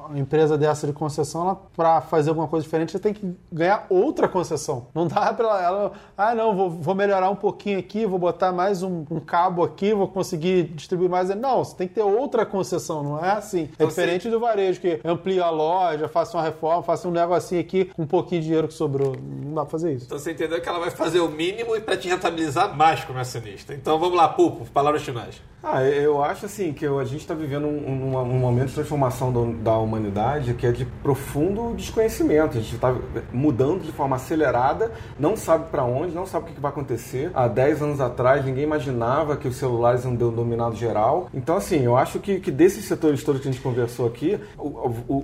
a, 0.09 0.13
a 0.13 0.19
empresa 0.19 0.57
dessa 0.57 0.85
de 0.85 0.93
concessão, 0.93 1.41
ela, 1.41 1.55
pra 1.75 2.01
fazer 2.01 2.29
alguma 2.29 2.47
coisa 2.47 2.63
diferente, 2.63 2.91
você 2.91 2.99
tem 2.99 3.13
que 3.13 3.33
ganhar 3.51 3.85
outra 3.89 4.27
concessão. 4.27 4.87
Não 4.93 5.07
dá 5.07 5.33
pra 5.33 5.47
ela, 5.47 5.61
ela, 5.63 5.91
ah, 6.17 6.35
não, 6.35 6.55
vou, 6.55 6.69
vou 6.69 6.95
melhorar 6.95 7.29
um 7.29 7.35
pouquinho 7.35 7.79
aqui, 7.79 8.05
vou 8.05 8.19
botar 8.19 8.51
mais 8.51 8.83
um, 8.83 9.05
um 9.09 9.19
cabo 9.19 9.63
aqui, 9.63 9.93
vou 9.93 10.07
conseguir 10.07 10.63
distribuir 10.75 11.09
mais. 11.09 11.29
Não, 11.29 11.63
você 11.63 11.75
tem 11.75 11.87
que 11.87 11.95
ter 11.95 12.03
outra 12.03 12.45
concessão, 12.45 13.01
não 13.03 13.23
é 13.25 13.31
assim. 13.31 13.61
É 13.63 13.69
Então, 13.73 13.87
diferente 13.87 14.29
do 14.29 14.39
varejo, 14.39 14.79
que 14.79 14.99
amplia 15.03 15.45
a 15.45 15.49
loja, 15.49 16.07
faça 16.07 16.37
uma 16.37 16.43
reforma, 16.43 16.83
faça 16.83 17.07
um 17.07 17.11
negocinho 17.11 17.61
aqui 17.61 17.85
com 17.85 18.03
um 18.03 18.07
pouquinho 18.07 18.41
de 18.41 18.47
dinheiro 18.47 18.67
que 18.67 18.73
sobrou. 18.73 19.15
Não 19.19 19.53
dá 19.55 19.61
pra 19.61 19.69
fazer 19.71 19.93
isso. 19.93 20.10
Então 20.11 20.19
você 20.19 20.33
entendeu 20.33 20.59
que 20.59 20.67
ela 20.67 20.77
vai 20.77 20.91
fazer 20.91 21.21
o 21.21 21.29
mínimo 21.29 21.73
e 21.73 21.79
pra 21.79 21.95
te 21.95 22.09
rentabilizar 22.09 22.75
mais 22.75 23.01
como 23.05 23.17
acionista. 23.17 23.73
Então 23.73 23.97
vamos 23.97 24.17
lá, 24.17 24.27
Pupo, 24.27 24.69
palavras 24.69 25.03
finais. 25.03 25.41
Ah, 25.63 25.83
eu 25.83 26.23
acho 26.23 26.47
assim 26.47 26.73
que 26.73 26.83
a 26.87 27.03
gente 27.03 27.21
está 27.21 27.35
vivendo 27.35 27.67
um, 27.67 27.69
um- 28.15 28.17
um 28.17 28.39
momento 28.39 28.69
de 28.69 28.73
transformação 28.73 29.31
do- 29.31 29.53
da 29.53 29.77
humanidade 29.77 30.55
que 30.55 30.65
é 30.65 30.71
de 30.71 30.85
profundo 30.85 31.75
desconhecimento. 31.75 32.57
A 32.57 32.61
gente 32.61 32.73
está 32.73 32.95
mudando 33.31 33.81
de 33.83 33.91
forma 33.91 34.15
acelerada, 34.15 34.91
não 35.19 35.37
sabe 35.37 35.69
para 35.69 35.83
onde, 35.83 36.15
não 36.15 36.25
sabe 36.25 36.45
o 36.45 36.47
que, 36.47 36.55
que 36.55 36.59
vai 36.59 36.71
acontecer. 36.71 37.29
Há 37.35 37.47
10 37.47 37.79
anos 37.79 38.01
atrás, 38.01 38.43
ninguém 38.43 38.63
imaginava 38.63 39.37
que 39.37 39.47
os 39.47 39.55
celulares 39.55 40.03
iam 40.03 40.17
ter 40.17 40.31
dominado 40.31 40.75
geral. 40.75 41.29
Então, 41.31 41.57
assim, 41.57 41.83
eu 41.85 41.95
acho 41.95 42.17
que, 42.19 42.39
que 42.39 42.49
desses 42.49 42.85
setores 42.85 43.23
todos 43.23 43.39
que 43.39 43.47
a 43.47 43.51
gente 43.51 43.61
conversou 43.61 44.07
aqui, 44.07 44.39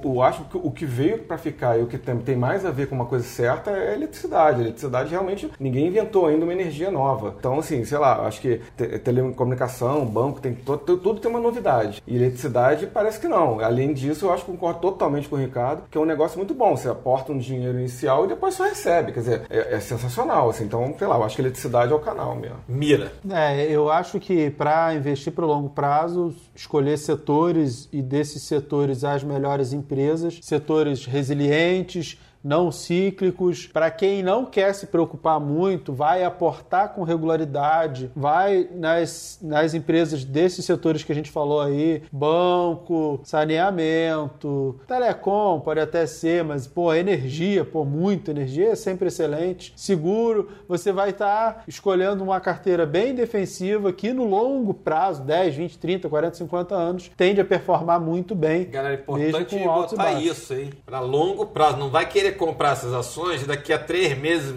eu 0.05 0.21
acho 0.21 0.43
que 0.43 0.57
o 0.57 0.69
que 0.69 0.85
veio 0.85 1.17
para 1.23 1.39
ficar 1.39 1.79
e 1.79 1.81
o 1.81 1.87
que 1.87 1.97
tem, 1.97 2.15
tem 2.19 2.35
mais 2.35 2.63
a 2.63 2.69
ver 2.69 2.87
com 2.87 2.93
uma 2.93 3.05
coisa 3.05 3.25
certa 3.25 3.71
é 3.71 3.89
a 3.89 3.95
eletricidade. 3.95 4.59
A 4.59 4.61
eletricidade 4.65 5.09
realmente 5.09 5.49
ninguém 5.59 5.87
inventou 5.87 6.27
ainda 6.27 6.43
uma 6.45 6.53
energia 6.53 6.91
nova. 6.91 7.33
Então, 7.39 7.57
assim, 7.57 7.83
sei 7.83 7.97
lá, 7.97 8.21
acho 8.27 8.39
que 8.39 8.61
te- 8.77 8.99
telecomunicação, 8.99 10.05
banco, 10.05 10.26
tem 10.33 10.53
to- 10.55 10.77
to- 10.77 10.97
tudo 10.97 11.19
tem 11.19 11.29
uma 11.29 11.39
novidade. 11.39 12.01
E 12.05 12.15
eletricidade 12.15 12.87
parece 12.87 13.19
que 13.19 13.27
não. 13.27 13.59
Além 13.59 13.93
disso, 13.93 14.25
eu 14.25 14.33
acho 14.33 14.45
que 14.45 14.51
concordo 14.51 14.79
totalmente 14.79 15.27
com 15.27 15.35
o 15.35 15.39
Ricardo, 15.39 15.83
que 15.89 15.97
é 15.97 16.01
um 16.01 16.05
negócio 16.05 16.37
muito 16.37 16.53
bom. 16.53 16.75
Você 16.75 16.89
aporta 16.89 17.31
um 17.31 17.37
dinheiro 17.37 17.77
inicial 17.79 18.25
e 18.25 18.27
depois 18.29 18.53
só 18.55 18.63
recebe. 18.63 19.11
Quer 19.11 19.19
dizer, 19.19 19.41
é, 19.49 19.75
é 19.75 19.79
sensacional. 19.79 20.49
Assim. 20.49 20.65
Então, 20.65 20.93
sei 20.97 21.07
lá, 21.07 21.15
eu 21.15 21.23
acho 21.23 21.35
que 21.35 21.41
eletricidade 21.41 21.91
é 21.91 21.95
o 21.95 21.99
canal 21.99 22.35
mesmo. 22.35 22.57
Mira. 22.67 23.11
É, 23.29 23.65
eu 23.71 23.89
acho 23.91 24.19
que 24.19 24.49
para 24.51 24.93
investir 24.95 25.31
para 25.33 25.45
o 25.45 25.47
longo 25.47 25.69
prazo, 25.69 26.33
escolher 26.55 26.97
setores 26.97 27.87
e 27.91 28.01
desses 28.01 28.43
setores 28.43 29.03
as 29.03 29.23
melhores 29.23 29.73
empresas, 29.73 30.39
setores 30.41 31.05
resilientes, 31.05 32.19
não 32.43 32.71
cíclicos. 32.71 33.67
Para 33.67 33.91
quem 33.91 34.23
não 34.23 34.45
quer 34.45 34.73
se 34.73 34.87
preocupar 34.87 35.39
muito, 35.39 35.93
vai 35.93 36.23
aportar 36.23 36.93
com 36.93 37.03
regularidade, 37.03 38.11
vai 38.15 38.67
nas, 38.73 39.39
nas 39.41 39.73
empresas 39.73 40.23
desses 40.23 40.65
setores 40.65 41.03
que 41.03 41.11
a 41.11 41.15
gente 41.15 41.31
falou 41.31 41.61
aí, 41.61 42.03
banco, 42.11 43.19
saneamento, 43.23 44.79
telecom, 44.87 45.59
pode 45.59 45.79
até 45.79 46.05
ser, 46.05 46.43
mas 46.43 46.67
pô, 46.67 46.93
energia, 46.93 47.65
pô, 47.65 47.83
muita 47.83 48.31
energia 48.31 48.69
é 48.69 48.75
sempre 48.75 49.07
excelente. 49.07 49.73
Seguro, 49.75 50.49
você 50.67 50.91
vai 50.91 51.09
estar 51.09 51.63
escolhendo 51.67 52.23
uma 52.23 52.39
carteira 52.39 52.85
bem 52.85 53.13
defensiva 53.13 53.91
que 53.91 54.13
no 54.13 54.25
longo 54.25 54.73
prazo, 54.73 55.23
10, 55.23 55.55
20, 55.55 55.77
30, 55.77 56.09
40, 56.09 56.37
50 56.37 56.75
anos, 56.75 57.11
tende 57.15 57.41
a 57.41 57.45
performar 57.45 57.99
muito 57.99 58.35
bem. 58.35 58.65
Galera, 58.69 59.03
é 59.07 59.11
mesmo 59.11 59.41
importante 59.41 59.63
botar 59.63 60.13
isso, 60.13 60.53
hein? 60.53 60.71
Pra 60.85 60.99
longo 60.99 61.45
prazo. 61.47 61.77
Não 61.77 61.89
vai 61.89 62.05
querer 62.05 62.26
comprar 62.31 62.71
essas 62.71 62.93
ações 62.93 63.45
daqui 63.45 63.71
a 63.71 63.79
três 63.79 64.17
meses 64.17 64.53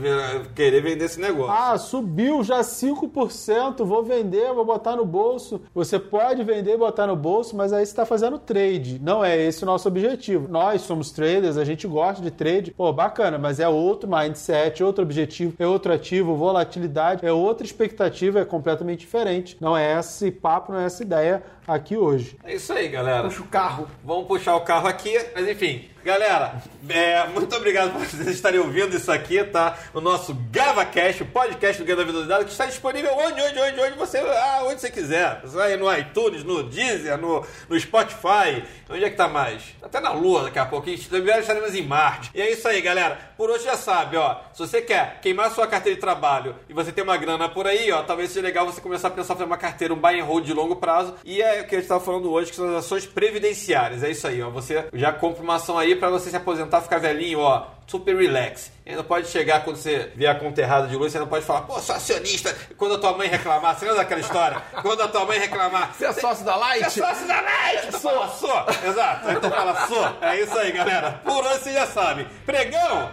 querer 0.55 0.83
vender 0.83 1.05
esse 1.05 1.21
negócio. 1.21 1.53
Ah, 1.53 1.77
subiu 1.79 2.43
já 2.43 2.61
5%, 2.61 3.85
vou 3.85 4.03
vender, 4.03 4.53
vou 4.53 4.65
botar 4.65 4.97
no 4.97 5.05
bolso. 5.05 5.61
Você 5.75 5.99
pode 5.99 6.43
vender 6.43 6.75
e 6.75 6.77
botar 6.77 7.07
no 7.07 7.17
bolso, 7.17 7.57
mas 7.57 7.73
aí 7.73 7.85
você 7.85 7.93
está 7.93 8.05
fazendo 8.05 8.39
trade. 8.39 9.01
Não 9.03 9.25
é 9.25 9.37
esse 9.37 9.63
o 9.63 9.67
nosso 9.67 9.89
objetivo. 9.89 10.49
Nós 10.49 10.83
somos 10.83 11.11
traders, 11.11 11.57
a 11.57 11.65
gente 11.65 11.87
gosta 11.87 12.23
de 12.23 12.31
trade. 12.31 12.71
Pô, 12.73 12.93
bacana, 12.93 13.39
mas 13.39 13.61
é 13.61 13.69
outro 13.69 14.11
mindset, 14.11 14.83
outro 14.83 15.03
objetivo, 15.03 15.55
é 15.59 15.67
outro 15.67 15.93
ativo, 15.93 16.35
volatilidade, 16.35 17.25
é 17.25 17.33
outra 17.33 17.67
expectativa, 17.67 18.41
é 18.41 18.45
completamente 18.45 19.01
diferente. 19.01 19.57
Não 19.61 19.77
é 19.77 19.99
esse 19.99 20.31
papo, 20.31 20.73
não 20.73 20.81
é 20.81 20.85
essa 20.85 21.03
ideia 21.03 21.43
aqui 21.67 21.97
hoje. 21.97 22.37
É 22.45 22.55
isso 22.55 22.73
aí, 22.73 22.89
galera. 22.89 23.25
Puxa 23.25 23.43
o 23.43 23.47
carro. 23.47 23.87
Vamos 24.05 24.27
puxar 24.27 24.57
o 24.57 24.61
carro 24.63 24.89
aqui, 24.89 25.13
mas 25.35 25.49
enfim, 25.49 25.89
Galera, 26.03 26.63
é, 26.89 27.27
muito 27.27 27.55
obrigado 27.55 27.93
por 27.93 28.01
vocês 28.07 28.27
estarem 28.29 28.59
ouvindo 28.59 28.97
isso 28.97 29.13
aqui, 29.13 29.45
tá? 29.45 29.77
O 29.93 30.01
nosso 30.01 30.35
GavaCast, 30.51 31.23
o 31.23 31.27
podcast 31.27 31.83
do 31.83 31.85
Guia 31.85 31.95
da 31.95 32.05
Vida 32.05 32.23
do 32.23 32.27
Dado, 32.27 32.47
que 32.47 32.53
está 32.53 32.65
disponível 32.65 33.13
onde, 33.19 33.39
onde, 33.39 33.59
onde, 33.59 33.81
onde 33.81 33.99
você, 33.99 34.17
ah, 34.17 34.63
onde 34.65 34.81
você 34.81 34.91
quiser. 34.91 35.43
Você 35.43 35.55
vai 35.55 35.77
no 35.77 35.95
iTunes, 35.95 36.43
no 36.43 36.63
Deezer, 36.63 37.19
no, 37.19 37.45
no 37.69 37.79
Spotify. 37.79 38.65
Onde 38.89 39.05
é 39.05 39.11
que 39.11 39.17
tá 39.17 39.29
mais? 39.29 39.63
Até 39.83 40.01
na 40.01 40.11
Lua 40.13 40.45
daqui 40.45 40.59
a 40.59 40.65
pouquinho. 40.65 40.99
Também 41.09 41.39
estaremos 41.39 41.75
em 41.75 41.83
Marte. 41.83 42.31
E 42.35 42.41
é 42.41 42.51
isso 42.51 42.67
aí, 42.67 42.81
galera. 42.81 43.19
Por 43.37 43.51
hoje 43.51 43.65
já 43.65 43.77
sabe, 43.77 44.17
ó. 44.17 44.37
Se 44.55 44.61
você 44.61 44.81
quer 44.81 45.21
queimar 45.21 45.51
sua 45.51 45.67
carteira 45.67 45.95
de 45.95 46.01
trabalho 46.01 46.57
e 46.69 46.73
você 46.73 46.91
tem 46.91 47.05
uma 47.05 47.17
grana 47.17 47.49
por 47.49 47.67
aí, 47.67 47.93
ó, 47.93 48.03
talvez 48.03 48.31
seja 48.31 48.45
legal 48.45 48.65
você 48.65 48.81
começar 48.81 49.09
a 49.09 49.11
pensar 49.11 49.35
em 49.35 49.37
fazer 49.37 49.45
uma 49.45 49.59
carteira, 49.59 49.93
um 49.93 49.99
buy 49.99 50.19
and 50.19 50.25
hold 50.25 50.45
de 50.45 50.55
longo 50.55 50.77
prazo. 50.77 51.15
E 51.25 51.43
é 51.43 51.61
o 51.61 51.67
que 51.67 51.75
a 51.75 51.79
gente 51.79 51.85
estava 51.85 52.01
falando 52.01 52.33
hoje, 52.33 52.51
que 52.51 52.57
são 52.57 52.71
as 52.71 52.85
ações 52.85 53.07
previdenciárias. 53.07 54.03
É 54.03 54.11
isso 54.11 54.27
aí, 54.27 54.43
ó. 54.43 54.51
Você 54.51 54.87
já 54.95 55.13
compra 55.13 55.43
uma 55.43 55.57
ação 55.57 55.79
aí 55.79 55.90
para 55.97 56.11
você 56.11 56.31
se 56.31 56.37
aposentar, 56.37 56.81
ficar 56.81 56.99
velhinho, 56.99 57.41
ó. 57.41 57.67
Super 57.87 58.15
relax. 58.17 58.71
E 58.87 58.95
não 58.95 59.03
pode 59.03 59.27
chegar 59.29 59.65
quando 59.65 59.77
você 59.77 60.13
vê 60.15 60.27
a 60.27 60.35
conta 60.35 60.61
errada 60.61 60.87
de 60.87 60.95
luz, 60.97 61.11
você 61.13 61.19
não 61.19 61.27
pode 61.27 61.45
falar, 61.45 61.63
pô, 61.63 61.81
sou 61.81 61.95
acionista. 61.97 62.57
Quando 62.77 62.95
a 62.95 62.99
tua 62.99 63.17
mãe 63.17 63.29
reclamar, 63.29 63.77
você 63.77 63.85
lembra 63.85 64.01
daquela 64.03 64.21
história? 64.21 64.63
Quando 64.81 65.03
a 65.03 65.09
tua 65.09 65.25
mãe 65.25 65.39
reclamar, 65.41 65.93
Você 65.93 66.07
é 66.07 66.13
sócio 66.13 66.45
da 66.45 66.55
Light? 66.57 66.85
é 66.85 66.91
sócio 66.91 67.27
da 67.27 67.41
Light! 67.41 67.89
Tu 67.91 67.99
fala, 68.01 68.29
sou! 68.29 68.67
Exato, 68.89 69.29
aí 69.29 69.37
tu 69.41 69.51
fala, 69.51 69.87
sou. 69.89 70.17
É 70.23 70.41
isso 70.41 70.57
aí, 70.59 70.71
galera. 70.73 71.21
Por 71.25 71.45
hoje 71.45 71.59
você 71.65 71.73
já 71.73 71.87
sabe. 71.87 72.27
Pregão! 72.47 73.11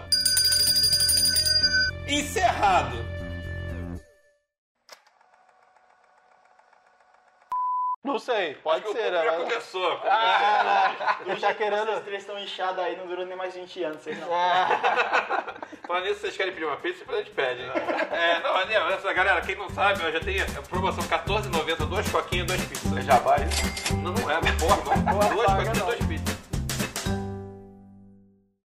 Encerrado. 2.08 3.17
Não 8.08 8.18
sei, 8.20 8.56
pode 8.64 8.86
Acho 8.86 8.94
que 8.94 9.02
ser, 9.02 9.12
o 9.12 9.16
já 9.16 9.32
né? 9.32 9.38
começou. 9.38 9.92
Eu 11.26 11.40
tá 11.40 11.54
querendo. 11.56 11.88
Vocês 11.88 12.04
três 12.06 12.22
estão 12.24 12.40
inchados 12.40 12.80
aí, 12.84 12.96
não 12.96 13.06
durou 13.06 13.26
nem 13.26 13.36
mais 13.36 13.54
20 13.54 13.84
anos, 13.84 14.02
vocês 14.02 14.18
não. 14.20 14.28
Falando 15.86 16.06
nisso, 16.06 16.22
vocês 16.22 16.38
querem 16.38 16.54
pedir 16.54 16.66
uma 16.66 16.78
pizza? 16.78 17.00
Depois 17.00 17.20
a 17.20 17.22
gente 17.24 17.34
pede. 17.34 17.62
né? 17.64 17.74
É, 18.12 18.40
não, 18.40 18.66
né, 18.66 18.94
essa 18.94 19.12
galera, 19.12 19.42
quem 19.42 19.56
não 19.56 19.70
sabe, 19.70 20.02
ó, 20.06 20.10
já 20.12 20.20
tem 20.22 20.38
promoção 20.70 21.04
R$14,90, 21.04 21.86
duas 21.86 22.10
coquinhas, 22.10 22.48
duas 22.48 22.62
pizzas. 22.66 22.98
É 22.98 23.02
jabá 23.02 23.36
isso? 23.38 23.94
Não, 23.96 24.14
não 24.14 24.32
é, 24.32 24.40
não 24.42 24.50
importa. 24.50 25.34
Duas 25.34 25.46
paga 25.46 25.66
coquinhas, 25.66 25.78
não. 25.78 25.86
duas 25.88 26.00